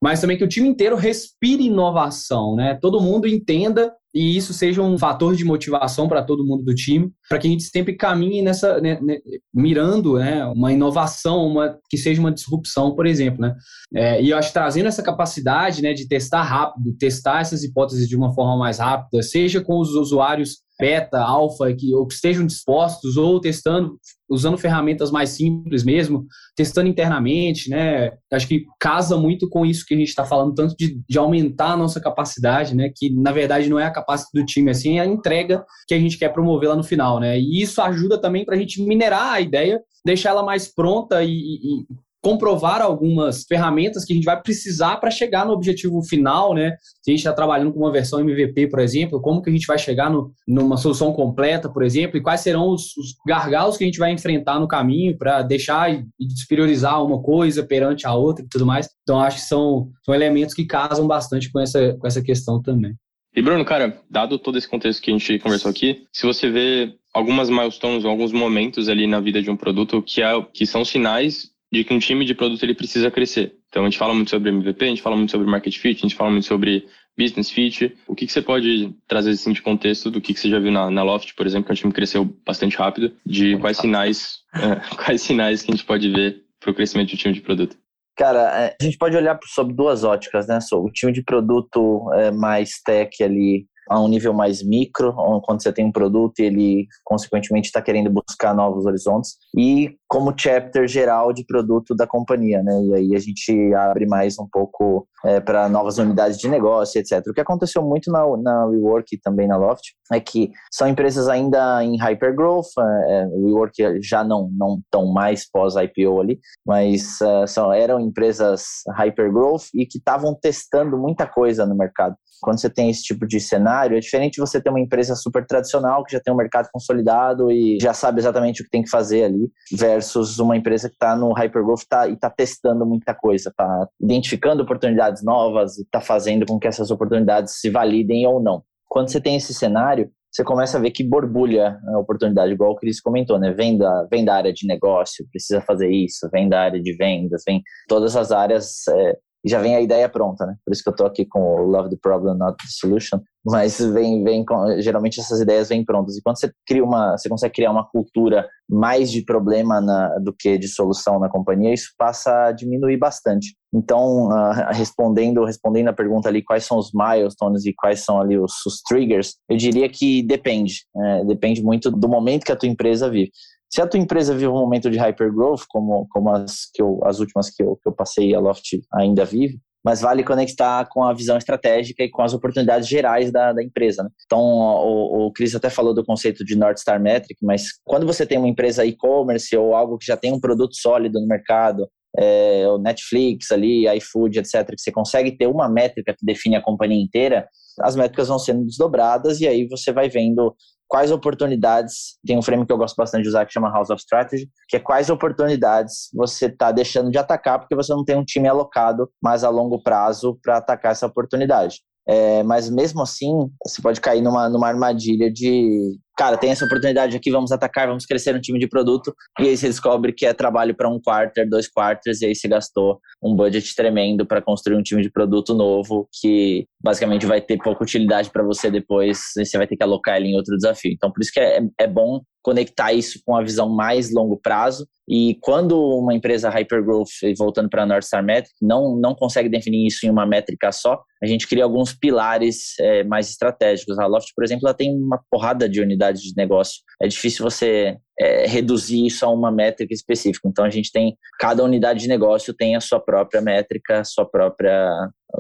Mas 0.02 0.20
também 0.20 0.36
que 0.36 0.44
o 0.44 0.50
time 0.50 0.68
inteiro 0.68 0.96
respire 0.96 1.68
inovação, 1.68 2.56
né? 2.56 2.74
Todo 2.82 3.00
mundo 3.00 3.28
entenda 3.28 3.94
e 4.14 4.36
isso 4.36 4.54
seja 4.54 4.82
um 4.82 4.98
fator 4.98 5.36
de 5.36 5.46
motivação 5.46 6.08
para 6.08 6.22
todo 6.22 6.46
mundo 6.46 6.64
do 6.64 6.76
time, 6.76 7.10
para 7.30 7.40
que 7.40 7.48
a 7.48 7.52
gente 7.52 7.64
sempre 7.64 7.96
caminhe 7.96 8.42
nessa, 8.42 8.80
né, 8.82 9.00
né, 9.02 9.20
mirando 9.54 10.18
né, 10.18 10.46
uma 10.48 10.72
inovação, 10.74 11.48
uma, 11.48 11.78
que 11.90 11.98
seja 11.98 12.20
uma 12.20 12.32
disrupção, 12.32 12.94
por 12.94 13.06
exemplo. 13.06 13.42
Né? 13.42 13.56
É, 13.96 14.22
e 14.22 14.30
eu 14.30 14.38
acho 14.38 14.52
trazendo 14.52 14.88
essa 14.88 15.02
capacidade 15.02 15.82
né, 15.82 15.94
de 15.94 16.08
testar 16.08 16.44
rápido, 16.44 16.96
testar 16.98 17.40
essas 17.40 17.64
hipóteses 17.64 18.08
de 18.08 18.18
uma 18.18 18.34
forma 18.34 18.58
mais 18.58 18.71
rápida, 18.80 19.22
seja 19.22 19.62
com 19.62 19.80
os 19.80 19.96
usuários 19.96 20.62
beta, 20.82 21.20
alfa, 21.20 21.72
que, 21.74 21.94
ou 21.94 22.08
que 22.08 22.16
estejam 22.16 22.44
dispostos, 22.44 23.16
ou 23.16 23.40
testando, 23.40 24.00
usando 24.28 24.58
ferramentas 24.58 25.12
mais 25.12 25.30
simples 25.30 25.84
mesmo, 25.84 26.26
testando 26.56 26.90
internamente, 26.90 27.70
né? 27.70 28.12
Acho 28.34 28.48
que 28.48 28.66
casa 28.80 29.16
muito 29.16 29.48
com 29.48 29.64
isso 29.64 29.86
que 29.86 29.94
a 29.94 29.98
gente 29.98 30.08
está 30.08 30.26
falando, 30.26 30.56
tanto 30.56 30.76
de, 30.76 31.00
de, 31.08 31.18
aumentar 31.20 31.74
a 31.74 31.78
nossa 31.78 32.02
capacidade, 32.02 32.76
né? 32.76 32.92
Que 32.96 33.14
na 33.14 33.32
verdade 33.32 33.70
não 33.70 33.80
é 33.80 33.86
a 33.86 33.92
capacidade 33.92 34.32
do 34.34 34.44
time, 34.44 34.72
assim, 34.72 34.98
é 34.98 35.02
a 35.02 35.06
entrega 35.06 35.64
que 35.88 35.94
a 35.94 36.00
gente 36.00 36.18
quer 36.18 36.30
promover 36.30 36.70
lá 36.70 36.76
no 36.76 36.84
final, 36.84 37.20
né? 37.20 37.40
E 37.40 37.62
isso 37.62 37.80
ajuda 37.80 38.20
também 38.20 38.44
para 38.44 38.56
a 38.56 38.60
gente 38.60 38.82
minerar 38.82 39.34
a 39.34 39.40
ideia, 39.40 39.80
deixar 40.04 40.32
ela 40.32 40.44
mais 40.44 40.68
pronta 40.68 41.24
e, 41.24 41.30
e 41.30 41.86
comprovar 42.22 42.82
algumas 42.82 43.44
ferramentas 43.46 44.06
que 44.06 44.14
a 44.14 44.16
gente 44.16 44.26
vai 44.26 44.40
precisar 44.40 44.98
para 44.98 45.10
chegar 45.10 45.46
no 45.46 45.54
objetivo 45.54 46.02
final, 46.04 46.54
né? 46.54 46.76
Se 47.02 47.10
a 47.10 47.12
gente 47.12 47.20
está 47.20 47.34
trabalhando 47.34 47.74
com 47.74 47.80
uma 47.80 47.92
versão 47.92 48.20
MVP, 48.20 48.68
por 48.68 48.80
exemplo, 48.80 49.20
como 49.20 49.42
que 49.42 49.50
a 49.50 49.54
gente 49.54 49.66
vai 49.66 49.80
chegar 49.80 50.10
no, 50.10 50.32
numa 50.48 50.78
solução 50.78 51.12
completa, 51.12 51.68
por 51.68 51.84
exemplo, 51.84 52.18
e 52.18 52.22
quais 52.22 52.42
serão 52.42 52.70
os, 52.70 52.96
os 52.96 53.16
gargalos 53.26 53.76
que 53.76 53.84
a 53.84 53.88
gente 53.88 53.98
vai 53.98 54.12
enfrentar 54.12 54.60
no 54.60 54.68
caminho 54.68 55.18
para 55.18 55.42
deixar 55.42 55.92
e, 55.92 56.06
despriorizar 56.20 57.04
uma 57.04 57.22
coisa 57.22 57.64
perante 57.64 58.06
a 58.06 58.14
outra 58.14 58.46
e 58.46 58.48
tudo 58.48 58.66
mais. 58.66 58.88
Então, 59.02 59.20
acho 59.20 59.38
que 59.38 59.44
são, 59.44 59.90
são 60.06 60.14
elementos 60.14 60.54
que 60.54 60.66
casam 60.66 61.08
bastante 61.08 61.52
com 61.52 61.60
essa, 61.60 61.96
com 62.00 62.06
essa 62.06 62.22
questão 62.22 62.62
também. 62.62 62.94
E 63.36 63.42
Bruno, 63.42 63.64
cara, 63.66 64.00
dado 64.10 64.38
todo 64.38 64.58
esse 64.58 64.70
contexto 64.70 65.02
que 65.02 65.10
a 65.10 65.14
gente 65.14 65.40
conversou 65.40 65.72
aqui, 65.72 66.06
se 66.12 66.26
você 66.26 66.50
vê 66.50 66.94
algumas 67.14 67.50
milestones, 67.50 68.06
alguns 68.06 68.32
momentos 68.32 68.90
ali 68.90 69.08
na 69.08 69.20
vida 69.20 69.42
de 69.42 69.50
um 69.50 69.56
produto 69.56 70.02
que, 70.02 70.22
é, 70.22 70.46
que 70.54 70.66
são 70.66 70.84
sinais 70.84 71.50
de 71.72 71.84
que 71.84 71.94
um 71.94 72.00
time 72.00 72.26
de 72.26 72.36
produto 72.36 72.62
ele 72.64 72.76
precisa 72.76 73.10
crescer. 73.10 73.56
Então 73.70 73.84
a 73.84 73.86
gente 73.86 73.98
fala 73.98 74.14
muito 74.14 74.30
sobre 74.30 74.50
MVP, 74.50 74.84
a 74.84 74.90
gente 74.90 75.02
fala 75.02 75.16
muito 75.16 75.32
sobre 75.32 75.48
market 75.48 75.78
fit, 75.78 76.00
a 76.00 76.08
gente 76.08 76.16
fala 76.16 76.30
muito 76.30 76.46
sobre 76.46 76.86
business 77.18 77.50
fit. 77.50 77.96
O 78.08 78.14
que, 78.14 78.26
que 78.26 78.32
você 78.32 78.42
pode 78.42 78.94
trazer 79.08 79.32
assim, 79.32 79.54
de 79.54 79.62
contexto 79.62 80.12
do 80.12 80.20
que, 80.20 80.34
que 80.34 80.40
você 80.40 80.50
já 80.50 80.60
viu 80.60 80.72
na, 80.72 80.92
na 80.92 81.04
Loft, 81.04 81.34
por 81.36 81.46
exemplo, 81.46 81.66
que 81.66 81.72
é 81.72 81.74
um 81.74 81.76
time 81.76 81.92
que 81.92 81.96
cresceu 81.96 82.26
bastante 82.46 82.76
rápido, 82.76 83.14
de 83.26 83.58
quais 83.58 83.78
sinais, 83.78 84.40
é, 84.54 84.96
quais 84.96 85.22
sinais 85.22 85.62
que 85.62 85.72
a 85.72 85.76
gente 85.76 85.86
pode 85.86 86.10
ver 86.10 86.44
para 86.60 86.72
o 86.72 86.74
crescimento 86.74 87.12
do 87.12 87.18
time 87.18 87.34
de 87.34 87.42
produto? 87.42 87.78
Cara, 88.18 88.66
é, 88.66 88.76
a 88.80 88.84
gente 88.84 88.98
pode 88.98 89.16
olhar 89.16 89.40
sobre 89.46 89.74
duas 89.74 90.04
óticas, 90.04 90.48
né? 90.48 90.60
O 90.74 90.92
time 90.92 91.14
de 91.14 91.24
produto 91.24 92.12
é 92.14 92.32
mais 92.32 92.82
tech 92.84 93.24
ali 93.24 93.66
a 93.92 94.00
um 94.00 94.08
nível 94.08 94.34
mais 94.34 94.64
micro, 94.64 95.14
quando 95.44 95.62
você 95.62 95.74
tem 95.74 95.86
um 95.86 95.92
produto 95.92 96.40
e 96.40 96.44
ele, 96.44 96.88
consequentemente, 97.04 97.68
está 97.68 97.82
querendo 97.82 98.10
buscar 98.10 98.56
novos 98.56 98.86
horizontes, 98.86 99.36
e 99.58 99.96
como 100.08 100.34
chapter 100.36 100.88
geral 100.88 101.34
de 101.34 101.46
produto 101.46 101.94
da 101.94 102.08
companhia, 102.08 102.64
né? 102.64 102.82
E 102.84 102.94
aí 102.96 103.16
a 103.16 103.20
gente 103.20 103.74
abre 103.74 104.06
mais 104.06 104.40
um 104.40 104.48
pouco 104.50 105.08
é, 105.26 105.42
para 105.42 105.68
novas 105.68 105.98
unidades 105.98 106.38
de 106.38 106.48
negócio, 106.48 107.00
etc. 107.00 107.22
O 107.28 107.34
que 107.34 107.42
aconteceu 107.42 107.84
muito 107.84 108.10
na, 108.10 108.26
na 108.38 108.66
WeWork 108.68 109.14
e 109.14 109.20
também 109.20 109.48
na 109.48 109.58
Loft 109.58 109.84
é 110.12 110.20
que 110.20 110.52
são 110.72 110.88
empresas 110.88 111.28
ainda 111.28 111.84
em 111.84 111.98
hypergrowth, 111.98 112.68
é, 112.80 113.28
WeWork 113.28 114.02
já 114.02 114.24
não 114.24 114.50
não 114.94 115.12
mais 115.14 115.50
pós-IPO 115.50 116.22
ali, 116.22 116.40
mas 116.66 117.20
uh, 117.22 117.48
são, 117.48 117.72
eram 117.74 118.00
empresas 118.00 118.64
hypergrowth 118.96 119.66
e 119.74 119.86
que 119.86 119.98
estavam 119.98 120.34
testando 120.40 120.98
muita 120.98 121.28
coisa 121.28 121.66
no 121.66 121.76
mercado. 121.76 122.16
Quando 122.42 122.60
você 122.60 122.70
tem 122.70 122.90
esse 122.90 123.04
tipo 123.04 123.28
de 123.28 123.40
cenário, 123.40 123.96
é 123.96 124.00
diferente 124.00 124.40
você 124.40 124.62
ter 124.62 124.70
uma 124.70 124.80
empresa 124.80 125.16
super 125.16 125.46
tradicional 125.46 126.04
que 126.04 126.14
já 126.14 126.20
tem 126.20 126.34
um 126.34 126.38
mercado 126.38 126.68
consolidado 126.72 127.52
e 127.52 127.78
já 127.80 127.94
sabe 127.94 128.20
exatamente 128.20 128.62
o 128.62 128.66
que 128.66 128.72
tem 128.72 128.84
que 128.84 128.90
fazer 128.90 129.26
ali, 129.26 129.50
versus 129.72 130.40
uma 130.40 130.58
empresa 130.58 130.90
que 130.90 130.96
está 130.96 131.16
no 131.16 131.32
hypergrowth 131.34 131.86
tá, 131.88 132.08
e 132.08 132.14
está 132.14 132.30
testando 132.30 132.86
muita 132.86 133.14
coisa, 133.14 133.50
está 133.50 133.88
identificando 134.00 134.64
oportunidades 134.64 135.24
novas 135.24 135.78
e 135.78 135.84
está 135.84 136.02
fazendo 136.02 136.46
com 136.46 136.60
que 136.60 136.68
essas 136.68 136.92
oportunidades 136.92 137.60
se 137.60 137.70
validem 137.70 138.26
ou 138.26 138.42
não. 138.42 138.64
Quando 138.88 139.10
você 139.10 139.22
tem 139.22 139.36
esse 139.36 139.54
cenário, 139.54 140.12
você 140.32 140.46
começa 140.46 140.78
a 140.78 140.82
ver 140.82 140.92
que 140.92 141.04
borbulha 141.04 141.78
a 141.94 142.00
oportunidade, 142.00 142.54
igual 142.54 142.72
o 142.72 142.76
Cris 142.76 143.02
comentou, 143.02 143.38
né? 143.38 143.52
Vem 143.52 143.78
da, 143.78 144.08
vem 144.10 144.24
da 144.24 144.34
área 144.34 144.54
de 144.54 144.66
negócio, 144.66 145.28
precisa 145.30 145.60
fazer 145.60 145.90
isso, 145.90 146.30
vem 146.32 146.48
da 146.48 146.62
área 146.62 146.82
de 146.82 146.96
vendas, 146.96 147.44
vem 147.46 147.62
todas 147.88 148.16
as 148.16 148.32
áreas 148.32 148.88
é, 148.88 149.18
e 149.44 149.50
já 149.50 149.60
vem 149.60 149.76
a 149.76 149.82
ideia 149.82 150.08
pronta, 150.08 150.46
né? 150.46 150.56
Por 150.64 150.72
isso 150.72 150.84
que 150.84 150.90
eu 150.90 150.96
tô 150.96 151.06
aqui 151.06 151.26
com 151.26 151.40
o 151.42 151.66
Love 151.66 151.90
the 151.90 151.98
Problem, 152.02 152.38
Not 152.38 152.58
the 152.58 152.70
Solution. 152.70 153.20
Mas 153.44 153.80
vem, 153.80 154.24
vem 154.24 154.46
com, 154.46 154.80
geralmente 154.80 155.20
essas 155.20 155.42
ideias 155.42 155.70
vêm 155.70 155.84
prontas. 155.84 156.16
E 156.16 156.22
quando 156.22 156.40
você 156.40 156.52
cria 156.66 156.84
uma, 156.84 157.18
você 157.18 157.28
consegue 157.28 157.56
criar 157.56 157.72
uma 157.72 157.88
cultura 157.88 158.48
mais 158.70 159.12
de 159.12 159.24
problema 159.26 159.82
na, 159.82 160.20
do 160.20 160.32
que 160.32 160.58
de 160.58 160.68
solução 160.68 161.20
na 161.20 161.28
companhia, 161.28 161.74
isso 161.74 161.90
passa 161.98 162.48
a 162.48 162.52
diminuir 162.52 162.98
bastante. 162.98 163.56
Então, 163.74 164.28
uh, 164.28 164.72
respondendo, 164.74 165.44
respondendo 165.44 165.88
a 165.88 165.94
pergunta 165.94 166.30
ali, 166.30 166.44
quais 166.44 166.66
são 166.66 166.78
os 166.78 166.92
milestones 166.94 167.66
e 167.66 167.74
quais 167.74 168.02
são 168.02 168.20
ali 168.22 168.38
os, 168.38 168.54
os 168.66 168.82
triggers, 168.82 169.36
eu 169.50 169.58
diria 169.58 169.90
que 169.90 170.22
depende. 170.22 170.86
É, 170.96 171.26
depende 171.26 171.64
muito 171.64 171.90
do 171.90 172.08
momento 172.08 172.44
que 172.44 172.52
a 172.52 172.56
tua 172.56 172.70
empresa 172.70 173.10
vive. 173.10 173.32
Se 173.74 173.82
a 173.82 173.88
tua 173.88 174.00
empresa 174.00 174.34
vive 174.34 174.48
um 174.48 174.60
momento 174.60 174.90
de 174.90 174.98
hypergrowth, 174.98 175.62
como, 175.70 176.06
como 176.10 176.30
as, 176.30 176.70
que 176.74 176.82
eu, 176.82 177.00
as 177.06 177.20
últimas 177.20 177.50
que 177.50 177.64
eu, 177.64 177.78
que 177.78 177.88
eu 177.88 177.94
passei, 177.94 178.36
a 178.36 178.40
Loft 178.40 178.82
ainda 178.94 179.24
vive, 179.24 179.60
mas 179.84 180.02
vale 180.02 180.24
conectar 180.24 180.86
com 180.90 181.04
a 181.04 181.14
visão 181.14 181.38
estratégica 181.38 182.04
e 182.04 182.10
com 182.10 182.22
as 182.22 182.34
oportunidades 182.34 182.88
gerais 182.88 183.32
da, 183.32 183.54
da 183.54 183.64
empresa. 183.64 184.04
Né? 184.04 184.10
Então, 184.26 184.40
o, 184.42 185.28
o 185.28 185.32
Cris 185.32 185.56
até 185.56 185.70
falou 185.70 185.94
do 185.94 186.04
conceito 186.04 186.44
de 186.44 186.56
North 186.56 186.80
Star 186.80 187.02
Metric, 187.02 187.40
mas 187.44 187.80
quando 187.86 188.06
você 188.06 188.26
tem 188.26 188.38
uma 188.38 188.50
empresa 188.50 188.86
e-commerce 188.86 189.56
ou 189.56 189.74
algo 189.74 189.98
que 189.98 190.06
já 190.06 190.18
tem 190.18 190.34
um 190.34 190.40
produto 190.40 190.76
sólido 190.76 191.20
no 191.20 191.26
mercado, 191.26 191.88
é, 192.18 192.68
o 192.68 192.78
Netflix 192.78 193.52
ali, 193.52 193.88
iFood, 193.98 194.40
etc., 194.40 194.68
que 194.68 194.82
você 194.82 194.92
consegue 194.92 195.32
ter 195.32 195.48
uma 195.48 195.70
métrica 195.70 196.14
que 196.14 196.26
define 196.26 196.58
a 196.58 196.62
companhia 196.62 197.02
inteira, 197.02 197.48
as 197.80 197.96
métricas 197.96 198.28
vão 198.28 198.38
sendo 198.38 198.66
desdobradas 198.66 199.40
e 199.40 199.48
aí 199.48 199.66
você 199.68 199.94
vai 199.94 200.10
vendo 200.10 200.54
quais 200.92 201.10
oportunidades, 201.10 202.18
tem 202.28 202.38
um 202.38 202.42
frame 202.42 202.66
que 202.66 202.74
eu 202.74 202.78
gosto 202.78 202.98
bastante 202.98 203.24
de 203.24 203.30
usar 203.30 203.46
que 203.46 203.54
chama 203.54 203.72
House 203.72 203.90
of 203.90 204.02
Strategy, 204.02 204.50
que 204.68 204.76
é 204.76 204.80
quais 204.80 205.10
oportunidades 205.10 206.10
você 206.14 206.48
está 206.48 206.70
deixando 206.70 207.10
de 207.10 207.18
atacar 207.18 207.60
porque 207.60 207.74
você 207.74 207.94
não 207.94 208.04
tem 208.04 208.18
um 208.18 208.26
time 208.26 208.50
alocado 208.50 209.10
mais 209.24 209.46
a 209.46 209.50
longo 209.50 209.82
prazo 209.82 210.38
para 210.44 210.58
atacar 210.58 210.92
essa 210.92 211.08
oportunidade. 211.08 211.80
É, 212.06 212.44
mas 212.44 212.70
mesmo 212.70 213.02
assim, 213.02 213.50
você 213.66 213.82
pode 213.82 214.02
cair 214.02 214.22
numa, 214.22 214.50
numa 214.50 214.68
armadilha 214.68 215.32
de 215.32 215.98
cara, 216.22 216.38
tem 216.38 216.52
essa 216.52 216.66
oportunidade 216.66 217.18
aqui, 217.18 217.32
vamos 217.32 217.52
atacar, 217.52 217.88
vamos 217.88 218.06
crescer 218.06 218.36
um 218.36 218.40
time 218.40 218.60
de 218.60 218.68
produto, 218.68 219.12
e 219.40 219.48
aí 219.48 219.58
você 219.58 219.66
descobre 219.68 220.14
que 220.14 220.24
é 220.24 220.32
trabalho 220.36 220.76
para 220.76 220.88
um 220.88 221.02
quarter, 221.02 221.50
dois 221.50 221.68
quarters, 221.68 222.22
e 222.22 222.28
aí 222.28 222.36
você 222.36 222.48
gastou 222.48 223.00
um 223.24 223.36
budget 223.36 223.76
tremendo 223.76 224.24
para 224.24 224.40
construir 224.40 224.78
um 224.78 224.84
time 224.84 225.02
de 225.02 225.10
produto 225.10 225.56
novo, 225.56 226.08
que 226.22 226.68
basicamente 226.80 227.26
vai 227.26 227.42
ter 227.42 227.58
pouca 227.58 227.84
utilidade 227.84 228.30
para 228.30 228.44
você 228.44 228.70
depois, 228.70 229.36
e 229.36 229.44
você 229.44 229.58
vai 229.58 229.66
ter 229.66 229.76
que 229.76 229.82
alocar 229.82 230.18
ele 230.18 230.28
em 230.28 230.36
outro 230.36 230.56
desafio. 230.56 230.92
Então, 230.92 231.12
por 231.12 231.24
isso 231.24 231.32
que 231.34 231.40
é, 231.40 231.60
é 231.80 231.88
bom 231.88 232.22
conectar 232.42 232.92
isso 232.92 233.22
com 233.26 233.36
a 233.36 233.44
visão 233.44 233.70
mais 233.70 234.14
longo 234.14 234.38
prazo. 234.38 234.88
E 235.08 235.38
quando 235.42 235.78
uma 235.78 236.14
empresa 236.14 236.50
hypergrowth, 236.50 237.10
voltando 237.38 237.70
para 237.70 237.84
a 237.84 237.86
North 237.86 238.04
Star 238.04 238.24
Metric, 238.24 238.54
não, 238.62 238.96
não 238.96 239.14
consegue 239.14 239.50
definir 239.50 239.86
isso 239.86 240.06
em 240.06 240.10
uma 240.10 240.26
métrica 240.26 240.72
só, 240.72 241.02
a 241.22 241.28
gente 241.28 241.48
cria 241.48 241.64
alguns 241.64 241.94
pilares 241.94 242.80
é, 242.80 243.04
mais 243.04 243.30
estratégicos. 243.30 244.00
A 244.00 244.08
Loft, 244.08 244.32
por 244.36 244.44
exemplo, 244.44 244.68
ela 244.68 244.74
tem 244.74 244.96
uma 244.96 245.22
porrada 245.30 245.68
de 245.68 245.82
unidades 245.82 246.22
de 246.22 246.34
negócio. 246.36 246.82
É 247.02 247.08
difícil 247.08 247.44
você 247.44 247.98
é, 248.20 248.48
reduzir 248.48 249.06
isso 249.06 249.26
a 249.26 249.30
uma 249.30 249.52
métrica 249.52 249.94
específica. 249.94 250.48
Então, 250.48 250.66
a 250.66 250.70
gente 250.70 250.92
tem, 250.92 251.18
cada 251.40 251.64
unidade 251.64 252.00
de 252.00 252.08
negócio 252.08 252.54
tem 252.54 252.76
a 252.76 252.82
sua 252.82 253.00
própria 253.00 253.42
métrica, 253.42 254.04
sua 254.04 254.26
própria, 254.26 254.90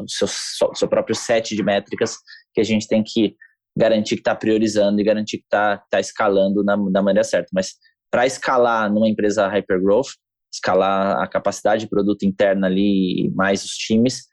seu, 0.07 0.27
seu 0.75 0.87
próprio 0.87 1.15
set 1.15 1.55
de 1.55 1.63
métricas 1.63 2.15
que 2.53 2.61
a 2.61 2.65
gente 2.65 2.87
tem 2.87 3.01
que 3.03 3.35
garantir 3.77 4.15
que 4.15 4.21
está 4.21 4.35
priorizando 4.35 4.99
e 4.99 5.03
garantir 5.03 5.37
que 5.37 5.45
está 5.45 5.77
tá 5.89 5.99
escalando 5.99 6.63
na, 6.63 6.75
da 6.75 7.01
maneira 7.01 7.23
certa. 7.23 7.49
Mas 7.53 7.73
para 8.09 8.25
escalar 8.25 8.91
numa 8.91 9.07
empresa 9.07 9.47
hypergrowth, 9.47 10.09
escalar 10.53 11.21
a 11.21 11.27
capacidade 11.27 11.81
de 11.81 11.89
produto 11.89 12.23
interna 12.23 12.67
ali, 12.67 13.31
mais 13.33 13.63
os 13.63 13.71
times, 13.71 14.23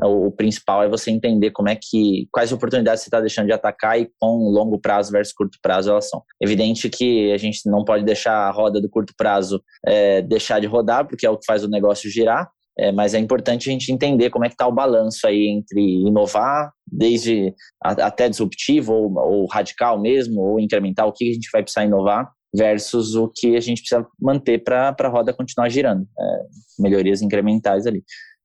o, 0.00 0.26
o 0.26 0.32
principal 0.32 0.82
é 0.82 0.88
você 0.88 1.10
entender 1.10 1.50
como 1.50 1.68
é 1.68 1.76
que 1.76 2.28
quais 2.32 2.52
oportunidades 2.52 3.02
você 3.02 3.08
está 3.08 3.20
deixando 3.20 3.46
de 3.46 3.52
atacar 3.52 4.00
e 4.00 4.10
com 4.18 4.50
longo 4.50 4.78
prazo 4.78 5.12
versus 5.12 5.32
curto 5.32 5.58
prazo 5.62 5.90
elas 5.90 6.08
são. 6.08 6.22
Evidente 6.40 6.88
que 6.88 7.32
a 7.32 7.36
gente 7.36 7.68
não 7.68 7.84
pode 7.84 8.04
deixar 8.04 8.34
a 8.34 8.50
roda 8.50 8.80
do 8.80 8.88
curto 8.88 9.12
prazo 9.16 9.62
é, 9.86 10.22
deixar 10.22 10.60
de 10.60 10.66
rodar, 10.66 11.06
porque 11.06 11.26
é 11.26 11.30
o 11.30 11.38
que 11.38 11.46
faz 11.46 11.62
o 11.64 11.68
negócio 11.68 12.10
girar, 12.10 12.48
é, 12.78 12.90
mas 12.90 13.14
é 13.14 13.18
importante 13.18 13.68
a 13.68 13.72
gente 13.72 13.92
entender 13.92 14.30
como 14.30 14.44
é 14.44 14.48
que 14.48 14.54
está 14.54 14.66
o 14.66 14.72
balanço 14.72 15.26
aí 15.26 15.46
entre 15.48 15.80
inovar, 15.80 16.72
desde 16.86 17.54
a, 17.82 17.90
até 18.06 18.28
disruptivo 18.28 18.92
ou, 18.92 19.16
ou, 19.16 19.46
radical 19.46 20.00
mesmo, 20.00 20.40
ou 20.40 20.60
incremental, 20.60 21.08
o 21.08 21.12
que 21.12 21.30
a 21.30 21.32
gente 21.32 21.48
vai 21.52 21.62
precisar 21.62 21.84
inovar, 21.84 22.30
versus 22.54 23.14
o 23.14 23.28
que 23.28 23.56
a 23.56 23.60
gente 23.60 23.80
precisa 23.80 24.06
manter 24.20 24.62
para 24.62 24.94
a 24.98 25.08
roda 25.08 25.32
continuar 25.32 25.68
girando. 25.68 26.06
É, 26.18 26.82
melhorias 26.82 27.22
incrementais 27.22 27.86
ali. 27.86 28.02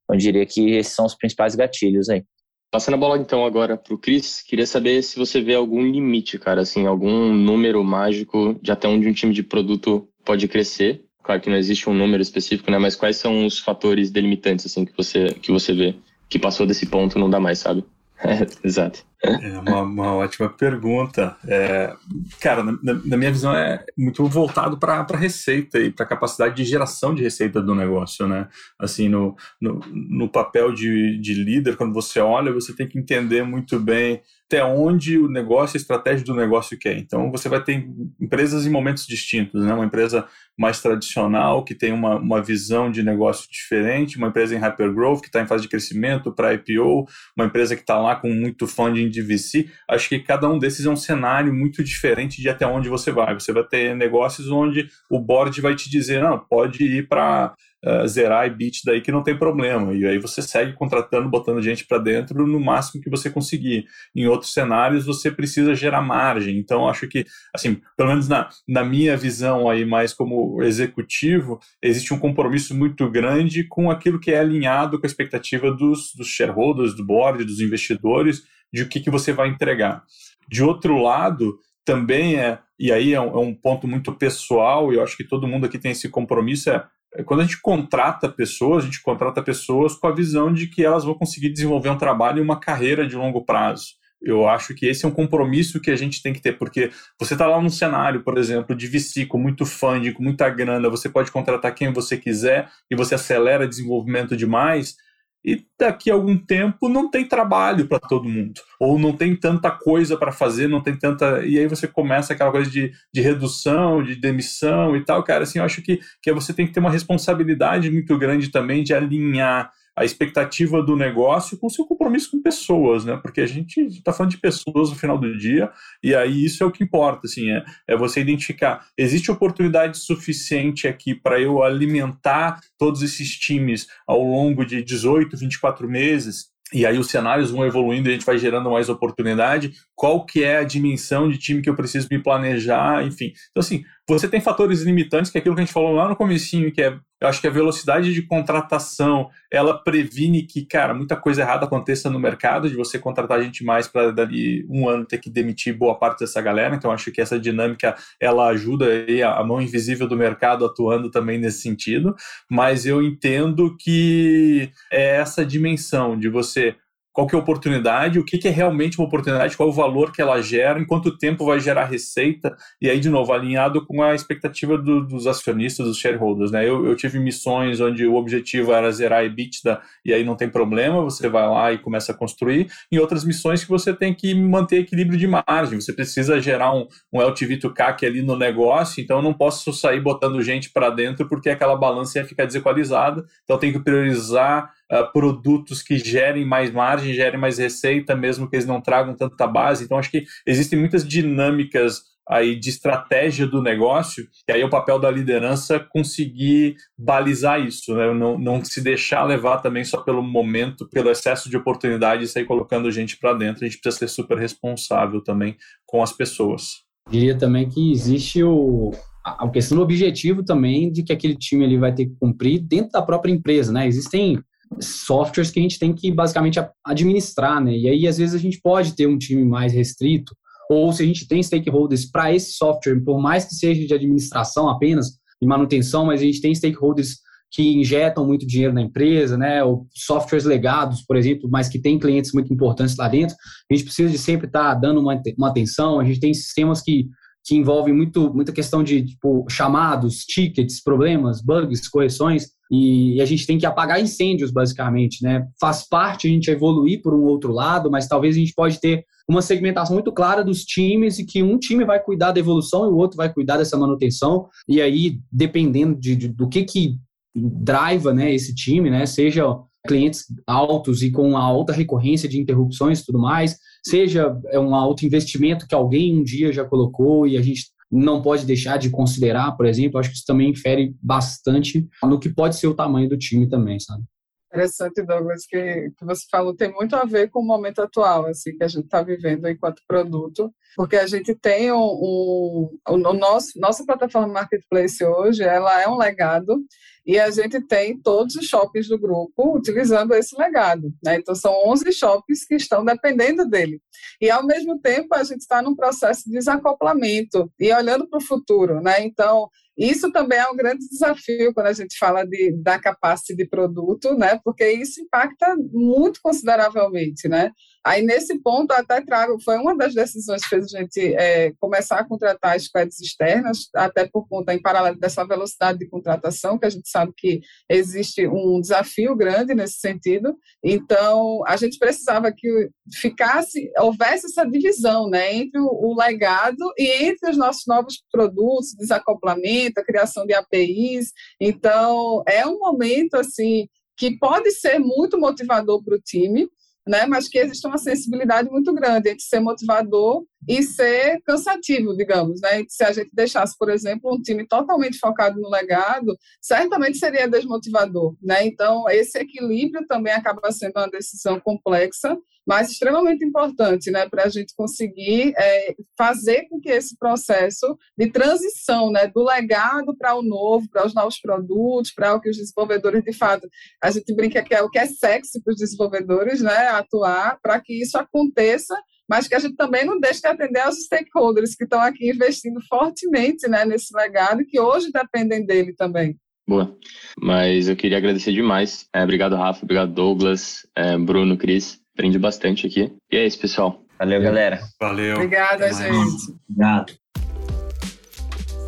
Eu 0.10 0.18
diria 0.18 0.46
que 0.46 0.72
esses 0.72 0.94
são 0.94 1.06
os 1.06 1.16
principais 1.16 1.56
gatilhos 1.56 2.10
aí. 2.10 2.24
Passando 2.72 2.96
a 2.96 2.98
bola 2.98 3.18
então 3.18 3.44
agora 3.44 3.76
para 3.76 3.96
o 3.96 3.98
Cris, 3.98 4.44
queria 4.44 4.66
saber 4.66 5.02
se 5.02 5.18
você 5.18 5.42
vê 5.42 5.56
algum 5.56 5.82
limite, 5.82 6.38
cara, 6.38 6.62
assim, 6.62 6.86
algum 6.86 7.34
número 7.34 7.84
mágico 7.84 8.60
de 8.62 8.72
até 8.72 8.88
onde 8.88 9.08
um 9.08 9.14
time 9.14 9.34
de 9.34 9.42
produto 9.42 10.08
pode 10.24 10.48
crescer. 10.48 11.04
Claro 11.30 11.44
que 11.44 11.50
não 11.52 11.58
existe 11.58 11.88
um 11.88 11.94
número 11.94 12.24
específico, 12.24 12.72
né? 12.72 12.80
Mas 12.80 12.96
quais 12.96 13.18
são 13.18 13.46
os 13.46 13.60
fatores 13.60 14.10
delimitantes 14.10 14.66
assim 14.66 14.84
que 14.84 14.98
você 14.98 15.32
que 15.36 15.52
você 15.52 15.72
vê 15.76 15.96
que 16.28 16.40
passou 16.40 16.66
desse 16.66 16.88
ponto 16.88 17.20
não 17.20 17.30
dá 17.30 17.40
mais, 17.40 17.60
sabe? 17.60 17.86
É, 18.22 18.46
exato. 18.68 19.06
É 19.22 19.60
uma, 19.60 19.82
uma 19.82 20.14
ótima 20.16 20.48
pergunta. 20.48 21.36
É, 21.46 21.94
cara, 22.40 22.64
na, 22.64 22.78
na, 22.82 23.18
minha 23.18 23.32
visão 23.32 23.54
é 23.54 23.84
muito 23.98 24.26
voltado 24.26 24.78
para 24.78 25.06
a 25.08 25.18
receita 25.18 25.78
e 25.78 25.92
para 25.92 26.06
a 26.06 26.10
capacidade 26.10 26.56
de 26.56 26.64
geração 26.64 27.14
de 27.14 27.22
receita 27.22 27.62
do 27.62 27.76
negócio, 27.76 28.26
né? 28.28 28.48
Assim, 28.80 29.10
no, 29.10 29.36
no, 29.60 29.82
no 29.94 30.30
papel 30.30 30.72
de, 30.74 31.20
de 31.20 31.34
líder, 31.34 31.76
quando 31.76 31.94
você 31.94 32.22
olha, 32.22 32.54
você 32.54 32.74
tem 32.74 32.88
que 32.88 32.98
entender 32.98 33.44
muito 33.44 33.78
bem 33.78 34.22
até 34.50 34.64
onde 34.64 35.16
o 35.20 35.30
negócio, 35.30 35.78
a 35.78 35.80
estratégia 35.80 36.26
do 36.26 36.34
negócio 36.34 36.76
quer. 36.76 36.98
Então, 36.98 37.30
você 37.30 37.48
vai 37.48 37.64
ter 37.64 37.88
empresas 38.20 38.66
em 38.66 38.70
momentos 38.72 39.06
distintos, 39.06 39.64
né? 39.64 39.72
Uma 39.72 39.86
empresa 39.86 40.28
mais 40.58 40.82
tradicional, 40.82 41.64
que 41.64 41.76
tem 41.76 41.94
uma, 41.94 42.16
uma 42.16 42.42
visão 42.42 42.92
de 42.92 43.04
negócio 43.04 43.48
diferente, 43.50 44.18
uma 44.18 44.28
empresa 44.28 44.56
em 44.56 44.58
hypergrowth, 44.58 45.22
que 45.22 45.28
está 45.28 45.40
em 45.40 45.48
fase 45.48 45.62
de 45.62 45.70
crescimento 45.70 46.34
para 46.34 46.54
IPO, 46.54 47.08
uma 47.38 47.46
empresa 47.46 47.76
que 47.76 47.82
está 47.82 48.00
lá 48.00 48.16
com 48.16 48.34
muito 48.34 48.66
funding 48.66 49.09
de 49.10 49.22
VC. 49.22 49.70
Acho 49.88 50.10
que 50.10 50.20
cada 50.20 50.50
um 50.50 50.60
desses 50.60 50.86
é 50.86 50.90
um 50.90 50.96
cenário 50.96 51.54
muito 51.54 51.84
diferente 51.84 52.42
de 52.42 52.50
até 52.50 52.66
onde 52.66 52.90
você 52.90 53.12
vai. 53.12 53.34
Você 53.34 53.52
vai 53.52 53.64
ter 53.64 53.96
negócios 53.96 54.50
onde 54.50 54.88
o 55.10 55.20
board 55.20 55.60
vai 55.62 55.76
te 55.76 55.90
dizer, 55.90 56.22
não, 56.22 56.40
pode 56.40 56.84
ir 56.84 57.08
para 57.08 57.54
uh, 57.86 58.08
zerar 58.08 58.46
EBIT 58.46 58.82
daí 58.86 59.02
que 59.02 59.12
não 59.12 59.24
tem 59.24 59.38
problema. 59.38 59.94
E 59.94 60.06
aí 60.06 60.18
você 60.18 60.42
segue 60.42 60.74
contratando, 60.74 61.30
botando 61.30 61.62
gente 61.62 61.86
para 61.86 61.98
dentro 61.98 62.46
no 62.46 62.60
máximo 62.60 63.02
que 63.02 63.10
você 63.10 63.30
conseguir. 63.30 63.86
Em 64.16 64.28
outros 64.28 64.54
cenários 64.54 65.06
você 65.06 65.32
precisa 65.32 65.76
gerar 65.76 66.02
margem. 66.02 66.58
Então 66.58 66.88
acho 66.88 67.08
que, 67.08 67.26
assim, 67.54 67.82
pelo 67.98 68.10
menos 68.10 68.28
na, 68.28 68.50
na 68.68 68.84
minha 68.84 69.16
visão 69.16 69.70
aí 69.70 69.86
mais 69.86 70.14
como 70.14 70.62
executivo, 70.64 71.60
existe 71.82 72.14
um 72.14 72.20
compromisso 72.20 72.76
muito 72.76 73.10
grande 73.10 73.64
com 73.64 73.90
aquilo 73.90 74.20
que 74.20 74.32
é 74.32 74.40
alinhado 74.40 75.00
com 75.00 75.06
a 75.06 75.10
expectativa 75.10 75.72
dos, 75.72 76.14
dos 76.16 76.28
shareholders, 76.28 76.96
do 76.96 77.06
board, 77.06 77.44
dos 77.44 77.60
investidores, 77.60 78.44
de 78.74 78.84
o 78.84 78.90
que, 78.90 79.00
que 79.00 79.10
você 79.10 79.34
vai 79.34 79.50
entregar. 79.50 80.04
De 80.48 80.64
outro 80.64 81.02
lado, 81.02 81.60
também 81.86 82.38
é, 82.38 82.60
e 82.80 82.92
aí 82.92 83.14
é 83.14 83.22
um, 83.22 83.34
é 83.34 83.40
um 83.40 83.54
ponto 83.54 83.88
muito 83.88 84.14
pessoal, 84.14 84.92
e 84.92 84.96
eu 84.96 85.04
acho 85.04 85.18
que 85.18 85.24
todo 85.24 85.48
mundo 85.48 85.66
aqui 85.66 85.78
tem 85.78 85.92
esse 85.92 86.10
compromisso, 86.10 86.70
é 86.70 86.84
é, 87.14 87.24
quando 87.24 87.42
a 87.42 87.44
gente 87.44 87.60
contrata 87.62 88.30
pessoas, 88.30 88.84
a 88.84 88.86
gente 88.86 89.02
contrata 89.02 89.42
pessoas 89.42 89.96
com 89.96 90.08
a 90.08 90.14
visão 90.14 90.54
de 90.54 90.68
que 90.68 90.84
elas 90.84 91.04
vão 91.04 91.16
conseguir 91.16 91.50
desenvolver 91.50 91.90
um 91.90 91.98
trabalho 91.98 92.40
e 92.40 92.42
uma 92.42 92.60
carreira 92.60 93.08
de 93.08 93.16
longo 93.16 93.44
prazo. 93.44 93.98
Eu 94.22 94.48
acho 94.50 94.76
que 94.76 94.86
esse 94.86 95.06
é 95.06 95.08
um 95.08 95.14
compromisso 95.14 95.80
que 95.80 95.90
a 95.90 95.96
gente 95.96 96.22
tem 96.22 96.34
que 96.34 96.42
ter, 96.42 96.58
porque 96.58 96.92
você 97.18 97.36
está 97.36 97.48
lá 97.48 97.62
num 97.62 97.70
cenário, 97.70 98.22
por 98.22 98.38
exemplo, 98.38 98.76
de 98.76 98.86
VC 98.86 99.26
com 99.26 99.38
muito 99.38 99.66
funding, 99.66 100.12
com 100.12 100.22
muita 100.22 100.50
grana, 100.50 100.90
você 100.90 101.08
pode 101.08 101.32
contratar 101.32 101.74
quem 101.74 101.94
você 101.94 102.18
quiser 102.18 102.70
e 102.92 102.96
você 102.98 103.16
acelera 103.16 103.68
desenvolvimento 103.68 104.36
demais 104.36 104.98
e 105.44 105.66
daqui 105.80 106.12
a 106.12 106.14
algum 106.14 106.38
tempo 106.38 106.90
não 106.90 107.10
tem 107.10 107.26
trabalho 107.26 107.88
para 107.88 108.00
todo 108.00 108.28
mundo, 108.28 108.62
ou 108.80 109.00
não 109.00 109.14
tem 109.14 109.36
tanta 109.36 109.72
coisa 109.72 110.18
para 110.18 110.32
fazer, 110.32 110.68
não 110.68 110.82
tem 110.82 110.96
tanta. 110.96 111.46
E 111.46 111.58
aí 111.58 111.68
você 111.68 111.88
começa 111.88 112.34
aquela 112.34 112.52
coisa 112.52 112.70
de, 112.70 112.92
de 113.14 113.22
redução, 113.22 114.04
de 114.04 114.16
demissão 114.16 114.96
e 114.96 115.04
tal, 115.04 115.24
cara. 115.24 115.44
Assim, 115.44 115.60
eu 115.60 115.66
acho 115.66 115.82
que, 115.82 116.00
que 116.22 116.34
você 116.34 116.54
tem 116.54 116.68
que 116.68 116.74
ter 116.74 116.80
uma 116.80 116.92
responsabilidade 116.92 117.90
muito 117.90 118.18
grande 118.18 118.50
também 118.50 118.84
de 118.84 118.94
alinhar 118.94 119.72
a 120.00 120.06
expectativa 120.06 120.82
do 120.82 120.96
negócio 120.96 121.58
com 121.58 121.68
seu 121.68 121.86
compromisso 121.86 122.32
com 122.32 122.42
pessoas, 122.42 123.04
né? 123.04 123.20
Porque 123.22 123.42
a 123.42 123.46
gente 123.46 123.82
está 123.82 124.14
falando 124.14 124.32
de 124.32 124.38
pessoas 124.38 124.90
no 124.90 124.96
final 124.96 125.18
do 125.18 125.38
dia, 125.38 125.70
e 126.02 126.16
aí 126.16 126.46
isso 126.46 126.64
é 126.64 126.66
o 126.66 126.72
que 126.72 126.82
importa, 126.82 127.28
assim, 127.28 127.52
é, 127.52 127.66
é 127.86 127.98
você 127.98 128.22
identificar, 128.22 128.86
existe 128.98 129.30
oportunidade 129.30 129.98
suficiente 129.98 130.88
aqui 130.88 131.14
para 131.14 131.38
eu 131.42 131.62
alimentar 131.62 132.62
todos 132.78 133.02
esses 133.02 133.38
times 133.38 133.88
ao 134.08 134.24
longo 134.24 134.64
de 134.64 134.82
18, 134.82 135.36
24 135.36 135.90
meses, 135.90 136.46
e 136.72 136.86
aí 136.86 136.98
os 136.98 137.10
cenários 137.10 137.52
vão 137.52 137.66
evoluindo 137.66 138.08
e 138.08 138.12
a 138.12 138.14
gente 138.14 138.26
vai 138.26 138.38
gerando 138.38 138.72
mais 138.72 138.88
oportunidade, 138.88 139.74
qual 139.96 140.26
que 140.26 140.44
é 140.44 140.60
a 140.60 140.64
dimensão 140.64 141.30
de 141.30 141.38
time 141.38 141.62
que 141.62 141.70
eu 141.70 141.76
preciso 141.76 142.08
me 142.10 142.22
planejar, 142.22 143.06
enfim. 143.06 143.34
Então, 143.50 143.60
assim, 143.60 143.84
você 144.14 144.28
tem 144.28 144.42
fatores 144.42 144.82
limitantes, 144.82 145.32
que 145.32 145.38
é 145.38 145.40
aquilo 145.40 145.56
que 145.56 145.62
a 145.62 145.66
gente 145.66 145.74
falou 145.74 145.94
lá 145.94 146.08
no 146.08 146.16
comecinho, 146.16 146.72
que 146.72 146.82
é, 146.82 146.98
eu 147.22 147.28
acho 147.28 147.42
que 147.42 147.48
a 147.48 147.52
velocidade 147.52 148.14
de 148.14 148.22
contratação, 148.22 149.30
ela 149.52 149.78
previne 149.78 150.44
que, 150.44 150.66
cara, 150.66 150.94
muita 150.94 151.16
coisa 151.16 151.42
errada 151.42 151.66
aconteça 151.66 152.10
no 152.10 152.20
mercado, 152.20 152.70
de 152.70 152.76
você 152.76 152.98
contratar 152.98 153.42
gente 153.42 153.64
mais 153.64 153.88
para 153.88 154.12
dali 154.12 154.66
um 154.70 154.88
ano 154.88 155.06
ter 155.06 155.18
que 155.18 155.30
demitir 155.30 155.78
boa 155.78 155.96
parte 155.96 156.20
dessa 156.20 156.42
galera, 156.42 156.76
então 156.76 156.92
acho 156.92 157.12
que 157.12 157.22
essa 157.22 157.40
dinâmica, 157.40 157.96
ela 158.20 158.48
ajuda 158.48 158.86
aí 158.86 159.22
a 159.22 159.44
mão 159.44 159.62
invisível 159.62 160.08
do 160.08 160.18
mercado 160.18 160.66
atuando 160.66 161.12
também 161.12 161.38
nesse 161.38 161.62
sentido, 161.62 162.16
mas 162.50 162.86
eu 162.86 163.04
entendo 163.04 163.76
que 163.78 164.72
é 164.92 165.18
essa 165.18 165.46
dimensão 165.46 166.18
de 166.18 166.30
você 166.30 166.76
qual 167.12 167.28
que 167.28 167.36
é 167.36 167.40
a 167.40 167.42
oportunidade, 167.42 168.20
o 168.20 168.26
que, 168.26 168.38
que 168.38 168.48
é 168.48 168.52
realmente 168.52 168.98
uma 168.98 169.08
oportunidade, 169.08 169.58
qual 169.58 169.70
é 169.70 169.72
o 169.72 169.76
valor 169.76 170.12
que 170.12 170.22
ela 170.22 170.42
gera, 170.42 170.80
em 170.80 170.86
quanto 170.86 171.18
tempo 171.18 171.46
vai 171.46 171.60
gerar 171.60 171.86
receita, 171.86 172.56
e 172.82 172.90
aí, 172.90 173.00
de 173.00 173.10
novo, 173.10 173.34
alinhado 173.34 173.86
com 173.86 174.02
a 174.02 174.14
expectativa 174.14 174.78
do, 174.78 175.06
dos 175.06 175.28
acionistas, 175.28 175.86
dos 175.86 175.98
shareholders. 175.98 176.52
Né? 176.52 176.68
Eu, 176.68 176.86
eu, 176.86 176.96
tive 176.96 177.20
missões 177.20 177.80
onde 177.80 178.06
o 178.06 178.16
objetivo 178.16 178.72
era 178.72 178.92
zerar 178.92 179.24
EBITDA, 179.26 179.82
e 180.06 180.14
aí 180.14 180.24
não 180.24 180.36
tem 180.36 180.50
problema, 180.50 181.02
você 181.02 181.28
vai 181.28 181.48
lá 181.48 181.74
e 181.74 181.78
começa 181.78 182.12
a 182.12 182.16
construir, 182.16 182.68
em 182.92 182.98
outras 182.98 183.24
missões 183.24 183.64
que 183.64 183.70
você 183.70 183.94
tem 183.94 184.14
que 184.14 184.34
manter 184.36 184.80
equilíbrio 184.80 185.18
de 185.18 185.28
margem, 185.28 185.80
você 185.80 185.94
precisa 185.94 186.40
gerar 186.40 186.74
um, 186.74 186.88
um 187.12 187.22
LTV 187.22 187.58
to 187.58 187.74
CAC 187.74 188.06
ali 188.06 188.22
no 188.22 188.36
negócio, 188.36 189.02
então 189.02 189.18
eu 189.18 189.24
não 189.24 189.34
posso 189.34 189.74
sair 189.74 190.00
botando 190.00 190.42
gente 190.42 190.70
para 190.70 190.90
dentro, 190.90 191.28
porque 191.28 191.50
aquela 191.50 191.76
balança 191.76 192.20
ia 192.20 192.26
ficar 192.26 192.46
desequalizada, 192.46 193.26
então 193.44 193.56
eu 193.56 193.60
tenho 193.60 193.74
que 193.74 193.80
priorizar 193.80 194.72
uh, 194.92 195.12
produtos 195.12 195.82
que 195.82 195.98
gerem 195.98 196.46
mais 196.46 196.72
margem, 196.72 197.14
gerem 197.14 197.40
mais 197.40 197.58
receita, 197.58 198.16
mesmo 198.16 198.50
que 198.50 198.56
eles 198.56 198.66
não 198.66 198.82
tragam 198.82 199.16
tanta 199.16 199.48
base. 199.48 199.84
Então, 199.84 199.98
acho 199.98 200.12
que 200.12 200.26
existem 200.46 200.78
muitas 200.78 201.08
dinâmicas 201.08 202.10
aí 202.30 202.56
de 202.56 202.70
estratégia 202.70 203.48
do 203.48 203.60
negócio, 203.60 204.28
e 204.48 204.52
aí 204.52 204.62
é 204.62 204.66
o 204.66 204.70
papel 204.70 205.00
da 205.00 205.10
liderança 205.10 205.80
conseguir 205.80 206.76
balizar 206.96 207.60
isso, 207.60 207.96
né? 207.96 208.14
não, 208.14 208.38
não 208.38 208.64
se 208.64 208.82
deixar 208.82 209.24
levar 209.24 209.58
também 209.58 209.84
só 209.84 209.98
pelo 209.98 210.22
momento, 210.22 210.88
pelo 210.88 211.10
excesso 211.10 211.50
de 211.50 211.58
oportunidade 211.58 212.24
e 212.24 212.28
sair 212.28 212.46
colocando 212.46 212.92
gente 212.92 213.18
para 213.18 213.34
dentro. 213.34 213.66
A 213.66 213.68
gente 213.68 213.82
precisa 213.82 214.06
ser 214.06 214.14
super 214.14 214.38
responsável 214.38 215.24
também 215.24 215.58
com 215.88 216.04
as 216.04 216.14
pessoas. 216.14 216.84
Diria 217.10 217.36
também 217.36 217.68
que 217.68 217.92
existe 217.92 218.44
o, 218.44 218.92
a 219.26 219.50
questão 219.50 219.78
do 219.78 219.84
objetivo 219.84 220.44
também 220.44 220.92
de 220.92 221.02
que 221.02 221.12
aquele 221.12 221.36
time 221.36 221.66
ali 221.66 221.78
vai 221.78 221.96
ter 221.96 222.06
que 222.06 222.16
cumprir 222.20 222.60
dentro 222.60 222.92
da 222.92 223.02
própria 223.02 223.32
empresa, 223.32 223.72
né? 223.72 223.88
Existem 223.88 224.40
softwares 224.80 225.52
que 225.52 225.60
a 225.60 225.64
gente 225.64 225.80
tem 225.80 225.94
que 225.94 226.12
basicamente 226.12 226.60
administrar, 226.86 227.64
né? 227.64 227.76
E 227.76 227.90
aí 227.90 228.08
às 228.08 228.18
vezes 228.18 228.36
a 228.36 228.38
gente 228.38 228.60
pode 228.62 228.96
ter 228.96 229.08
um 229.08 229.18
time 229.18 229.44
mais 229.44 229.74
restrito, 229.74 230.36
ou 230.70 230.92
se 230.94 231.02
a 231.02 231.06
gente 231.06 231.28
tem 231.28 231.42
stakeholders 231.42 232.06
para 232.06 232.34
esse 232.34 232.54
software, 232.54 233.04
por 233.04 233.20
mais 233.20 233.46
que 233.46 233.56
seja 233.56 233.86
de 233.86 233.94
administração 233.94 234.70
apenas, 234.70 235.18
de 235.42 235.48
manutenção, 235.48 236.06
mas 236.06 236.22
a 236.22 236.24
gente 236.26 236.42
tem 236.42 236.54
stakeholders 236.54 237.18
que 237.52 237.64
injetam 237.74 238.28
muito 238.28 238.46
dinheiro 238.46 238.74
na 238.74 238.82
empresa, 238.82 239.36
né? 239.36 239.64
Ou 239.64 239.88
softwares 239.92 240.46
legados, 240.46 241.02
por 241.02 241.16
exemplo, 241.16 241.50
mas 241.52 241.68
que 241.68 241.80
tem 241.80 241.98
clientes 241.98 242.32
muito 242.32 242.54
importantes 242.54 242.96
lá 242.96 243.08
dentro. 243.08 243.36
A 243.70 243.74
gente 243.74 243.86
precisa 243.86 244.12
de 244.12 244.20
sempre 244.20 244.46
estar 244.46 244.76
tá 244.76 244.80
dando 244.80 245.00
uma, 245.00 245.20
uma 245.36 245.50
atenção. 245.50 246.00
A 246.00 246.06
gente 246.06 246.20
tem 246.20 246.34
sistemas 246.34 246.82
que 246.82 247.08
que 247.44 247.56
envolvem 247.56 247.94
muito, 247.94 248.32
muita 248.34 248.52
questão 248.52 248.84
de 248.84 249.04
tipo, 249.04 249.46
chamados, 249.50 250.20
tickets, 250.20 250.84
problemas, 250.84 251.42
bugs, 251.42 251.88
correções, 251.88 252.50
e 252.70 253.20
a 253.20 253.26
gente 253.26 253.48
tem 253.48 253.58
que 253.58 253.66
apagar 253.66 254.00
incêndios, 254.00 254.52
basicamente, 254.52 255.24
né? 255.24 255.48
Faz 255.60 255.88
parte 255.88 256.28
a 256.28 256.30
gente 256.30 256.52
evoluir 256.52 257.02
por 257.02 257.14
um 257.14 257.24
outro 257.24 257.52
lado, 257.52 257.90
mas 257.90 258.08
talvez 258.08 258.36
a 258.36 258.40
gente 258.40 258.54
pode 258.54 258.80
ter 258.80 259.06
uma 259.28 259.42
segmentação 259.42 259.96
muito 259.96 260.12
clara 260.12 260.44
dos 260.44 260.64
times 260.64 261.20
e 261.20 261.26
que 261.26 261.42
um 261.42 261.58
time 261.58 261.84
vai 261.84 262.00
cuidar 262.00 262.32
da 262.32 262.40
evolução 262.40 262.86
e 262.86 262.90
o 262.90 262.96
outro 262.96 263.18
vai 263.18 263.32
cuidar 263.32 263.58
dessa 263.58 263.78
manutenção, 263.78 264.48
e 264.68 264.82
aí, 264.82 265.20
dependendo 265.32 266.00
de, 266.00 266.16
de 266.16 266.28
do 266.28 266.48
que 266.48 266.64
que 266.64 266.96
driva 267.36 268.14
né, 268.14 268.34
esse 268.34 268.54
time, 268.54 268.90
né? 268.90 269.06
Seja 269.06 269.44
clientes 269.88 270.26
altos 270.46 271.02
e 271.02 271.10
com 271.10 271.28
uma 271.30 271.42
alta 271.42 271.74
recorrência 271.74 272.28
de 272.28 272.40
interrupções 272.40 273.00
e 273.00 273.06
tudo 273.06 273.18
mais, 273.18 273.58
seja 273.84 274.38
é 274.48 274.60
um 274.60 274.76
alto 274.76 275.06
investimento 275.06 275.68
que 275.68 275.74
alguém 275.74 276.20
um 276.20 276.24
dia 276.24 276.52
já 276.52 276.66
colocou 276.66 277.26
e 277.26 277.38
a 277.38 277.42
gente 277.42 277.68
não 277.92 278.22
pode 278.22 278.46
deixar 278.46 278.78
de 278.78 278.90
considerar, 278.90 279.52
por 279.54 279.66
exemplo, 279.66 280.00
acho 280.00 280.10
que 280.10 280.16
isso 280.16 280.26
também 280.26 280.52
infere 280.52 280.96
bastante 281.02 281.88
no 282.04 282.20
que 282.20 282.30
pode 282.30 282.56
ser 282.56 282.68
o 282.68 282.76
tamanho 282.76 283.10
do 283.10 283.18
time 283.18 283.48
também, 283.48 283.80
sabe? 283.80 284.04
Interessante, 284.52 285.04
Douglas, 285.04 285.46
que, 285.46 285.92
que 285.96 286.04
você 286.04 286.26
falou 286.30 286.56
tem 286.56 286.74
muito 286.74 286.96
a 286.96 287.06
ver 287.06 287.30
com 287.30 287.40
o 287.40 287.46
momento 287.46 287.84
atual, 287.84 288.26
assim, 288.26 288.58
que 288.58 288.64
a 288.64 288.68
gente 288.68 288.86
está 288.86 289.04
vivendo 289.04 289.48
enquanto 289.48 289.84
produto, 289.88 290.52
porque 290.76 290.96
a 290.96 291.06
gente 291.06 291.36
tem 291.36 291.72
um, 291.72 291.78
um, 291.78 292.80
o 292.88 292.98
nosso, 292.98 293.60
nossa 293.60 293.86
plataforma 293.86 294.34
Marketplace 294.34 295.04
hoje, 295.06 295.44
ela 295.44 295.80
é 295.82 295.88
um 295.88 295.98
legado 295.98 296.60
e 297.06 297.20
a 297.20 297.30
gente 297.32 297.62
tem 297.62 298.00
todos 298.00 298.36
os 298.36 298.46
shoppings 298.46 298.88
do 298.88 299.00
grupo 299.00 299.56
utilizando 299.56 300.14
esse 300.14 300.36
legado. 300.38 300.92
Né? 301.04 301.16
Então, 301.16 301.34
são 301.34 301.54
11 301.68 301.92
shoppings 301.92 302.46
que 302.46 302.56
estão 302.56 302.86
dependendo 302.86 303.48
dele. 303.48 303.82
E, 304.22 304.30
ao 304.30 304.46
mesmo 304.46 304.80
tempo, 304.80 305.16
a 305.16 305.24
gente 305.24 305.42
está 305.42 305.62
num 305.62 305.76
processo 305.76 306.26
de 306.26 306.32
desacoplamento 306.32 307.52
e 307.60 307.74
olhando 307.74 308.08
para 308.08 308.18
o 308.18 308.24
futuro. 308.24 308.80
Né? 308.82 309.04
Então, 309.04 309.50
isso 309.80 310.12
também 310.12 310.38
é 310.38 310.48
um 310.50 310.56
grande 310.56 310.86
desafio 310.90 311.54
quando 311.54 311.68
a 311.68 311.74
gente 311.74 311.98
fala 311.98 312.26
de, 312.26 312.52
da 312.62 312.78
capacidade 312.78 313.38
de 313.38 313.48
produto, 313.48 314.14
né? 314.14 314.40
Porque 314.44 314.70
isso 314.70 315.00
impacta 315.00 315.56
muito 315.72 316.20
consideravelmente, 316.22 317.30
né? 317.30 317.52
Aí, 317.86 318.02
nesse 318.02 318.38
ponto, 318.40 318.72
até 318.74 319.00
trago, 319.02 319.42
foi 319.42 319.58
uma 319.58 319.76
das 319.76 319.94
decisões 319.94 320.44
que 320.44 320.50
fez 320.50 320.66
a 320.66 320.80
gente 320.80 321.00
é, 321.16 321.54
começar 321.60 322.00
a 322.00 322.04
contratar 322.04 322.60
squads 322.60 323.00
externas, 323.00 323.70
até 323.74 324.06
por 324.06 324.28
conta, 324.28 324.54
em 324.54 324.62
paralelo 324.62 325.00
dessa 325.00 325.26
velocidade 325.26 325.80
de 325.80 325.90
contratação, 325.90 326.60
que 326.60 326.66
a 326.66 326.70
gente 326.70 326.90
sabe 326.90 327.14
que 327.16 327.40
existe 327.70 328.28
um 328.28 328.60
desafio 328.60 329.16
grande 329.16 329.56
nesse 329.56 329.80
sentido. 329.80 330.38
Então, 330.64 331.42
a 331.48 331.56
gente 331.56 331.80
precisava 331.80 332.34
que 332.36 332.70
ficasse, 333.00 333.72
houvesse 333.80 334.26
essa 334.26 334.44
divisão, 334.46 335.10
né? 335.10 335.34
Entre 335.34 335.60
o, 335.60 335.68
o 335.68 335.98
legado 335.98 336.74
e 336.78 337.06
entre 337.06 337.32
os 337.32 337.38
nossos 337.38 337.64
novos 337.66 338.04
produtos, 338.12 338.76
desacoplamento, 338.78 339.69
a 339.78 339.86
criação 339.86 340.26
de 340.26 340.34
APIs. 340.34 341.12
Então, 341.40 342.24
é 342.28 342.46
um 342.48 342.58
momento 342.58 343.16
assim 343.16 343.68
que 343.98 344.18
pode 344.18 344.52
ser 344.52 344.80
muito 344.80 345.20
motivador 345.20 345.84
para 345.84 345.96
o 345.96 346.02
time, 346.02 346.48
né? 346.88 347.06
mas 347.06 347.28
que 347.28 347.38
existe 347.38 347.68
uma 347.68 347.78
sensibilidade 347.78 348.50
muito 348.50 348.74
grande 348.74 349.10
entre 349.10 349.24
ser 349.24 349.42
motivador 349.42 350.24
e 350.48 350.64
ser 350.64 351.22
cansativo, 351.26 351.96
digamos. 351.96 352.42
Né? 352.42 352.64
Se 352.68 352.84
a 352.84 352.92
gente 352.92 353.10
deixasse, 353.14 353.58
por 353.58 353.70
exemplo, 353.70 354.14
um 354.14 354.22
time 354.22 354.48
totalmente 354.48 354.98
focado 354.98 355.40
no 355.40 355.50
legado, 355.50 356.16
certamente 356.42 356.98
seria 356.98 357.28
desmotivador. 357.28 358.16
Né? 358.22 358.46
Então, 358.46 358.90
esse 358.90 359.18
equilíbrio 359.18 359.86
também 359.88 360.14
acaba 360.14 360.52
sendo 360.52 360.78
uma 360.78 360.90
decisão 360.90 361.40
complexa, 361.40 362.18
mas 362.48 362.72
extremamente 362.72 363.24
importante 363.24 363.92
né? 363.92 364.10
para 364.10 364.24
a 364.24 364.30
gente 364.30 364.56
conseguir 364.56 365.34
é, 365.38 365.76
fazer 365.98 366.48
com 366.50 366.60
que 366.60 366.70
esse 366.70 366.98
processo 366.98 367.78
de 367.96 368.10
transição 368.12 368.92
né? 368.92 369.06
do 369.08 369.24
legado 369.24 369.96
para 369.96 370.16
o 370.16 370.24
novo, 370.24 370.68
para 370.70 370.86
os 370.86 370.96
novos 370.96 371.20
produtos, 371.20 371.94
para 371.94 372.16
o 372.16 372.20
que 372.20 372.30
os 372.30 372.38
desenvolvedores, 372.38 373.04
de 373.04 373.14
fato, 373.14 373.48
a 373.84 373.92
gente 373.92 374.16
brinca 374.16 374.42
que 374.42 374.56
é 374.56 374.64
o 374.64 374.70
que 374.70 374.80
é 374.80 374.88
sexy 374.88 375.44
para 375.44 375.52
os 375.52 375.60
desenvolvedores 375.60 376.42
né? 376.42 376.70
atuar, 376.70 377.38
para 377.42 377.60
que 377.60 377.80
isso 377.80 377.98
aconteça 377.98 378.76
mas 379.10 379.28
que 379.28 379.34
a 379.34 379.40
gente 379.40 379.56
também 379.56 379.84
não 379.84 380.00
deixe 380.00 380.22
de 380.22 380.28
atender 380.28 380.60
aos 380.60 380.76
stakeholders 380.84 381.56
que 381.56 381.64
estão 381.64 381.82
aqui 381.82 382.10
investindo 382.10 382.60
fortemente 382.70 383.50
né, 383.50 383.66
nesse 383.66 383.96
legado, 383.96 384.46
que 384.46 384.60
hoje 384.60 384.92
dependem 384.92 385.46
dele 385.46 385.74
também. 385.74 386.16
Boa. 386.48 386.76
Mas 387.20 387.68
eu 387.68 387.76
queria 387.76 387.98
agradecer 387.98 388.32
demais. 388.32 388.86
É, 388.94 389.04
obrigado, 389.04 389.36
Rafa. 389.36 389.64
Obrigado, 389.64 389.92
Douglas, 389.92 390.68
é, 390.76 390.98
Bruno, 390.98 391.38
Cris. 391.38 391.80
Aprendi 391.94 392.18
bastante 392.18 392.66
aqui. 392.66 392.92
E 393.12 393.18
é 393.18 393.26
isso, 393.26 393.40
pessoal. 393.40 393.84
Valeu, 393.98 394.22
galera. 394.22 394.60
Valeu. 394.80 395.16
Obrigada, 395.16 395.72
gente. 395.74 396.34
Obrigado. 396.50 396.94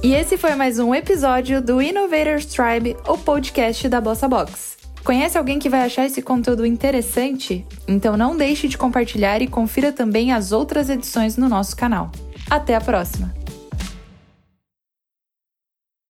E 0.04 0.14
esse 0.14 0.38
foi 0.38 0.56
mais 0.56 0.80
um 0.80 0.94
episódio 0.94 1.62
do 1.62 1.82
Innovators 1.82 2.46
Tribe, 2.46 2.98
o 3.08 3.18
podcast 3.18 3.88
da 3.88 4.02
Bossa 4.02 4.28
Box. 4.28 4.81
Conhece 5.04 5.38
alguém 5.38 5.60
que 5.60 5.70
vai 5.70 5.82
achar 5.82 6.06
esse 6.06 6.22
conteúdo 6.22 6.66
interessante? 6.66 7.66
Então 7.88 8.16
não 8.16 8.38
deixe 8.38 8.68
de 8.68 8.78
compartilhar 8.78 9.41
e 9.41 9.47
confira 9.47 9.91
também 9.91 10.32
as 10.32 10.52
outras 10.52 10.89
edições 10.89 11.38
no 11.38 11.49
nosso 11.49 11.76
canal. 11.76 12.12
Até 12.49 12.76
a 12.76 12.82
próxima! 12.82 13.41